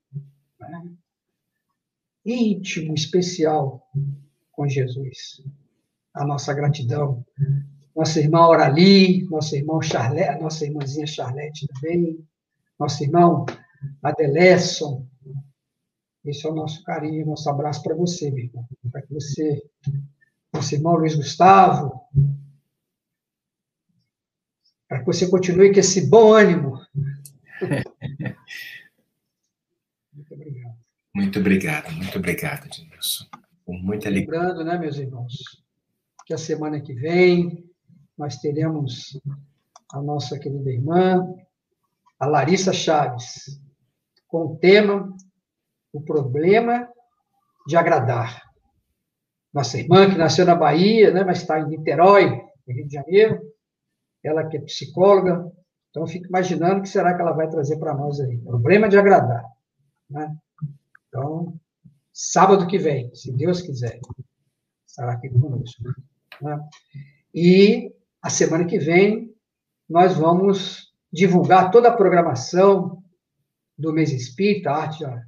né, 0.60 0.92
íntimo, 2.26 2.94
especial 2.94 3.88
com 4.52 4.68
Jesus. 4.68 5.42
A 6.14 6.26
nossa 6.26 6.54
gratidão. 6.54 7.26
Nossa 8.00 8.22
irmã 8.22 8.48
Orali, 8.48 9.28
nosso 9.28 9.58
irmão 9.58 9.82
Charlete, 9.82 10.42
nossa 10.42 10.66
irmãzinha 10.66 11.06
Charlete 11.06 11.68
também, 11.68 12.26
nosso 12.80 13.04
irmão 13.04 13.46
Adelesson. 14.02 15.06
Esse 16.24 16.48
é 16.48 16.50
o 16.50 16.56
nosso 16.56 16.82
carinho, 16.86 17.26
nosso 17.26 17.50
abraço 17.50 17.84
para 17.84 17.94
você, 17.94 18.32
meu 18.32 18.46
irmão. 18.46 18.66
Para 18.90 19.02
que 19.02 19.14
você, 19.14 19.62
nosso 20.54 20.74
irmão 20.74 20.96
Luiz 20.96 21.14
Gustavo, 21.14 22.00
para 24.88 25.00
que 25.00 25.06
você 25.06 25.28
continue 25.30 25.74
com 25.74 25.82
esse 25.82 26.08
bom 26.08 26.32
ânimo. 26.32 26.80
muito 30.14 30.34
obrigado. 30.36 30.78
Muito 31.14 31.40
obrigado, 31.40 31.92
muito 31.92 32.18
obrigado, 32.18 32.66
Edilson. 32.66 33.26
Com 33.66 33.78
muita 33.78 34.08
alegria. 34.08 34.40
Lembrando, 34.40 34.64
né, 34.64 34.78
meus 34.78 34.96
irmãos, 34.98 35.34
que 36.26 36.34
a 36.34 36.38
semana 36.38 36.80
que 36.80 36.94
vem 36.94 37.69
nós 38.20 38.36
teremos 38.36 39.18
a 39.94 40.02
nossa 40.02 40.38
querida 40.38 40.70
irmã, 40.70 41.26
a 42.20 42.26
Larissa 42.26 42.74
Chaves, 42.74 43.60
com 44.28 44.46
o 44.46 44.58
tema 44.58 45.16
O 45.94 46.02
Problema 46.02 46.88
de 47.66 47.78
Agradar. 47.78 48.44
Nossa 49.54 49.80
irmã, 49.80 50.10
que 50.10 50.18
nasceu 50.18 50.46
na 50.46 50.54
Bahia, 50.54 51.12
né, 51.12 51.24
mas 51.24 51.38
está 51.38 51.62
em 51.62 51.70
Niterói, 51.70 52.30
no 52.68 52.74
Rio 52.74 52.88
de 52.88 52.94
Janeiro, 52.94 53.42
ela 54.22 54.46
que 54.46 54.58
é 54.58 54.62
psicóloga, 54.62 55.50
então 55.90 56.06
fico 56.06 56.28
imaginando 56.28 56.80
o 56.80 56.84
que 56.84 56.90
será 56.90 57.16
que 57.16 57.22
ela 57.22 57.32
vai 57.32 57.50
trazer 57.50 57.78
para 57.78 57.96
nós 57.96 58.20
aí. 58.20 58.38
Problema 58.40 58.90
de 58.90 58.98
agradar. 58.98 59.46
Né? 60.10 60.38
Então, 61.08 61.58
sábado 62.12 62.68
que 62.68 62.78
vem, 62.78 63.16
se 63.16 63.32
Deus 63.32 63.62
quiser, 63.62 63.98
estará 64.86 65.14
aqui 65.14 65.30
conosco. 65.30 65.84
Né? 66.42 66.70
E 67.34 67.99
a 68.22 68.30
semana 68.30 68.66
que 68.66 68.78
vem, 68.78 69.34
nós 69.90 70.16
vamos 70.16 70.90
divulgar 71.12 71.72
toda 71.72 71.90
a 71.90 71.96
programação 71.96 73.02
do 73.78 73.94
mês 73.94 74.12
espírita, 74.12 74.70
a 74.70 74.78
arte 74.78 75.00
já 75.00 75.24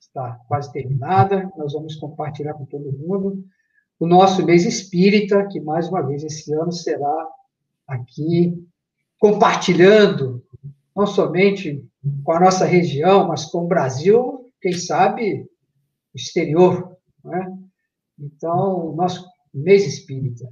está 0.00 0.38
quase 0.46 0.70
terminada, 0.72 1.50
nós 1.56 1.72
vamos 1.72 1.94
compartilhar 1.96 2.54
com 2.54 2.66
todo 2.66 2.92
mundo. 2.92 3.44
O 3.98 4.06
nosso 4.06 4.44
mês 4.44 4.66
espírita, 4.66 5.46
que 5.46 5.60
mais 5.60 5.88
uma 5.88 6.02
vez 6.02 6.22
esse 6.24 6.52
ano 6.52 6.72
será 6.72 7.28
aqui 7.86 8.52
compartilhando, 9.18 10.44
não 10.94 11.06
somente 11.06 11.88
com 12.24 12.32
a 12.32 12.40
nossa 12.40 12.64
região, 12.64 13.28
mas 13.28 13.44
com 13.44 13.64
o 13.64 13.68
Brasil, 13.68 14.50
quem 14.60 14.72
sabe, 14.72 15.48
exterior. 16.12 16.96
Né? 17.24 17.58
Então, 18.18 18.88
o 18.88 18.96
nosso 18.96 19.24
mês 19.54 19.86
espírita, 19.86 20.48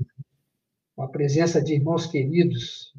com 1.00 1.04
a 1.04 1.08
presença 1.08 1.62
de 1.62 1.72
irmãos 1.72 2.06
queridos, 2.06 2.92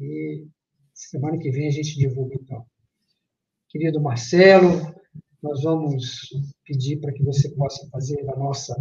e 0.00 0.44
semana 0.92 1.38
que 1.38 1.48
vem 1.48 1.68
a 1.68 1.70
gente 1.70 1.96
divulga, 1.96 2.34
então. 2.34 2.66
Querido 3.68 4.00
Marcelo, 4.00 4.92
nós 5.40 5.62
vamos 5.62 6.30
pedir 6.64 6.96
para 6.96 7.12
que 7.12 7.22
você 7.22 7.48
possa 7.50 7.88
fazer 7.90 8.28
a 8.28 8.34
nossa 8.34 8.76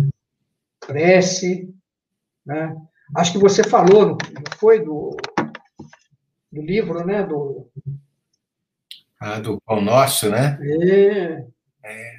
prece, 0.79 1.71
né? 2.43 2.75
Acho 3.15 3.33
que 3.33 3.37
você 3.37 3.63
falou, 3.63 4.07
não 4.07 4.17
foi 4.57 4.83
do, 4.83 5.15
do 6.51 6.61
livro, 6.63 7.05
né? 7.05 7.21
Do, 7.23 7.69
ah, 9.19 9.39
do 9.39 9.61
Pão 9.61 9.81
Nosso, 9.81 10.31
né? 10.31 10.57
É. 10.63 11.45
é. 11.83 12.13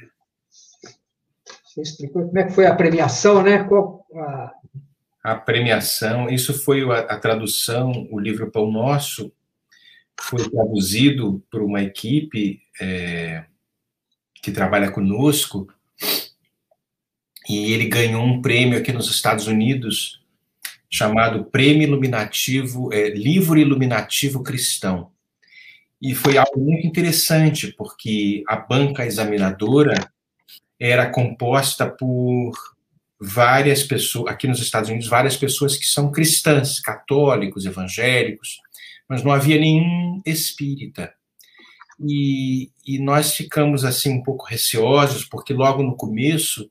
Você 1.65 1.83
explicou 1.83 2.29
como 2.29 2.39
é 2.39 2.45
que 2.45 2.53
foi 2.53 2.67
a 2.67 2.77
premiação, 2.77 3.43
né? 3.43 3.65
Qual, 3.65 4.07
a... 4.15 4.60
a 5.23 5.35
premiação, 5.35 6.29
isso 6.29 6.55
foi 6.65 6.83
a, 6.83 7.01
a 7.01 7.19
tradução, 7.19 8.09
o 8.11 8.19
livro 8.19 8.51
Pão 8.51 8.71
Nosso 8.71 9.33
foi 10.21 10.49
traduzido 10.51 11.43
por 11.51 11.63
uma 11.63 11.83
equipe 11.83 12.63
é, 12.81 13.45
que 14.35 14.51
trabalha 14.51 14.91
conosco 14.91 15.67
e 17.49 17.73
ele 17.73 17.87
ganhou 17.87 18.23
um 18.23 18.41
prêmio 18.41 18.79
aqui 18.79 18.93
nos 18.93 19.11
Estados 19.11 19.47
Unidos 19.47 20.21
chamado 20.91 21.45
Prêmio 21.45 21.85
Iluminativo, 21.85 22.93
é, 22.93 23.11
Livro 23.11 23.59
Iluminativo 23.59 24.43
Cristão. 24.43 25.11
E 26.03 26.15
foi 26.15 26.37
algo 26.37 26.59
muito 26.59 26.87
interessante, 26.87 27.73
porque 27.77 28.43
a 28.49 28.57
banca 28.57 29.07
examinadora 29.07 29.95
era 30.79 31.11
composta 31.11 31.89
por 31.89 32.53
várias 33.21 33.83
pessoas, 33.83 34.33
aqui 34.33 34.49
nos 34.49 34.61
Estados 34.61 34.89
Unidos, 34.89 35.09
várias 35.09 35.37
pessoas 35.37 35.77
que 35.77 35.85
são 35.85 36.11
cristãs, 36.11 36.81
católicos, 36.81 37.67
evangélicos, 37.67 38.59
mas 39.09 39.23
não 39.23 39.31
havia 39.31 39.59
nenhum 39.61 40.23
espírita. 40.25 41.13
E, 42.01 42.71
e 42.87 42.99
nós 42.99 43.35
ficamos 43.35 43.85
assim 43.85 44.11
um 44.11 44.23
pouco 44.23 44.47
receosos, 44.47 45.25
porque 45.25 45.53
logo 45.53 45.83
no 45.83 45.95
começo 45.95 46.71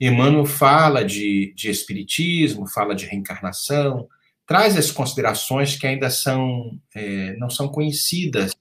Emmanuel 0.00 0.46
fala 0.46 1.04
de, 1.04 1.52
de 1.54 1.70
espiritismo, 1.70 2.66
fala 2.66 2.94
de 2.94 3.06
reencarnação, 3.06 4.08
traz 4.46 4.76
as 4.76 4.90
considerações 4.90 5.76
que 5.76 5.86
ainda 5.86 6.10
são 6.10 6.78
é, 6.94 7.36
não 7.36 7.48
são 7.48 7.68
conhecidas 7.68 8.52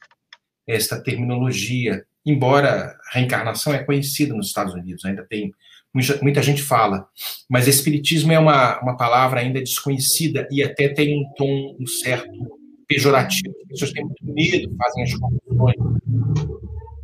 esta 0.68 1.02
terminologia, 1.02 2.06
embora 2.26 2.96
reencarnação 3.12 3.74
é 3.74 3.84
conhecida 3.84 4.34
nos 4.34 4.48
Estados 4.48 4.74
Unidos, 4.74 5.04
ainda 5.06 5.26
tem 5.26 5.52
muita, 5.94 6.42
gente 6.42 6.62
fala, 6.62 7.08
mas 7.50 7.68
espiritismo 7.68 8.32
é 8.32 8.40
uma, 8.40 8.80
uma 8.82 8.96
palavra 8.96 9.42
ainda 9.42 9.60
desconhecida 9.60 10.48
e 10.52 10.64
até 10.64 10.90
tem 10.90 11.20
um 11.20 11.34
tom 11.36 11.76
um 11.80 11.88
certo 11.88 12.60
pejorativo, 12.88 13.56
as 13.62 13.68
pessoas 13.68 13.92
têm 13.92 14.04
muito 14.04 14.26
medo, 14.26 14.76
fazem 14.78 15.04
as 15.04 15.14
confusões. 15.14 15.76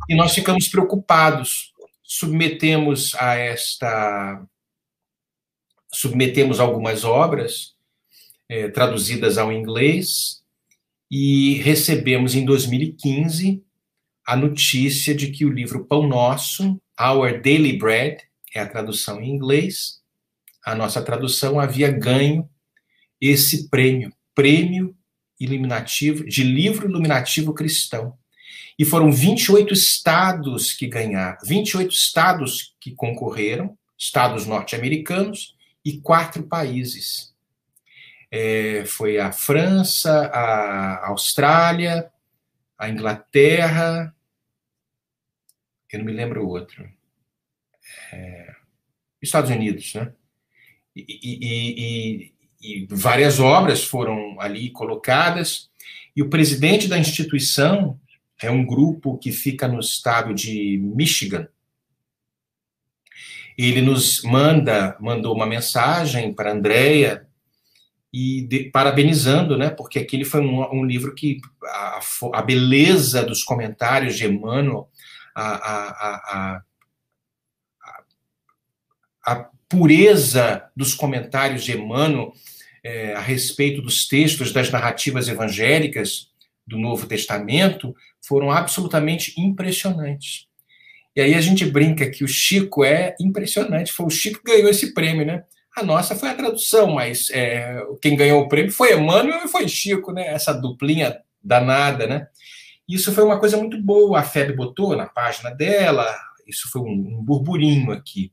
E 0.08 0.14
nós 0.14 0.34
ficamos 0.34 0.68
preocupados, 0.68 1.72
submetemos 2.02 3.14
a 3.14 3.34
esta. 3.34 4.42
submetemos 5.92 6.60
algumas 6.60 7.04
obras 7.04 7.74
é, 8.48 8.68
traduzidas 8.68 9.38
ao 9.38 9.52
inglês 9.52 10.42
e 11.10 11.54
recebemos 11.62 12.34
em 12.34 12.44
2015 12.44 13.62
a 14.26 14.36
notícia 14.36 15.14
de 15.14 15.30
que 15.30 15.46
o 15.46 15.50
livro 15.50 15.86
Pão 15.86 16.06
Nosso, 16.06 16.78
Our 17.00 17.40
Daily 17.40 17.78
Bread, 17.78 18.27
é 18.58 18.62
a 18.62 18.68
tradução 18.68 19.20
em 19.20 19.30
inglês, 19.30 20.00
a 20.64 20.74
nossa 20.74 21.02
tradução 21.02 21.58
havia 21.58 21.90
ganho 21.90 22.48
esse 23.20 23.68
prêmio, 23.68 24.12
prêmio 24.34 24.96
iluminativo 25.40 26.24
de 26.24 26.42
livro 26.42 26.88
iluminativo 26.88 27.54
cristão. 27.54 28.16
E 28.78 28.84
foram 28.84 29.10
28 29.10 29.72
estados 29.72 30.72
que 30.72 30.86
ganharam, 30.86 31.38
28 31.44 31.92
estados 31.92 32.74
que 32.80 32.92
concorreram, 32.92 33.76
estados 33.96 34.46
norte-americanos 34.46 35.56
e 35.84 36.00
quatro 36.00 36.44
países. 36.44 37.34
É, 38.30 38.84
foi 38.86 39.18
a 39.18 39.32
França, 39.32 40.26
a 40.26 41.08
Austrália, 41.08 42.10
a 42.78 42.88
Inglaterra, 42.88 44.14
eu 45.90 46.00
não 46.00 46.06
me 46.06 46.12
lembro 46.12 46.44
o 46.44 46.48
outro. 46.48 46.88
É, 48.12 48.54
Estados 49.20 49.50
Unidos, 49.50 49.94
né? 49.94 50.12
E, 50.94 51.04
e, 51.22 52.32
e, 52.60 52.82
e, 52.82 52.86
várias 52.90 53.38
obras 53.38 53.84
foram 53.84 54.40
ali 54.40 54.70
colocadas, 54.70 55.70
e 56.14 56.22
o 56.22 56.28
presidente 56.28 56.88
da 56.88 56.98
instituição 56.98 57.98
é 58.40 58.50
um 58.50 58.64
grupo 58.64 59.18
que 59.18 59.32
fica 59.32 59.68
no 59.68 59.80
estado 59.80 60.34
de 60.34 60.78
Michigan. 60.78 61.48
Ele 63.56 63.82
nos 63.82 64.22
manda, 64.22 64.96
mandou 65.00 65.34
uma 65.34 65.46
mensagem 65.46 66.32
para 66.32 66.52
Andrea 66.52 67.26
e 68.12 68.42
de, 68.42 68.70
parabenizando, 68.70 69.56
né? 69.56 69.70
Porque 69.70 69.98
aquele 69.98 70.24
foi 70.24 70.40
um, 70.40 70.62
um 70.72 70.84
livro 70.84 71.14
que 71.14 71.40
a, 71.64 72.00
a 72.34 72.42
beleza 72.42 73.24
dos 73.24 73.42
comentários 73.42 74.16
de 74.16 74.26
Emmanuel 74.26 74.88
a, 75.34 75.48
a, 75.48 76.14
a, 76.14 76.62
a 79.28 79.50
pureza 79.68 80.64
dos 80.74 80.94
comentários 80.94 81.62
de 81.62 81.72
Emmanuel 81.72 82.32
é, 82.82 83.12
a 83.14 83.20
respeito 83.20 83.82
dos 83.82 84.08
textos 84.08 84.52
das 84.52 84.70
narrativas 84.70 85.28
evangélicas 85.28 86.28
do 86.66 86.78
Novo 86.78 87.06
Testamento 87.06 87.94
foram 88.26 88.50
absolutamente 88.50 89.38
impressionantes. 89.38 90.46
E 91.14 91.20
aí 91.20 91.34
a 91.34 91.40
gente 91.40 91.66
brinca 91.66 92.08
que 92.08 92.24
o 92.24 92.28
Chico 92.28 92.84
é 92.84 93.14
impressionante, 93.20 93.92
foi 93.92 94.06
o 94.06 94.10
Chico 94.10 94.40
que 94.42 94.52
ganhou 94.52 94.70
esse 94.70 94.94
prêmio, 94.94 95.26
né? 95.26 95.44
A 95.76 95.82
nossa 95.82 96.14
foi 96.16 96.30
a 96.30 96.34
tradução, 96.34 96.92
mas 96.94 97.28
é, 97.30 97.82
quem 98.00 98.16
ganhou 98.16 98.42
o 98.42 98.48
prêmio 98.48 98.72
foi 98.72 98.94
Emmanuel 98.94 99.44
e 99.44 99.48
foi 99.48 99.68
Chico, 99.68 100.12
né? 100.12 100.26
Essa 100.28 100.52
duplinha 100.52 101.18
danada, 101.42 102.06
né? 102.06 102.28
Isso 102.88 103.12
foi 103.12 103.24
uma 103.24 103.38
coisa 103.38 103.56
muito 103.58 103.80
boa. 103.82 104.20
A 104.20 104.22
FEB 104.22 104.56
botou 104.56 104.96
na 104.96 105.06
página 105.06 105.50
dela, 105.50 106.06
isso 106.46 106.70
foi 106.70 106.80
um, 106.80 107.22
burburinho 107.22 107.92
aqui. 107.92 108.32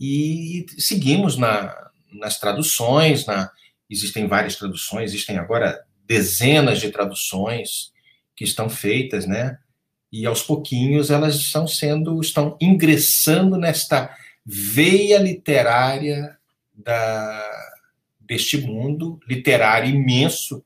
E 0.00 0.64
seguimos 0.78 1.36
na, 1.36 1.90
nas 2.10 2.38
traduções, 2.38 3.26
na, 3.26 3.50
existem 3.88 4.26
várias 4.26 4.56
traduções, 4.56 5.10
existem 5.10 5.36
agora 5.36 5.84
dezenas 6.06 6.80
de 6.80 6.90
traduções 6.90 7.92
que 8.34 8.44
estão 8.44 8.70
feitas, 8.70 9.26
né? 9.26 9.58
E 10.10 10.24
aos 10.26 10.42
pouquinhos 10.42 11.10
elas 11.10 11.36
estão 11.36 11.68
sendo, 11.68 12.20
estão 12.20 12.56
ingressando 12.60 13.56
nesta 13.56 14.16
veia 14.44 15.18
literária 15.18 16.36
da, 16.74 17.50
deste 18.18 18.56
mundo 18.58 19.20
literário 19.28 19.90
imenso 19.90 20.64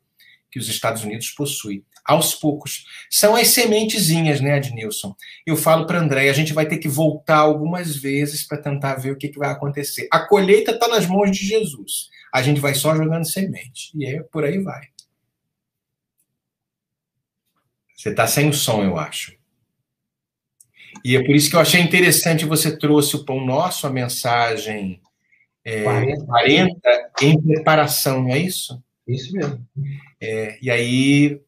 que 0.51 0.59
os 0.59 0.69
Estados 0.69 1.03
Unidos 1.03 1.31
possuem 1.31 1.85
aos 2.05 2.35
poucos. 2.35 2.85
São 3.11 3.35
as 3.35 3.49
sementezinhas, 3.49 4.41
né, 4.41 4.55
Adnilson? 4.55 5.15
Eu 5.47 5.57
falo 5.57 5.87
para 5.87 6.01
André, 6.01 6.29
a 6.29 6.35
gente 6.35 6.53
vai 6.53 6.67
ter 6.67 6.79
que 6.79 6.89
voltar 6.89 7.39
algumas 7.39 7.97
vezes 7.97 8.47
para 8.47 8.61
tentar 8.61 8.97
ver 8.97 9.13
o 9.13 9.17
que, 9.17 9.29
que 9.29 9.39
vai 9.39 9.51
acontecer. 9.51 10.07
A 10.11 10.21
colheita 10.21 10.73
está 10.73 10.89
nas 10.89 11.07
mãos 11.07 11.31
de 11.31 11.47
Jesus. 11.47 12.11
A 12.33 12.43
gente 12.43 12.61
vai 12.61 12.75
só 12.75 12.95
jogando 12.95 13.25
semente. 13.25 13.91
E 13.95 14.07
é 14.07 14.23
por 14.23 14.45
aí 14.45 14.59
vai. 14.59 14.89
Você 17.97 18.11
está 18.11 18.27
sem 18.27 18.49
o 18.49 18.53
som, 18.53 18.83
eu 18.83 18.99
acho. 18.99 19.35
E 21.03 21.17
é 21.17 21.25
por 21.25 21.35
isso 21.35 21.49
que 21.49 21.57
eu 21.57 21.61
achei 21.61 21.81
interessante 21.81 22.45
você 22.45 22.77
trouxe 22.77 23.17
o 23.17 23.25
Pão 23.25 23.45
Nosso, 23.45 23.87
a 23.87 23.91
mensagem 23.91 25.01
é, 25.65 25.83
40. 25.83 26.27
40 26.27 27.11
em 27.23 27.41
preparação, 27.41 28.23
não 28.23 28.31
é 28.31 28.39
isso? 28.39 28.83
Isso 29.07 29.33
mesmo. 29.33 29.67
É, 30.21 30.59
e 30.61 30.71
aí 30.71 31.41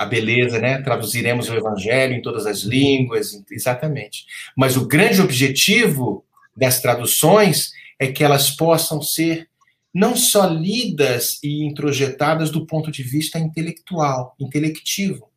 a 0.00 0.06
beleza, 0.06 0.58
né? 0.58 0.80
Traduziremos 0.80 1.50
o 1.50 1.54
evangelho 1.54 2.14
em 2.14 2.22
todas 2.22 2.46
as 2.46 2.60
línguas, 2.60 3.44
exatamente. 3.50 4.24
Mas 4.56 4.74
o 4.74 4.86
grande 4.86 5.20
objetivo 5.20 6.24
das 6.56 6.80
traduções 6.80 7.70
é 7.98 8.10
que 8.10 8.24
elas 8.24 8.50
possam 8.50 9.02
ser 9.02 9.46
não 9.92 10.16
só 10.16 10.46
lidas 10.46 11.38
e 11.42 11.66
introjetadas 11.66 12.48
do 12.48 12.64
ponto 12.64 12.90
de 12.90 13.02
vista 13.02 13.38
intelectual, 13.38 14.34
intelectivo, 14.40 15.28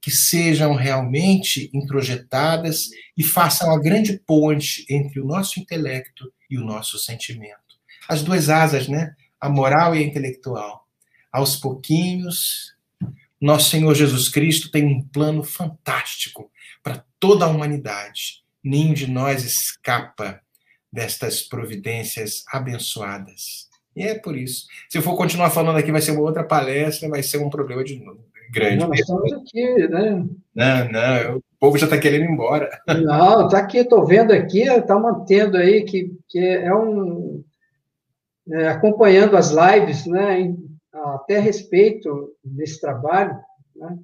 que 0.00 0.10
sejam 0.10 0.74
realmente 0.74 1.68
introjetadas 1.74 2.88
e 3.14 3.22
façam 3.22 3.70
a 3.70 3.78
grande 3.78 4.18
ponte 4.18 4.86
entre 4.88 5.20
o 5.20 5.26
nosso 5.26 5.60
intelecto 5.60 6.32
e 6.48 6.56
o 6.56 6.64
nosso 6.64 6.98
sentimento. 6.98 7.76
As 8.08 8.22
duas 8.22 8.48
asas, 8.48 8.88
né? 8.88 9.14
A 9.38 9.50
moral 9.50 9.94
e 9.94 9.98
a 9.98 10.02
intelectual. 10.02 10.86
Aos 11.30 11.54
pouquinhos, 11.54 12.79
nosso 13.40 13.70
Senhor 13.70 13.94
Jesus 13.94 14.28
Cristo 14.28 14.70
tem 14.70 14.84
um 14.84 15.02
plano 15.02 15.42
fantástico 15.42 16.50
para 16.82 17.04
toda 17.18 17.44
a 17.44 17.48
humanidade. 17.48 18.42
Nenhum 18.62 18.92
de 18.92 19.10
nós 19.10 19.44
escapa 19.44 20.40
destas 20.92 21.42
providências 21.42 22.44
abençoadas. 22.52 23.68
E 23.96 24.02
é 24.02 24.14
por 24.18 24.36
isso. 24.36 24.66
Se 24.88 24.98
eu 24.98 25.02
for 25.02 25.16
continuar 25.16 25.50
falando 25.50 25.78
aqui, 25.78 25.90
vai 25.90 26.00
ser 26.00 26.12
uma 26.12 26.20
outra 26.20 26.44
palestra, 26.44 27.08
vai 27.08 27.22
ser 27.22 27.38
um 27.38 27.50
problema 27.50 27.82
de 27.82 28.02
grande. 28.50 28.76
Não, 28.76 28.92
estamos 28.92 29.32
aqui, 29.32 29.88
né? 29.88 30.24
Não, 30.54 30.88
não, 30.90 31.36
o 31.36 31.42
povo 31.58 31.78
já 31.78 31.86
está 31.86 31.98
querendo 31.98 32.24
ir 32.24 32.30
embora. 32.30 32.68
Não, 32.86 33.46
está 33.46 33.58
aqui, 33.58 33.78
estou 33.78 34.06
vendo 34.06 34.32
aqui, 34.32 34.62
está 34.62 34.98
mantendo 34.98 35.56
aí 35.56 35.84
que, 35.84 36.12
que 36.28 36.38
é 36.38 36.74
um. 36.74 37.42
É, 38.52 38.68
acompanhando 38.68 39.36
as 39.36 39.50
lives, 39.50 40.06
né? 40.06 40.52
Até 40.92 41.38
a 41.38 41.40
respeito 41.40 42.34
desse 42.44 42.80
trabalho, 42.80 43.36
né? 43.76 43.98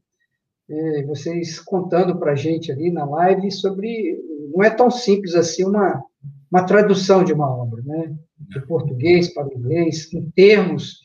É, 0.68 1.04
vocês 1.04 1.60
contando 1.60 2.18
para 2.18 2.32
a 2.32 2.36
gente 2.36 2.72
ali 2.72 2.90
na 2.90 3.04
live 3.04 3.50
sobre. 3.52 4.18
Não 4.52 4.64
é 4.64 4.70
tão 4.70 4.90
simples 4.90 5.34
assim 5.34 5.64
uma, 5.64 6.02
uma 6.50 6.64
tradução 6.64 7.22
de 7.22 7.32
uma 7.32 7.48
obra, 7.48 7.82
né? 7.84 8.14
De 8.38 8.66
português 8.66 9.32
para 9.32 9.54
inglês, 9.54 10.12
em 10.12 10.28
termos 10.30 11.00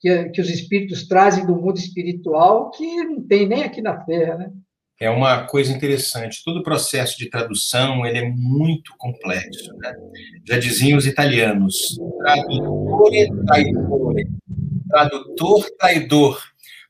que, 0.00 0.28
que 0.30 0.40
os 0.40 0.50
espíritos 0.50 1.06
trazem 1.06 1.46
do 1.46 1.54
mundo 1.54 1.78
espiritual 1.78 2.70
que 2.70 3.04
não 3.04 3.22
tem 3.22 3.46
nem 3.48 3.64
aqui 3.64 3.80
na 3.80 3.96
Terra, 3.96 4.38
né? 4.38 4.52
É 4.98 5.10
uma 5.10 5.46
coisa 5.46 5.72
interessante. 5.72 6.42
Todo 6.42 6.60
o 6.60 6.62
processo 6.62 7.18
de 7.18 7.28
tradução 7.28 8.06
ele 8.06 8.18
é 8.18 8.30
muito 8.30 8.94
complexo. 8.96 9.70
Né? 9.76 9.94
Já 10.48 10.58
diziam 10.58 10.96
os 10.96 11.06
italianos, 11.06 11.98
tradutor 14.88 15.66
traidor, 15.78 16.42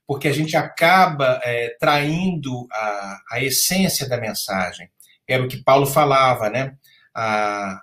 porque 0.07 0.29
a 0.29 0.33
gente 0.33 0.57
acaba 0.57 1.41
é, 1.43 1.77
traindo 1.81 2.67
a, 2.73 3.21
a 3.33 3.43
essência 3.43 4.09
da 4.09 4.19
mensagem. 4.19 4.89
Era 5.27 5.43
o 5.43 5.49
que 5.49 5.63
Paulo 5.63 5.87
falava, 5.87 6.49
né? 6.49 6.77
A, 7.15 7.81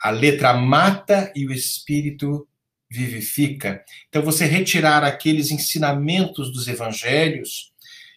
a 0.00 0.10
letra 0.10 0.52
mata 0.52 1.32
e 1.34 1.46
o 1.46 1.52
espírito 1.52 2.46
vivifica. 2.90 3.82
Então, 4.08 4.22
você 4.22 4.44
retirar 4.44 5.02
aqueles 5.02 5.50
ensinamentos 5.50 6.52
dos 6.52 6.68
evangelhos 6.68 7.72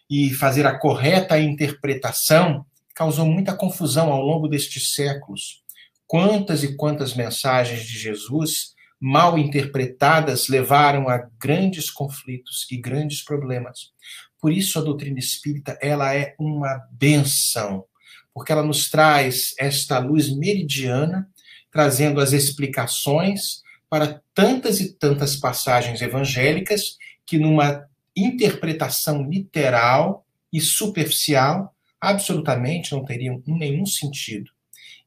e 0.10 0.32
fazer 0.32 0.68
a 0.68 0.78
correta 0.78 1.40
interpretação 1.40 2.66
causou 2.94 3.26
muita 3.26 3.56
confusão 3.56 4.12
ao 4.12 4.22
longo 4.22 4.48
destes 4.48 4.94
séculos. 4.94 5.64
Quantas 6.06 6.64
e 6.64 6.76
quantas 6.76 7.16
mensagens 7.16 7.84
de 7.86 7.98
Jesus 7.98 8.75
mal 9.00 9.38
interpretadas 9.38 10.48
levaram 10.48 11.10
a 11.10 11.30
grandes 11.40 11.90
conflitos 11.90 12.66
e 12.72 12.78
grandes 12.78 13.24
problemas. 13.24 13.92
Por 14.40 14.52
isso 14.52 14.80
a 14.80 14.82
doutrina 14.82 15.20
espírita, 15.20 15.78
ela 15.82 16.14
é 16.16 16.36
uma 16.40 16.82
benção, 16.92 17.86
porque 18.34 18.52
ela 18.52 18.64
nos 18.64 18.90
traz 18.90 19.54
esta 19.60 20.00
luz 20.00 20.36
meridiana, 20.36 21.30
trazendo 21.72 22.22
as 22.22 22.32
explicações 22.32 23.62
para 23.90 24.22
tantas 24.34 24.80
e 24.80 24.94
tantas 24.94 25.36
passagens 25.36 26.02
evangélicas 26.02 26.98
que 27.26 27.38
numa 27.38 27.86
interpretação 28.16 29.30
literal 29.30 30.26
e 30.52 30.62
superficial, 30.62 31.76
absolutamente 32.00 32.94
não 32.94 33.04
teriam 33.04 33.42
nenhum 33.46 33.86
sentido 33.86 34.55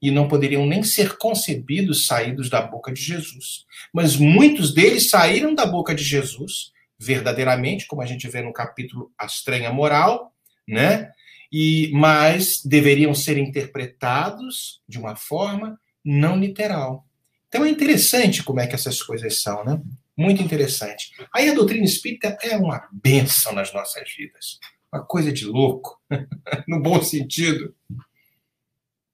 e 0.00 0.10
não 0.10 0.28
poderiam 0.28 0.64
nem 0.66 0.82
ser 0.82 1.16
concebidos 1.16 2.06
saídos 2.06 2.48
da 2.48 2.62
boca 2.62 2.92
de 2.92 3.02
Jesus. 3.02 3.64
Mas 3.92 4.16
muitos 4.16 4.72
deles 4.72 5.08
saíram 5.08 5.54
da 5.54 5.66
boca 5.66 5.94
de 5.94 6.04
Jesus, 6.04 6.72
verdadeiramente, 6.98 7.86
como 7.86 8.02
a 8.02 8.06
gente 8.06 8.28
vê 8.28 8.40
no 8.42 8.52
capítulo 8.52 9.12
A 9.18 9.26
Estranha 9.26 9.72
Moral, 9.72 10.32
né? 10.66 11.10
E 11.50 11.90
mas 11.94 12.62
deveriam 12.64 13.14
ser 13.14 13.38
interpretados 13.38 14.80
de 14.88 14.98
uma 14.98 15.16
forma 15.16 15.78
não 16.04 16.38
literal. 16.38 17.06
Então 17.48 17.64
é 17.64 17.70
interessante 17.70 18.42
como 18.42 18.60
é 18.60 18.66
que 18.66 18.74
essas 18.74 19.02
coisas 19.02 19.40
são, 19.40 19.64
né? 19.64 19.80
Muito 20.16 20.42
interessante. 20.42 21.12
Aí 21.34 21.48
a 21.48 21.54
doutrina 21.54 21.84
espírita 21.84 22.36
é 22.42 22.56
uma 22.56 22.86
benção 22.92 23.52
nas 23.52 23.72
nossas 23.72 24.12
vidas. 24.16 24.58
Uma 24.92 25.04
coisa 25.04 25.32
de 25.32 25.44
louco, 25.44 25.98
no 26.68 26.80
bom 26.80 27.00
sentido. 27.02 27.74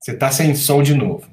Você 0.04 0.12
está 0.12 0.30
sem 0.30 0.54
som 0.54 0.82
de 0.82 0.92
novo. 0.92 1.26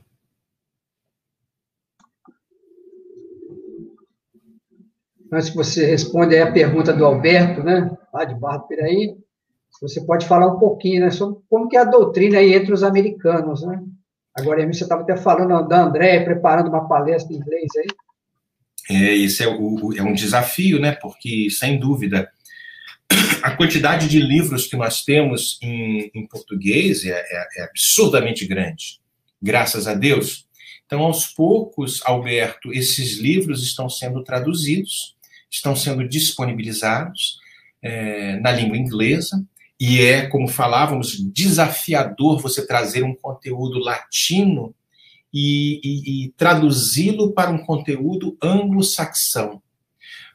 Antes 5.29 5.49
que 5.49 5.57
você 5.57 5.85
responda 5.85 6.33
aí 6.33 6.41
a 6.41 6.53
pergunta 6.53 6.93
do 6.93 7.03
Alberto, 7.03 7.61
né? 7.61 7.91
Lá 8.13 8.23
de 8.23 8.33
Barra 8.33 8.59
Piraí, 8.59 9.17
você 9.81 9.99
pode 10.05 10.25
falar 10.25 10.47
um 10.47 10.57
pouquinho, 10.57 11.01
né? 11.01 11.11
Sobre 11.11 11.41
como 11.49 11.67
que 11.67 11.75
é 11.75 11.81
a 11.81 11.83
doutrina 11.83 12.37
aí 12.37 12.53
entre 12.53 12.71
os 12.71 12.81
americanos, 12.81 13.61
né? 13.61 13.83
Agora, 14.33 14.65
você 14.65 14.83
estava 14.83 15.01
até 15.01 15.17
falando 15.17 15.67
da 15.67 15.83
André, 15.83 16.23
preparando 16.23 16.69
uma 16.69 16.87
palestra 16.87 17.33
em 17.33 17.39
inglês 17.39 17.67
aí. 17.77 17.87
É, 18.89 19.13
isso 19.13 19.43
é, 19.43 19.47
é 19.47 20.01
um 20.01 20.13
desafio, 20.13 20.79
né? 20.79 20.93
Porque, 20.93 21.49
sem 21.49 21.77
dúvida, 21.77 22.31
a 23.43 23.55
quantidade 23.55 24.07
de 24.07 24.19
livros 24.19 24.67
que 24.67 24.75
nós 24.75 25.03
temos 25.03 25.57
em, 25.61 26.11
em 26.13 26.27
português 26.27 27.05
é, 27.05 27.11
é, 27.11 27.47
é, 27.57 27.63
absurdamente 27.63 28.45
grande, 28.45 28.99
graças 29.41 29.87
a 29.87 29.93
Deus. 29.93 30.47
Então, 30.85 31.01
aos 31.01 31.27
poucos, 31.27 32.01
Alberto, 32.05 32.71
esses 32.73 33.17
livros 33.17 33.63
estão 33.63 33.89
sendo 33.89 34.23
traduzidos, 34.23 35.15
estão 35.49 35.75
sendo 35.75 36.07
disponibilizados 36.07 37.39
é, 37.81 38.39
na 38.39 38.51
língua 38.51 38.77
inglesa, 38.77 39.43
e 39.79 40.01
é, 40.01 40.27
como 40.27 40.47
falávamos, 40.47 41.17
desafiador 41.33 42.39
você 42.39 42.65
trazer 42.65 43.03
um 43.03 43.15
conteúdo 43.15 43.79
latino 43.79 44.75
e, 45.33 45.79
e, 45.83 46.25
e 46.25 46.29
traduzi-lo 46.37 47.31
para 47.31 47.49
um 47.49 47.57
conteúdo 47.57 48.37
anglo-saxão 48.41 49.61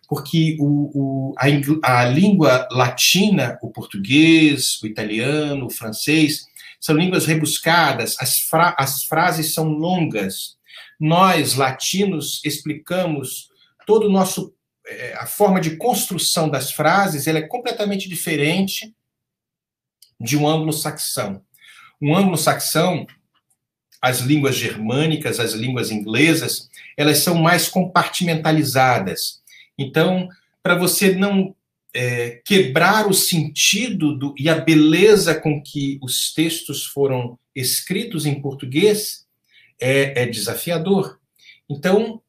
porque 0.09 0.57
o, 0.61 0.91
o, 0.95 1.35
a, 1.37 2.01
a, 2.01 2.05
língua 2.05 2.69
latina, 2.71 3.59
o 3.61 3.71
português, 3.71 4.81
o 4.83 4.87
italiano, 4.87 5.67
o 5.67 5.71
francês, 5.71 6.47
são 6.81 6.97
línguas 6.97 7.27
rebuscadas, 7.27 8.17
as, 8.21 8.39
fra, 8.41 8.75
as 8.79 9.05
frases 9.05 9.53
são 9.53 9.69
longas. 9.69 10.57
Nós, 11.01 11.55
latinos, 11.55 12.41
explicamos 12.45 13.49
todo 13.87 14.07
o 14.07 14.11
nosso. 14.11 14.55
É, 14.89 15.15
a 15.15 15.27
forma 15.27 15.61
de 15.61 15.77
construção 15.77 16.49
das 16.49 16.71
frases 16.71 17.27
ela 17.27 17.39
é 17.39 17.49
completamente 17.49 18.09
diferente 18.09 18.95
de 20.21 20.37
um 20.37 20.47
anglo-saxão. 20.47 21.43
Um 22.01 22.15
anglo-saxão, 22.15 23.05
as 24.01 24.21
línguas 24.21 24.55
germânicas, 24.55 25.41
as 25.41 25.55
línguas 25.55 25.91
inglesas, 25.91 26.71
elas 26.97 27.19
são 27.19 27.35
mais 27.35 27.69
compartimentalizadas 27.69 29.43
então, 29.79 30.29
para 30.63 30.75
você 30.75 31.15
não 31.15 31.55
é, 31.95 32.43
quebrar 32.45 33.09
o 33.09 33.15
sentido 33.15 34.17
do, 34.17 34.35
e 34.39 34.49
a 34.49 34.57
beleza 34.57 35.35
com 35.35 35.63
que 35.63 35.99
os 36.03 36.33
textos 36.33 36.85
foram 36.85 37.39
escritos 37.55 38.27
em 38.27 38.41
português, 38.41 39.27
é, 39.81 40.23
é 40.23 40.27
desafiador. 40.27 41.19
Então, 41.69 42.21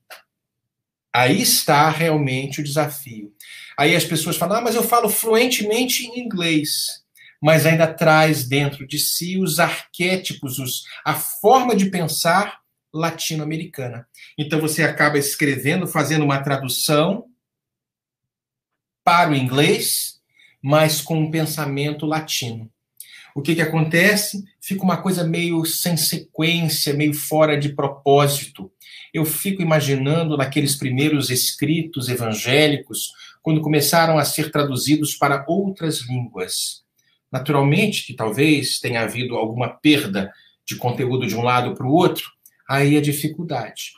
aí 1.13 1.41
está 1.41 1.89
realmente 1.89 2.61
o 2.61 2.63
desafio. 2.63 3.33
Aí 3.77 3.95
as 3.95 4.05
pessoas 4.05 4.37
falam, 4.37 4.57
ah, 4.57 4.61
mas 4.61 4.75
eu 4.75 4.83
falo 4.83 5.09
fluentemente 5.09 6.05
em 6.05 6.19
inglês, 6.19 7.03
mas 7.41 7.65
ainda 7.65 7.87
traz 7.87 8.47
dentro 8.47 8.87
de 8.87 8.97
si 8.97 9.37
os 9.37 9.59
arquétipos, 9.59 10.59
os, 10.59 10.83
a 11.05 11.13
forma 11.13 11.75
de 11.75 11.89
pensar 11.89 12.59
latino-americana. 12.93 14.07
Então 14.37 14.59
você 14.59 14.83
acaba 14.83 15.17
escrevendo, 15.17 15.85
fazendo 15.85 16.23
uma 16.23 16.41
tradução 16.41 17.25
para 19.07 19.31
o 19.31 19.35
inglês, 19.35 20.19
mas 20.61 20.99
com 20.99 21.17
um 21.17 21.31
pensamento 21.31 22.05
latino. 22.05 22.69
O 23.33 23.41
que, 23.41 23.55
que 23.55 23.61
acontece? 23.61 24.43
Fica 24.59 24.83
uma 24.83 24.97
coisa 24.97 25.23
meio 25.23 25.63
sem 25.63 25.95
sequência, 25.95 26.93
meio 26.93 27.13
fora 27.13 27.57
de 27.57 27.69
propósito. 27.69 28.69
Eu 29.13 29.23
fico 29.23 29.61
imaginando 29.61 30.35
naqueles 30.35 30.75
primeiros 30.75 31.29
escritos 31.29 32.09
evangélicos, 32.09 33.13
quando 33.41 33.61
começaram 33.61 34.17
a 34.17 34.25
ser 34.25 34.51
traduzidos 34.51 35.15
para 35.15 35.45
outras 35.47 36.01
línguas. 36.01 36.83
Naturalmente, 37.31 38.05
que 38.05 38.13
talvez 38.13 38.77
tenha 38.77 39.03
havido 39.03 39.37
alguma 39.37 39.69
perda 39.69 40.33
de 40.67 40.75
conteúdo 40.75 41.25
de 41.25 41.33
um 41.33 41.43
lado 41.43 41.73
para 41.75 41.87
o 41.87 41.93
outro, 41.93 42.29
aí 42.69 42.97
a 42.97 43.01
dificuldade. 43.01 43.93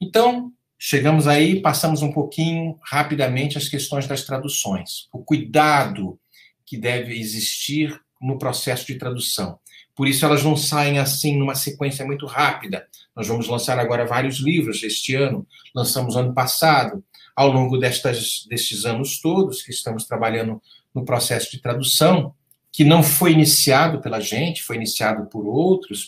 Então, 0.00 0.50
Chegamos 0.86 1.26
aí, 1.26 1.62
passamos 1.62 2.02
um 2.02 2.12
pouquinho 2.12 2.78
rapidamente 2.82 3.56
as 3.56 3.70
questões 3.70 4.06
das 4.06 4.22
traduções. 4.22 5.08
O 5.10 5.18
cuidado 5.18 6.20
que 6.66 6.76
deve 6.76 7.18
existir 7.18 7.98
no 8.20 8.36
processo 8.36 8.86
de 8.88 8.96
tradução. 8.96 9.58
Por 9.96 10.06
isso 10.06 10.26
elas 10.26 10.44
não 10.44 10.54
saem 10.54 10.98
assim 10.98 11.38
numa 11.38 11.54
sequência 11.54 12.04
muito 12.04 12.26
rápida. 12.26 12.86
Nós 13.16 13.26
vamos 13.26 13.48
lançar 13.48 13.78
agora 13.78 14.04
vários 14.04 14.40
livros 14.40 14.82
este 14.82 15.14
ano, 15.14 15.46
lançamos 15.74 16.16
ano 16.16 16.34
passado. 16.34 17.02
Ao 17.34 17.50
longo 17.50 17.78
destas, 17.78 18.44
destes 18.46 18.84
anos 18.84 19.22
todos 19.22 19.62
que 19.62 19.70
estamos 19.70 20.04
trabalhando 20.04 20.60
no 20.94 21.02
processo 21.02 21.50
de 21.50 21.62
tradução, 21.62 22.34
que 22.70 22.84
não 22.84 23.02
foi 23.02 23.32
iniciado 23.32 24.02
pela 24.02 24.20
gente, 24.20 24.62
foi 24.62 24.76
iniciado 24.76 25.30
por 25.30 25.46
outros, 25.46 26.06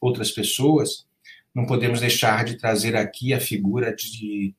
outras 0.00 0.32
pessoas, 0.32 1.05
não 1.56 1.64
podemos 1.64 2.00
deixar 2.00 2.44
de 2.44 2.58
trazer 2.58 2.94
aqui 2.94 3.32
a 3.32 3.40
figura 3.40 3.90
de, 3.96 4.54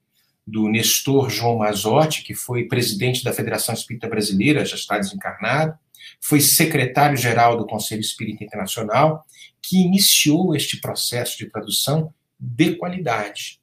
do 0.47 0.67
Nestor 0.67 1.29
João 1.29 1.59
Mazotti, 1.59 2.23
que 2.23 2.33
foi 2.33 2.67
presidente 2.67 3.23
da 3.23 3.31
Federação 3.31 3.75
Espírita 3.75 4.09
Brasileira, 4.09 4.65
já 4.65 4.75
está 4.75 4.97
desencarnado, 4.97 5.77
foi 6.19 6.41
secretário-geral 6.41 7.55
do 7.55 7.67
Conselho 7.67 8.01
Espírita 8.01 8.43
Internacional, 8.43 9.23
que 9.61 9.77
iniciou 9.77 10.55
este 10.55 10.81
processo 10.81 11.37
de 11.37 11.45
tradução 11.51 12.11
de 12.39 12.73
qualidade. 12.77 13.61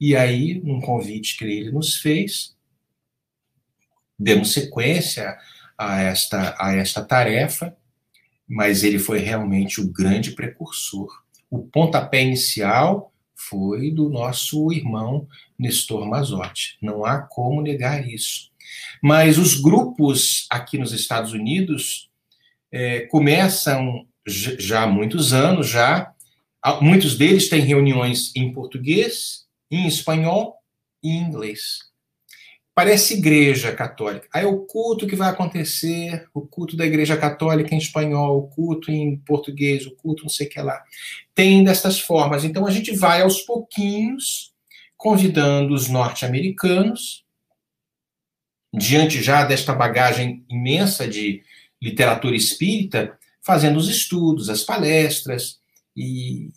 E 0.00 0.16
aí, 0.16 0.60
num 0.64 0.80
convite 0.80 1.38
que 1.38 1.44
ele 1.44 1.70
nos 1.70 1.98
fez, 1.98 2.56
demos 4.18 4.52
sequência 4.52 5.38
a 5.78 6.00
esta, 6.00 6.56
a 6.58 6.74
esta 6.74 7.04
tarefa, 7.04 7.76
mas 8.48 8.82
ele 8.82 8.98
foi 8.98 9.20
realmente 9.20 9.80
o 9.80 9.88
grande 9.88 10.32
precursor 10.32 11.21
o 11.52 11.58
pontapé 11.64 12.22
inicial 12.22 13.12
foi 13.36 13.90
do 13.90 14.08
nosso 14.08 14.72
irmão 14.72 15.28
Nestor 15.58 16.08
Mazotti. 16.08 16.78
Não 16.80 17.04
há 17.04 17.20
como 17.20 17.60
negar 17.60 18.08
isso. 18.08 18.50
Mas 19.02 19.36
os 19.36 19.60
grupos 19.60 20.46
aqui 20.48 20.78
nos 20.78 20.92
Estados 20.92 21.34
Unidos 21.34 22.08
é, 22.72 23.00
começam 23.00 24.06
já 24.26 24.84
há 24.84 24.86
muitos 24.86 25.34
anos, 25.34 25.68
já. 25.68 26.14
Muitos 26.80 27.18
deles 27.18 27.50
têm 27.50 27.60
reuniões 27.60 28.34
em 28.34 28.50
português, 28.50 29.44
em 29.70 29.86
espanhol 29.86 30.56
e 31.02 31.10
em 31.10 31.22
inglês. 31.22 31.91
Parece 32.74 33.14
igreja 33.14 33.70
católica. 33.72 34.26
Aí 34.32 34.46
o 34.46 34.60
culto 34.60 35.06
que 35.06 35.14
vai 35.14 35.28
acontecer, 35.28 36.26
o 36.32 36.40
culto 36.40 36.76
da 36.76 36.86
igreja 36.86 37.16
católica 37.16 37.74
em 37.74 37.78
espanhol, 37.78 38.38
o 38.38 38.48
culto 38.48 38.90
em 38.90 39.18
português, 39.18 39.86
o 39.86 39.94
culto 39.94 40.22
não 40.22 40.30
sei 40.30 40.46
o 40.46 40.50
que 40.50 40.60
lá. 40.60 40.82
Tem 41.34 41.62
destas 41.62 42.00
formas. 42.00 42.44
Então 42.44 42.66
a 42.66 42.70
gente 42.70 42.96
vai 42.96 43.20
aos 43.20 43.42
pouquinhos 43.42 44.52
convidando 44.96 45.74
os 45.74 45.88
norte-americanos, 45.88 47.24
diante 48.72 49.20
já 49.20 49.44
desta 49.44 49.74
bagagem 49.74 50.44
imensa 50.48 51.06
de 51.06 51.42
literatura 51.80 52.36
espírita, 52.36 53.18
fazendo 53.42 53.76
os 53.76 53.88
estudos, 53.88 54.48
as 54.48 54.62
palestras 54.62 55.58
e 55.96 56.50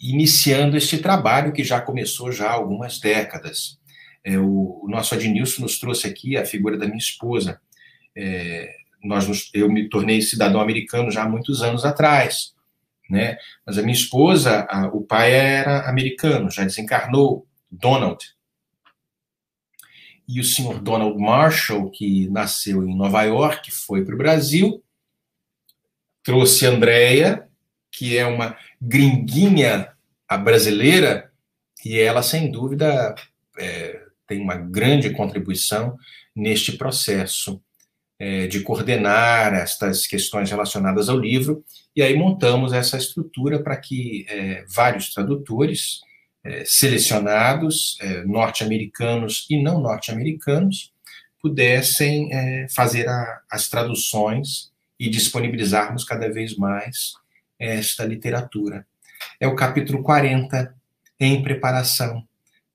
iniciando 0.00 0.76
este 0.76 0.98
trabalho 0.98 1.52
que 1.52 1.62
já 1.62 1.80
começou 1.80 2.32
já 2.32 2.48
há 2.48 2.52
algumas 2.52 2.98
décadas. 2.98 3.75
É, 4.26 4.36
o, 4.36 4.80
o, 4.82 4.88
nosso 4.88 5.14
Adnilson 5.14 5.62
nos 5.62 5.78
trouxe 5.78 6.08
aqui 6.08 6.36
a 6.36 6.44
figura 6.44 6.76
da 6.76 6.86
minha 6.86 6.98
esposa. 6.98 7.60
É, 8.16 8.74
nós 9.04 9.28
nos, 9.28 9.48
eu 9.54 9.70
me 9.70 9.88
tornei 9.88 10.20
cidadão 10.20 10.60
americano 10.60 11.12
já 11.12 11.22
há 11.22 11.28
muitos 11.28 11.62
anos 11.62 11.84
atrás, 11.84 12.52
né? 13.08 13.38
Mas 13.64 13.78
a 13.78 13.82
minha 13.82 13.94
esposa, 13.94 14.66
a, 14.68 14.88
o 14.88 15.00
pai 15.02 15.32
era 15.32 15.88
americano, 15.88 16.50
já 16.50 16.64
desencarnou, 16.64 17.46
Donald. 17.70 18.18
e 20.26 20.40
o 20.40 20.44
senhor 20.44 20.80
Donald 20.80 21.16
Marshall, 21.16 21.88
que 21.90 22.28
nasceu 22.28 22.82
em 22.82 22.96
Nova 22.96 23.22
York, 23.22 23.70
foi 23.70 24.04
para 24.04 24.14
o 24.16 24.18
Brasil, 24.18 24.82
trouxe 26.24 26.66
Andréia, 26.66 27.48
que 27.92 28.18
é 28.18 28.26
uma 28.26 28.56
gringuinha 28.80 29.92
brasileira, 30.42 31.30
e 31.84 31.96
ela, 32.00 32.24
sem 32.24 32.50
dúvida, 32.50 33.14
é, 33.56 34.05
tem 34.26 34.40
uma 34.40 34.56
grande 34.56 35.10
contribuição 35.10 35.96
neste 36.34 36.72
processo 36.72 37.60
é, 38.18 38.46
de 38.46 38.60
coordenar 38.60 39.54
estas 39.54 40.06
questões 40.06 40.50
relacionadas 40.50 41.08
ao 41.08 41.18
livro, 41.18 41.64
e 41.94 42.02
aí 42.02 42.16
montamos 42.16 42.72
essa 42.72 42.96
estrutura 42.96 43.62
para 43.62 43.76
que 43.76 44.26
é, 44.28 44.64
vários 44.68 45.12
tradutores 45.12 46.00
é, 46.44 46.64
selecionados, 46.64 47.98
é, 48.00 48.24
norte-americanos 48.24 49.46
e 49.50 49.62
não 49.62 49.80
norte-americanos, 49.80 50.92
pudessem 51.42 52.32
é, 52.32 52.66
fazer 52.74 53.08
a, 53.08 53.40
as 53.50 53.68
traduções 53.68 54.70
e 54.98 55.10
disponibilizarmos 55.10 56.04
cada 56.04 56.32
vez 56.32 56.56
mais 56.56 57.12
esta 57.58 58.04
literatura. 58.04 58.86
É 59.38 59.46
o 59.46 59.54
capítulo 59.54 60.02
40, 60.02 60.74
em 61.20 61.42
preparação. 61.42 62.26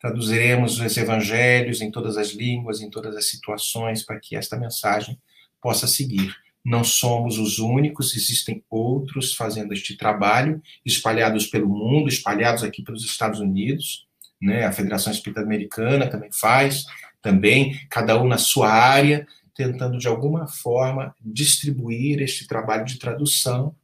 Traduziremos 0.02 0.80
os 0.80 0.98
evangelhos 0.98 1.80
em 1.80 1.92
todas 1.92 2.18
as 2.18 2.32
línguas, 2.32 2.82
em 2.82 2.90
todas 2.90 3.16
as 3.16 3.30
situações, 3.30 4.04
para 4.04 4.20
que 4.20 4.36
esta 4.36 4.58
mensagem 4.58 5.16
possa 5.62 5.86
seguir. 5.86 6.36
Não 6.66 6.84
somos 6.84 7.38
os 7.38 7.60
únicos, 7.60 8.16
existem 8.16 8.64
outros 8.68 9.36
fazendo 9.36 9.74
este 9.74 9.96
trabalho, 9.96 10.60
espalhados 10.84 11.46
pelo 11.46 11.70
mundo, 11.70 12.10
espalhados 12.10 12.64
aqui 12.64 12.82
pelos 12.82 13.06
Estados 13.06 13.40
Unidos, 13.40 14.08
né? 14.42 14.66
A 14.66 14.72
Federação 14.72 15.14
Espírita 15.14 15.42
Americana 15.42 16.08
também 16.08 16.32
faz, 16.32 16.86
também, 17.22 17.80
cada 17.88 18.20
um 18.20 18.28
na 18.28 18.40
sua 18.40 18.72
área, 18.72 19.28
tentando 19.56 20.00
de 20.00 20.08
alguma 20.08 20.48
forma 20.48 21.16
distribuir 21.24 22.22
este 22.22 22.48
trabalho 22.48 22.86
de 22.86 22.98
tradução 22.98 23.76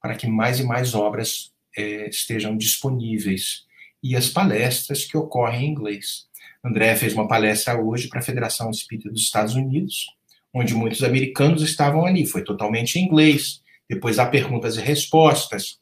para 0.00 0.14
que 0.14 0.28
mais 0.28 0.60
e 0.60 0.64
mais 0.64 0.94
obras 0.94 1.52
é, 1.76 2.08
estejam 2.08 2.56
disponíveis 2.56 3.64
e 4.04 4.14
as 4.14 4.28
palestras 4.28 5.06
que 5.06 5.16
ocorrem 5.16 5.64
em 5.64 5.70
inglês. 5.70 6.26
André 6.62 6.94
fez 6.94 7.14
uma 7.14 7.26
palestra 7.26 7.80
hoje 7.80 8.06
para 8.06 8.18
a 8.18 8.22
Federação 8.22 8.70
Espírita 8.70 9.08
dos 9.08 9.22
Estados 9.22 9.54
Unidos, 9.54 10.04
onde 10.52 10.74
muitos 10.74 11.02
americanos 11.02 11.62
estavam 11.62 12.04
ali, 12.04 12.26
foi 12.26 12.44
totalmente 12.44 12.98
em 12.98 13.04
inglês. 13.06 13.62
Depois 13.88 14.18
há 14.18 14.26
perguntas 14.26 14.76
e 14.76 14.80
respostas. 14.82 15.78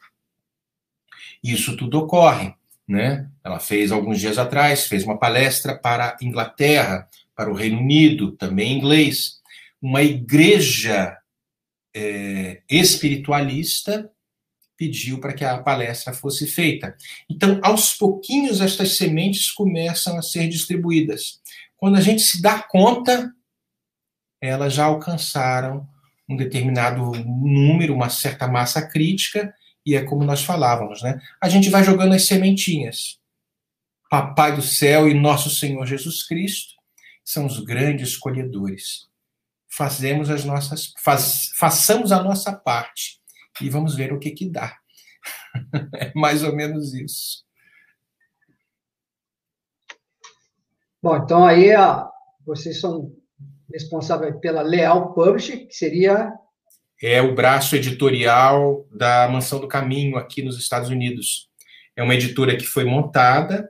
Isso 1.42 1.76
tudo 1.76 1.98
ocorre, 1.98 2.54
né? 2.86 3.28
Ela 3.44 3.58
fez 3.58 3.90
alguns 3.90 4.20
dias 4.20 4.38
atrás, 4.38 4.86
fez 4.86 5.02
uma 5.02 5.18
palestra 5.18 5.76
para 5.76 6.10
a 6.10 6.24
Inglaterra, 6.24 7.08
para 7.34 7.50
o 7.50 7.54
Reino 7.54 7.80
Unido, 7.80 8.30
também 8.32 8.72
em 8.72 8.78
inglês. 8.78 9.40
Uma 9.80 10.02
igreja 10.02 11.18
é, 11.92 12.62
espiritualista 12.70 14.08
pediu 14.82 15.20
para 15.20 15.32
que 15.32 15.44
a 15.44 15.62
palestra 15.62 16.12
fosse 16.12 16.44
feita. 16.44 16.96
Então, 17.30 17.60
aos 17.62 17.94
pouquinhos, 17.94 18.60
estas 18.60 18.96
sementes 18.96 19.48
começam 19.48 20.18
a 20.18 20.22
ser 20.22 20.48
distribuídas. 20.48 21.40
Quando 21.76 21.98
a 21.98 22.00
gente 22.00 22.20
se 22.20 22.42
dá 22.42 22.60
conta, 22.60 23.32
elas 24.40 24.74
já 24.74 24.86
alcançaram 24.86 25.88
um 26.28 26.34
determinado 26.34 27.12
número, 27.24 27.94
uma 27.94 28.08
certa 28.08 28.48
massa 28.48 28.82
crítica, 28.84 29.54
e 29.86 29.94
é 29.94 30.02
como 30.02 30.24
nós 30.24 30.42
falávamos, 30.42 31.00
né? 31.00 31.20
A 31.40 31.48
gente 31.48 31.70
vai 31.70 31.84
jogando 31.84 32.14
as 32.14 32.26
sementinhas. 32.26 33.20
Papai 34.10 34.56
do 34.56 34.62
céu 34.62 35.08
e 35.08 35.14
nosso 35.14 35.48
Senhor 35.48 35.86
Jesus 35.86 36.26
Cristo 36.26 36.74
são 37.24 37.46
os 37.46 37.60
grandes 37.60 38.16
colhedores. 38.16 39.06
Fazemos 39.68 40.28
as 40.28 40.44
nossas, 40.44 40.92
faz, 41.04 41.52
façamos 41.54 42.10
a 42.10 42.20
nossa 42.20 42.52
parte 42.52 43.21
e 43.60 43.68
vamos 43.68 43.94
ver 43.94 44.12
o 44.12 44.18
que 44.18 44.30
que 44.30 44.50
dá. 44.50 44.76
é 45.96 46.12
mais 46.14 46.42
ou 46.42 46.54
menos 46.54 46.94
isso. 46.94 47.44
Bom, 51.02 51.16
então 51.16 51.44
aí 51.44 51.72
a, 51.72 52.08
vocês 52.46 52.80
são 52.80 53.14
responsáveis 53.72 54.36
pela 54.40 54.62
Leal 54.62 55.12
Publishing, 55.14 55.66
que 55.66 55.74
seria 55.74 56.32
é 57.02 57.20
o 57.20 57.34
braço 57.34 57.74
editorial 57.74 58.86
da 58.92 59.28
Mansão 59.28 59.58
do 59.58 59.66
Caminho 59.66 60.16
aqui 60.16 60.40
nos 60.40 60.56
Estados 60.56 60.88
Unidos. 60.88 61.48
É 61.96 62.02
uma 62.02 62.14
editora 62.14 62.56
que 62.56 62.64
foi 62.64 62.84
montada, 62.84 63.68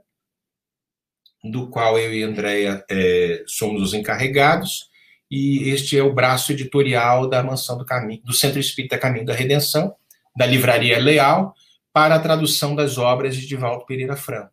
do 1.43 1.71
qual 1.71 1.99
eu 1.99 2.13
e 2.13 2.23
Andréia 2.23 2.85
é, 2.91 3.43
somos 3.47 3.81
os 3.81 3.95
encarregados, 3.95 4.91
e 5.35 5.71
este 5.71 5.97
é 5.97 6.03
o 6.03 6.13
braço 6.13 6.53
editorial 6.53 7.27
da 7.27 7.43
Mansão 7.43 7.79
do 7.79 7.87
Caminho, 7.87 8.21
do 8.23 8.35
Centro 8.35 8.61
Espírita 8.61 8.99
Caminho 8.99 9.25
da 9.25 9.33
Redenção, 9.33 9.95
da 10.37 10.45
Livraria 10.45 10.99
Leal, 10.99 11.55
para 11.91 12.17
a 12.17 12.21
tradução 12.21 12.75
das 12.75 12.99
obras 12.99 13.35
de 13.35 13.47
Divaldo 13.47 13.87
Pereira 13.87 14.15
Franco. 14.15 14.53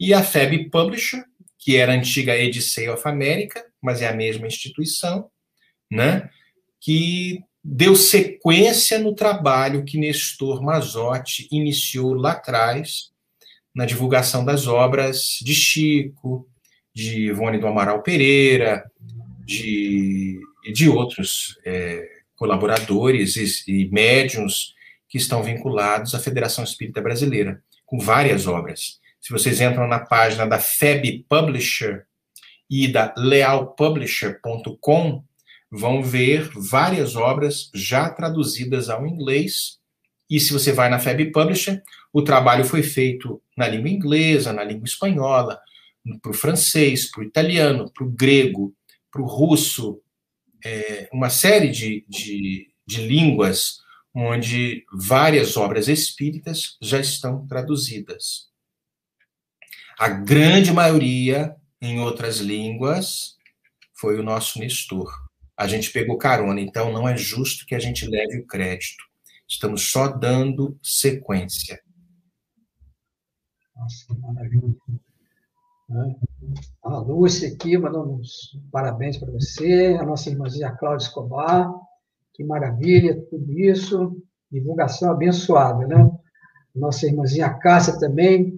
E 0.00 0.14
a 0.14 0.22
FEB 0.22 0.70
Publisher, 0.70 1.22
que 1.58 1.76
era 1.76 1.92
a 1.92 1.94
antiga 1.94 2.34
Edicei 2.34 2.88
of 2.88 3.06
America, 3.06 3.62
mas 3.82 4.00
é 4.00 4.08
a 4.08 4.14
mesma 4.14 4.46
instituição, 4.46 5.28
né, 5.90 6.30
que 6.80 7.44
deu 7.62 7.94
sequência 7.94 8.98
no 8.98 9.14
trabalho 9.14 9.84
que 9.84 9.98
Nestor 9.98 10.62
Mazotti 10.62 11.46
iniciou 11.52 12.14
lá 12.14 12.32
atrás, 12.32 13.10
na 13.74 13.84
divulgação 13.84 14.42
das 14.42 14.66
obras 14.66 15.38
de 15.42 15.54
Chico, 15.54 16.48
de 16.94 17.26
Ivone 17.26 17.58
do 17.58 17.66
Amaral 17.66 18.02
Pereira, 18.02 18.90
de, 19.44 20.40
de 20.72 20.88
outros 20.88 21.58
é, 21.64 22.08
colaboradores 22.34 23.36
e, 23.36 23.70
e 23.70 23.88
médiums 23.90 24.74
que 25.08 25.18
estão 25.18 25.42
vinculados 25.42 26.14
à 26.14 26.18
Federação 26.18 26.64
Espírita 26.64 27.00
Brasileira, 27.00 27.62
com 27.84 27.98
várias 27.98 28.46
obras. 28.46 28.98
Se 29.20 29.30
vocês 29.32 29.60
entram 29.60 29.86
na 29.86 30.00
página 30.00 30.46
da 30.46 30.58
FEB 30.58 31.24
Publisher 31.28 32.06
e 32.68 32.88
da 32.88 33.14
lealpublisher.com, 33.16 35.22
vão 35.70 36.02
ver 36.02 36.50
várias 36.54 37.14
obras 37.16 37.70
já 37.74 38.10
traduzidas 38.10 38.90
ao 38.90 39.06
inglês. 39.06 39.78
E 40.28 40.40
se 40.40 40.52
você 40.52 40.72
vai 40.72 40.88
na 40.88 40.98
FEB 40.98 41.30
Publisher, 41.32 41.82
o 42.12 42.22
trabalho 42.22 42.64
foi 42.64 42.82
feito 42.82 43.40
na 43.56 43.68
língua 43.68 43.90
inglesa, 43.90 44.52
na 44.52 44.64
língua 44.64 44.86
espanhola, 44.86 45.60
para 46.20 46.30
o 46.30 46.34
francês, 46.34 47.10
para 47.10 47.22
o 47.22 47.24
italiano, 47.24 47.90
para 47.92 48.04
o 48.04 48.10
grego, 48.10 48.74
para 49.14 49.22
o 49.22 49.26
russo, 49.26 50.02
é, 50.64 51.08
uma 51.12 51.30
série 51.30 51.70
de, 51.70 52.04
de, 52.08 52.68
de 52.84 53.06
línguas 53.06 53.78
onde 54.12 54.84
várias 54.92 55.56
obras 55.56 55.86
espíritas 55.86 56.76
já 56.82 56.98
estão 56.98 57.46
traduzidas. 57.46 58.50
A 59.96 60.08
grande 60.08 60.72
maioria 60.72 61.54
em 61.80 62.00
outras 62.00 62.38
línguas 62.38 63.36
foi 63.92 64.18
o 64.18 64.22
nosso 64.22 64.58
Nestor. 64.58 65.12
A 65.56 65.68
gente 65.68 65.92
pegou 65.92 66.18
carona, 66.18 66.60
então 66.60 66.92
não 66.92 67.08
é 67.08 67.16
justo 67.16 67.66
que 67.66 67.76
a 67.76 67.78
gente 67.78 68.04
leve 68.08 68.38
o 68.38 68.46
crédito. 68.46 69.04
Estamos 69.46 69.92
só 69.92 70.08
dando 70.08 70.76
sequência. 70.82 71.80
Nossa, 73.76 74.06
que 74.06 74.18
maravilha. 74.18 74.74
Né? 75.88 76.16
A 76.82 76.98
Lúcia 76.98 77.48
aqui 77.48 77.76
mandando 77.76 78.14
uns 78.14 78.58
parabéns 78.70 79.16
para 79.16 79.30
você, 79.30 79.96
a 80.00 80.04
nossa 80.04 80.30
irmãzinha 80.30 80.72
Cláudia 80.72 81.06
Escobar, 81.06 81.72
que 82.32 82.44
maravilha, 82.44 83.20
tudo 83.30 83.52
isso, 83.58 84.16
divulgação 84.50 85.10
abençoada, 85.10 85.86
né? 85.86 86.10
Nossa 86.74 87.06
irmãzinha 87.06 87.54
Cássia 87.54 87.98
também, 87.98 88.56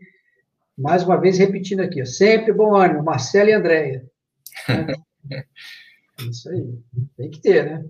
mais 0.77 1.03
uma 1.05 1.20
vez 1.20 1.39
repetindo 1.39 1.81
aqui, 1.81 2.05
sempre 2.07 2.53
bom 2.53 2.74
ânimo, 2.74 3.05
Marcelo 3.05 3.51
e 3.51 3.53
Andréia. 3.53 4.07
Né? 4.69 4.94
Isso 6.31 6.48
aí, 6.48 6.78
tem 7.16 7.31
que 7.31 7.40
ter, 7.40 7.65
né? 7.66 7.85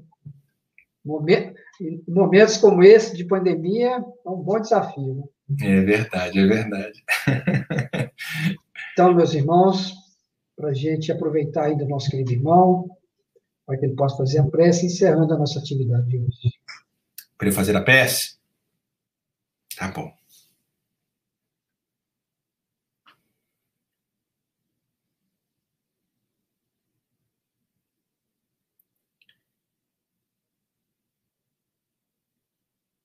Momentos 1.05 2.57
como 2.57 2.83
esse 2.83 3.17
de 3.17 3.25
pandemia 3.25 4.05
é 4.27 4.29
um 4.29 4.43
bom 4.43 4.59
desafio, 4.59 5.15
né? 5.15 5.23
É 5.63 5.81
verdade, 5.81 6.41
é 6.41 6.47
verdade. 6.47 7.05
Então, 8.97 9.13
meus 9.13 9.35
irmãos, 9.35 9.93
para 10.57 10.71
a 10.71 10.73
gente 10.73 11.13
aproveitar 11.13 11.65
ainda 11.65 11.85
o 11.85 11.89
nosso 11.89 12.09
querido 12.09 12.33
irmão, 12.33 12.89
para 13.67 13.77
que 13.77 13.85
ele 13.85 13.95
possa 13.95 14.17
fazer 14.17 14.39
a 14.39 14.47
prece, 14.47 14.87
encerrando 14.87 15.35
a 15.35 15.39
nossa 15.39 15.59
atividade 15.59 16.09
de 16.09 16.19
hoje. 16.19 16.55
Para 17.37 17.53
fazer 17.53 17.77
a 17.77 17.83
prece? 17.83 18.39
Tá 19.77 19.89
bom. 19.89 20.11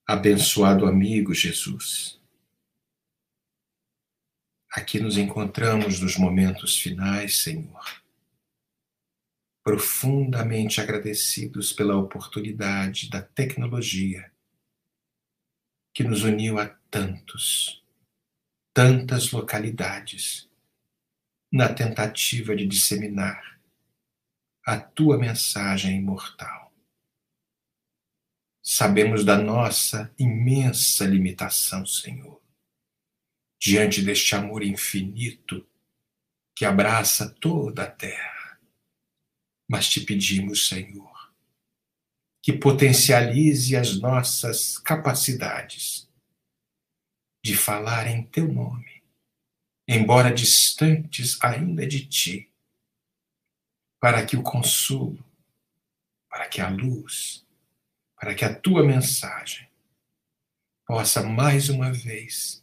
Abençoado 0.07 0.85
amigo 0.85 1.33
Jesus 1.33 2.20
Aqui 4.71 4.99
nos 4.99 5.17
encontramos 5.17 5.99
nos 5.99 6.17
momentos 6.17 6.77
finais, 6.77 7.43
Senhor. 7.43 8.01
profundamente 9.63 10.81
agradecidos 10.81 11.71
pela 11.71 11.95
oportunidade 11.95 13.09
da 13.09 13.21
tecnologia 13.21 14.31
que 15.93 16.03
nos 16.03 16.23
uniu 16.23 16.57
a 16.57 16.67
tantos, 16.89 17.85
tantas 18.73 19.31
localidades, 19.31 20.49
na 21.51 21.71
tentativa 21.71 22.55
de 22.55 22.65
disseminar 22.65 23.59
a 24.65 24.79
tua 24.79 25.17
mensagem 25.17 25.97
imortal. 25.97 26.73
Sabemos 28.63 29.25
da 29.25 29.37
nossa 29.37 30.11
imensa 30.17 31.05
limitação, 31.05 31.85
Senhor, 31.85 32.40
diante 33.61 34.01
deste 34.01 34.33
amor 34.33 34.63
infinito 34.63 35.67
que 36.55 36.65
abraça 36.65 37.29
toda 37.29 37.83
a 37.83 37.91
terra. 37.91 38.59
Mas 39.69 39.87
te 39.87 40.01
pedimos, 40.01 40.67
Senhor, 40.67 41.31
que 42.41 42.51
potencialize 42.51 43.75
as 43.75 43.99
nossas 43.99 44.79
capacidades 44.79 46.09
de 47.43 47.55
falar 47.55 48.07
em 48.07 48.23
teu 48.23 48.51
nome, 48.51 49.03
embora 49.87 50.33
distantes 50.33 51.37
ainda 51.41 51.85
de 51.85 52.07
ti, 52.07 52.51
para 53.99 54.25
que 54.25 54.35
o 54.35 54.41
consolo, 54.41 55.23
para 56.27 56.47
que 56.49 56.59
a 56.59 56.69
luz, 56.69 57.45
para 58.15 58.33
que 58.33 58.43
a 58.43 58.53
tua 58.53 58.83
mensagem 58.83 59.69
possa 60.85 61.21
mais 61.23 61.69
uma 61.69 61.91
vez 61.93 62.60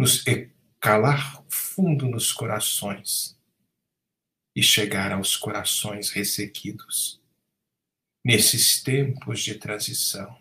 nos 0.00 0.24
calar 0.80 1.44
fundo 1.50 2.08
nos 2.08 2.32
corações 2.32 3.38
e 4.56 4.62
chegar 4.62 5.12
aos 5.12 5.36
corações 5.36 6.08
ressequidos 6.08 7.20
nesses 8.24 8.82
tempos 8.82 9.42
de 9.42 9.56
transição. 9.56 10.40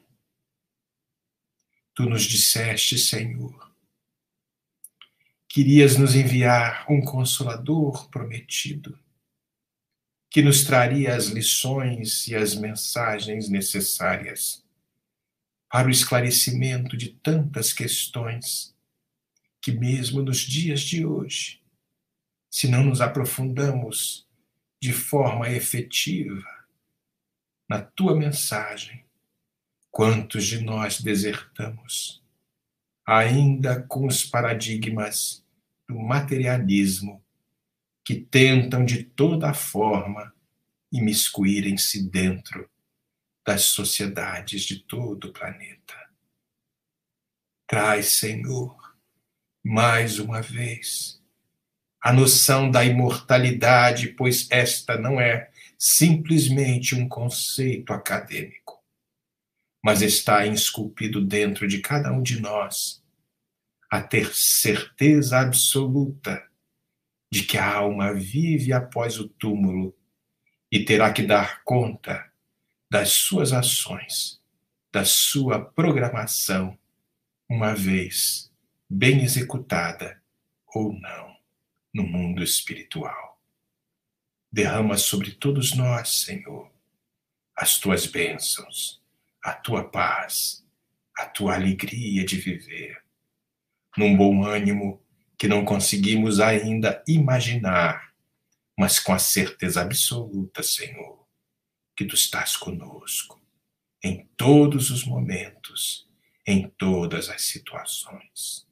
Tu 1.93 2.05
nos 2.05 2.23
disseste, 2.23 2.97
Senhor, 2.97 3.75
querias 5.45 5.97
nos 5.97 6.15
enviar 6.15 6.89
um 6.89 7.01
consolador 7.01 8.09
prometido, 8.09 8.97
que 10.31 10.41
nos 10.41 10.63
traria 10.63 11.13
as 11.13 11.25
lições 11.25 12.29
e 12.29 12.35
as 12.35 12.55
mensagens 12.55 13.49
necessárias 13.49 14.63
para 15.69 15.89
o 15.89 15.91
esclarecimento 15.91 16.95
de 16.95 17.09
tantas 17.09 17.73
questões 17.73 18.78
que, 19.61 19.71
mesmo 19.71 20.21
nos 20.21 20.39
dias 20.39 20.81
de 20.81 21.05
hoje, 21.05 21.61
se 22.49 22.67
não 22.67 22.83
nos 22.83 23.01
aprofundamos 23.01 24.27
de 24.81 24.93
forma 24.93 25.49
efetiva 25.49 26.47
na 27.67 27.81
tua 27.81 28.15
mensagem, 28.15 29.05
quantos 29.91 30.45
de 30.45 30.61
nós 30.61 31.01
desertamos, 31.01 32.23
ainda 33.05 33.81
com 33.83 34.07
os 34.07 34.23
paradigmas 34.23 35.45
do 35.87 35.95
materialismo 35.95 37.23
que 38.03 38.15
tentam 38.15 38.85
de 38.85 39.03
toda 39.03 39.53
forma 39.53 40.33
imiscuírem-se 40.91 42.09
dentro 42.09 42.69
das 43.45 43.63
sociedades 43.63 44.63
de 44.63 44.79
todo 44.79 45.25
o 45.25 45.33
planeta. 45.33 45.95
Traz, 47.67 48.13
Senhor, 48.13 48.78
mais 49.63 50.19
uma 50.19 50.41
vez, 50.41 51.21
a 52.01 52.13
noção 52.13 52.71
da 52.71 52.85
imortalidade, 52.85 54.09
pois 54.09 54.47
esta 54.49 54.97
não 54.97 55.19
é 55.19 55.51
simplesmente 55.77 56.95
um 56.95 57.07
conceito 57.07 57.93
acadêmico, 57.93 58.83
mas 59.83 60.01
está 60.01 60.45
esculpido 60.45 61.23
dentro 61.23 61.67
de 61.67 61.79
cada 61.79 62.11
um 62.11 62.21
de 62.21 62.41
nós 62.41 63.03
a 63.89 64.01
ter 64.01 64.31
certeza 64.33 65.39
absoluta 65.39 66.45
de 67.31 67.43
que 67.43 67.57
a 67.57 67.75
alma 67.75 68.13
vive 68.13 68.71
após 68.71 69.19
o 69.19 69.27
túmulo 69.27 69.95
e 70.71 70.83
terá 70.83 71.11
que 71.11 71.23
dar 71.23 71.63
conta 71.63 72.29
das 72.89 73.13
suas 73.13 73.51
ações, 73.51 74.39
da 74.91 75.03
sua 75.05 75.63
programação, 75.63 76.77
uma 77.47 77.73
vez 77.73 78.48
bem 78.89 79.23
executada 79.23 80.19
ou 80.73 80.91
não 80.93 81.37
no 81.93 82.03
mundo 82.03 82.41
espiritual. 82.41 83.39
Derrama 84.51 84.97
sobre 84.97 85.31
todos 85.31 85.75
nós, 85.75 86.21
Senhor, 86.21 86.71
as 87.55 87.77
tuas 87.77 88.07
bênçãos, 88.07 88.99
a 89.43 89.53
tua 89.53 89.87
paz, 89.87 90.65
a 91.15 91.25
tua 91.25 91.53
alegria 91.53 92.25
de 92.25 92.37
viver, 92.37 93.03
num 93.95 94.17
bom 94.17 94.43
ânimo 94.43 94.99
que 95.37 95.47
não 95.47 95.63
conseguimos 95.63 96.39
ainda 96.39 97.03
imaginar, 97.07 98.13
mas 98.77 98.99
com 98.99 99.13
a 99.13 99.19
certeza 99.19 99.81
absoluta, 99.81 100.63
Senhor, 100.63 101.27
que 101.95 102.05
tu 102.05 102.15
estás 102.15 102.57
conosco 102.57 103.39
em 104.01 104.27
todos 104.35 104.89
os 104.89 105.03
momentos, 105.03 106.09
em 106.47 106.69
todas 106.69 107.29
as 107.29 107.43
situações. 107.43 108.68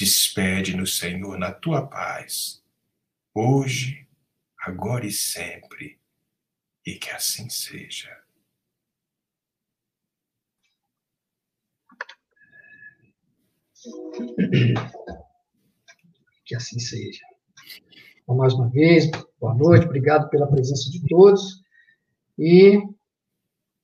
Despede-nos, 0.00 0.96
Senhor, 0.96 1.36
na 1.36 1.52
tua 1.52 1.86
paz, 1.86 2.64
hoje 3.34 4.08
agora 4.58 5.04
e 5.04 5.12
sempre, 5.12 6.00
e 6.86 6.94
que 6.94 7.10
assim 7.10 7.50
seja. 7.50 8.08
Que 16.46 16.56
assim 16.56 16.78
seja. 16.78 17.26
Então, 18.22 18.34
mais 18.36 18.54
uma 18.54 18.70
vez, 18.70 19.10
boa 19.38 19.54
noite, 19.54 19.84
obrigado 19.84 20.30
pela 20.30 20.50
presença 20.50 20.90
de 20.90 21.06
todos. 21.08 21.62
E 22.38 22.78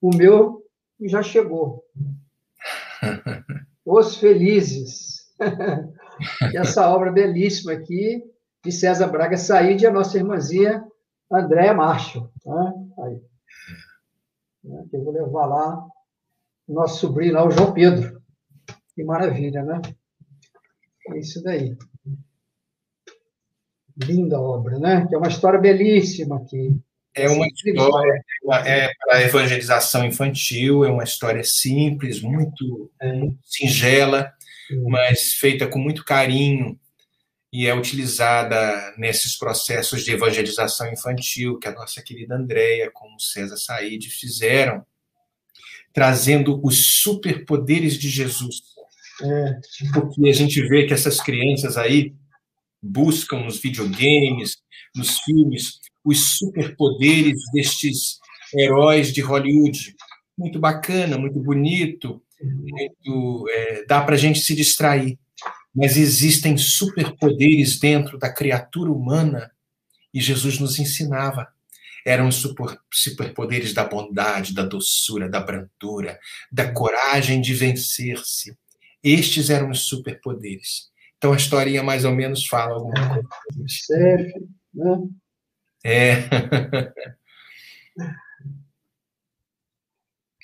o 0.00 0.16
meu 0.16 0.66
já 0.98 1.22
chegou. 1.22 1.84
Os 3.84 4.16
Felizes. 4.16 5.30
Essa 6.54 6.88
obra 6.90 7.12
belíssima 7.12 7.72
aqui, 7.72 8.22
de 8.64 8.72
César 8.72 9.06
Braga 9.08 9.36
Saíde 9.36 9.84
e 9.84 9.86
a 9.86 9.92
nossa 9.92 10.16
irmãzinha 10.16 10.84
Andréa 11.30 11.74
Marcho. 11.74 12.30
Tá? 12.42 12.72
Aí. 13.04 13.20
Né, 14.64 14.84
eu 14.92 15.04
vou 15.04 15.12
levar 15.12 15.46
lá 15.46 15.86
o 16.66 16.74
nosso 16.74 16.98
sobrinho 16.98 17.34
lá, 17.34 17.46
o 17.46 17.50
João 17.50 17.72
Pedro. 17.72 18.20
Que 18.94 19.04
maravilha, 19.04 19.62
né? 19.62 19.80
É 21.10 21.18
isso 21.18 21.42
daí. 21.42 21.76
Linda 23.96 24.40
obra, 24.40 24.78
né? 24.78 25.06
Que 25.06 25.14
é 25.14 25.18
uma 25.18 25.28
história 25.28 25.60
belíssima 25.60 26.36
aqui. 26.36 26.78
É 27.14 27.30
uma 27.30 27.46
história, 27.46 28.24
é 28.66 28.90
para 28.98 29.22
evangelização 29.22 30.04
infantil, 30.04 30.84
é 30.84 30.90
uma 30.90 31.04
história 31.04 31.42
simples, 31.42 32.20
muito, 32.20 32.90
é. 33.00 33.10
muito 33.10 33.38
singela, 33.42 34.30
mas 34.88 35.34
feita 35.34 35.66
com 35.66 35.78
muito 35.78 36.04
carinho 36.04 36.78
e 37.52 37.66
é 37.66 37.74
utilizada 37.74 38.94
nesses 38.98 39.38
processos 39.38 40.04
de 40.04 40.12
evangelização 40.12 40.92
infantil 40.92 41.58
que 41.58 41.68
a 41.68 41.72
nossa 41.72 42.02
querida 42.02 42.36
Andréia, 42.36 42.90
como 42.92 43.20
César 43.20 43.56
Said, 43.56 44.10
fizeram, 44.10 44.84
trazendo 45.92 46.60
os 46.62 47.00
superpoderes 47.00 47.98
de 47.98 48.10
Jesus. 48.10 48.62
É. 49.22 49.90
Porque 49.94 50.28
a 50.28 50.32
gente 50.32 50.60
vê 50.68 50.86
que 50.86 50.92
essas 50.92 51.20
crianças 51.20 51.76
aí 51.76 52.14
buscam 52.82 53.38
nos 53.38 53.58
videogames, 53.58 54.58
nos 54.94 55.20
filmes, 55.20 55.80
os 56.04 56.36
superpoderes 56.36 57.38
destes 57.52 58.18
heróis 58.54 59.12
de 59.12 59.20
Hollywood. 59.20 59.94
Muito 60.36 60.58
bacana, 60.58 61.16
muito 61.16 61.40
bonito, 61.40 62.22
muito, 62.42 63.46
é, 63.50 63.84
dá 63.86 64.02
para 64.02 64.14
a 64.14 64.18
gente 64.18 64.40
se 64.40 64.54
distrair 64.54 65.18
mas 65.76 65.98
existem 65.98 66.56
superpoderes 66.56 67.78
dentro 67.78 68.18
da 68.18 68.32
criatura 68.32 68.90
humana 68.90 69.52
e 70.12 70.22
Jesus 70.22 70.58
nos 70.58 70.78
ensinava. 70.78 71.46
Eram 72.04 72.28
os 72.28 72.42
superpoderes 72.90 73.74
da 73.74 73.84
bondade, 73.84 74.54
da 74.54 74.64
doçura, 74.64 75.28
da 75.28 75.38
brandura, 75.38 76.18
da 76.50 76.72
coragem 76.72 77.42
de 77.42 77.52
vencer-se. 77.52 78.56
Estes 79.04 79.50
eram 79.50 79.68
os 79.68 79.86
superpoderes. 79.86 80.88
Então 81.18 81.34
a 81.34 81.36
historinha 81.36 81.82
mais 81.82 82.06
ou 82.06 82.12
menos 82.12 82.46
fala 82.46 82.76
alguma 82.76 83.22
coisa. 83.22 83.64
Sério, 83.68 84.48
né? 84.72 85.08
É. 85.84 86.14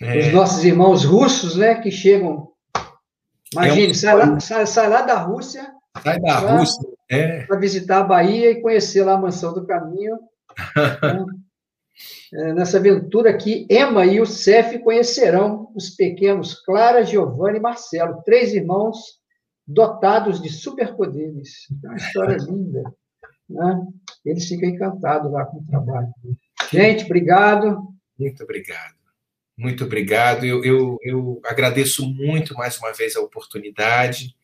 é. 0.02 0.18
Os 0.18 0.32
nossos 0.32 0.64
irmãos 0.64 1.04
russos, 1.04 1.56
né, 1.56 1.76
que 1.76 1.90
chegam 1.90 2.48
Imagine, 3.52 3.86
é 3.86 3.90
um... 3.90 3.94
sai, 3.94 4.14
lá, 4.16 4.40
sai, 4.40 4.66
sai, 4.66 4.88
lá 4.88 5.02
da 5.02 5.18
Rússia. 5.18 5.72
Sai 6.02 6.18
da 6.20 6.40
pra, 6.40 6.56
Rússia, 6.58 6.88
é. 7.10 7.46
Para 7.46 7.58
visitar 7.58 7.98
a 7.98 8.04
Bahia 8.04 8.50
e 8.50 8.60
conhecer 8.60 9.04
lá 9.04 9.14
a 9.14 9.20
Mansão 9.20 9.52
do 9.52 9.66
Caminho. 9.66 10.18
né? 11.02 11.24
é, 12.34 12.52
nessa 12.54 12.78
aventura 12.78 13.30
aqui, 13.30 13.66
Emma 13.70 14.06
e 14.06 14.20
o 14.20 14.26
Cef 14.26 14.78
conhecerão 14.80 15.70
os 15.74 15.90
pequenos 15.90 16.54
Clara, 16.64 17.04
Giovanni 17.04 17.58
e 17.58 17.60
Marcelo, 17.60 18.22
três 18.24 18.54
irmãos 18.54 19.20
dotados 19.66 20.40
de 20.42 20.48
superpoderes. 20.48 21.68
É 21.84 21.88
uma 21.88 21.96
história 21.96 22.36
linda. 22.48 22.82
Né? 23.48 23.86
Eles 24.24 24.46
ficam 24.46 24.68
encantados 24.68 25.30
lá 25.30 25.44
com 25.44 25.58
o 25.58 25.66
trabalho. 25.66 26.08
Gente, 26.70 27.04
obrigado. 27.04 27.78
Muito 28.18 28.42
obrigado. 28.42 29.01
Muito 29.62 29.84
obrigado. 29.84 30.44
Eu, 30.44 30.64
eu, 30.64 30.98
eu 31.02 31.40
agradeço 31.44 32.04
muito 32.04 32.52
mais 32.54 32.76
uma 32.78 32.92
vez 32.92 33.14
a 33.14 33.20
oportunidade. 33.20 34.34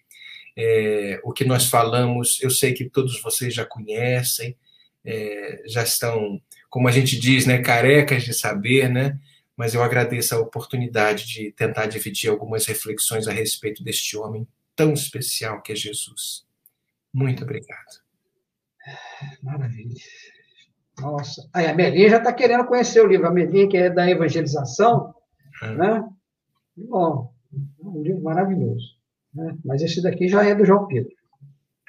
É, 0.56 1.20
o 1.24 1.32
que 1.32 1.44
nós 1.44 1.66
falamos, 1.66 2.40
eu 2.40 2.50
sei 2.50 2.72
que 2.72 2.88
todos 2.88 3.20
vocês 3.20 3.52
já 3.52 3.64
conhecem, 3.64 4.56
é, 5.04 5.64
já 5.66 5.82
estão, 5.82 6.40
como 6.70 6.86
a 6.86 6.92
gente 6.92 7.18
diz, 7.18 7.46
né, 7.46 7.58
carecas 7.58 8.22
de 8.22 8.32
saber, 8.32 8.88
né? 8.88 9.18
Mas 9.56 9.74
eu 9.74 9.82
agradeço 9.82 10.36
a 10.36 10.38
oportunidade 10.38 11.26
de 11.26 11.50
tentar 11.50 11.86
dividir 11.86 12.30
algumas 12.30 12.64
reflexões 12.66 13.26
a 13.26 13.32
respeito 13.32 13.82
deste 13.82 14.16
homem 14.16 14.46
tão 14.76 14.92
especial 14.92 15.60
que 15.62 15.72
é 15.72 15.74
Jesus. 15.74 16.46
Muito 17.12 17.42
obrigado. 17.42 18.04
Maravilha. 19.42 20.00
Nossa. 21.00 21.48
Aí 21.52 21.66
a 21.66 21.74
Melinha 21.74 22.10
já 22.10 22.18
está 22.18 22.32
querendo 22.32 22.66
conhecer 22.66 23.00
o 23.00 23.06
livro. 23.06 23.26
A 23.26 23.30
Melinha, 23.30 23.68
que 23.68 23.76
é 23.76 23.90
da 23.90 24.08
evangelização, 24.08 25.14
é. 25.62 25.74
né? 25.74 26.04
Bom, 26.76 27.32
é 27.52 27.86
um 27.86 28.02
livro 28.02 28.22
maravilhoso. 28.22 28.96
Né? 29.34 29.56
Mas 29.64 29.82
esse 29.82 30.02
daqui 30.02 30.28
já 30.28 30.44
é 30.44 30.54
do 30.54 30.64
João 30.64 30.86
Pedro. 30.86 31.12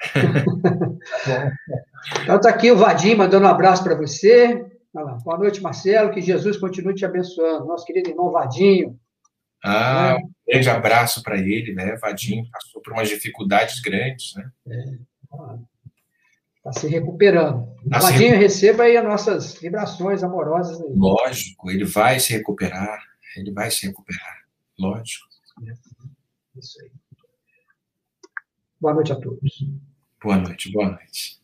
então 2.22 2.36
está 2.36 2.50
aqui 2.50 2.70
o 2.70 2.76
Vadim 2.76 3.14
mandando 3.14 3.46
um 3.46 3.50
abraço 3.50 3.82
para 3.82 3.94
você. 3.94 4.66
Boa 4.92 5.38
noite, 5.38 5.62
Marcelo. 5.62 6.10
Que 6.10 6.20
Jesus 6.20 6.56
continue 6.56 6.94
te 6.94 7.04
abençoando. 7.04 7.66
Nosso 7.66 7.84
querido 7.84 8.10
irmão 8.10 8.30
Vadinho. 8.30 8.98
Ah, 9.62 10.14
né? 10.14 10.24
um 10.24 10.52
grande 10.52 10.70
abraço 10.70 11.22
para 11.22 11.36
ele, 11.36 11.74
né? 11.74 11.96
Vadinho 11.96 12.44
passou 12.50 12.80
por 12.82 12.92
umas 12.92 13.08
dificuldades 13.08 13.80
grandes, 13.80 14.34
né? 14.34 14.50
É. 14.68 14.98
Está 16.64 16.78
se 16.78 16.88
recuperando. 16.88 17.74
Tá 17.88 17.98
Vadinho, 17.98 18.34
se... 18.34 18.36
receba 18.36 18.82
aí 18.84 18.96
as 18.96 19.04
nossas 19.04 19.54
vibrações 19.54 20.22
amorosas. 20.22 20.78
Aí. 20.80 20.92
Lógico, 20.94 21.70
ele 21.70 21.84
vai 21.84 22.20
se 22.20 22.34
recuperar. 22.34 23.02
Ele 23.36 23.50
vai 23.50 23.70
se 23.70 23.86
recuperar. 23.86 24.44
Lógico. 24.78 25.26
É. 25.66 25.72
Isso 26.58 26.82
aí. 26.82 26.90
Boa 28.78 28.94
noite 28.94 29.12
a 29.12 29.16
todos. 29.16 29.66
Boa 30.22 30.36
noite, 30.36 30.70
boa 30.70 30.90
noite. 30.90 31.39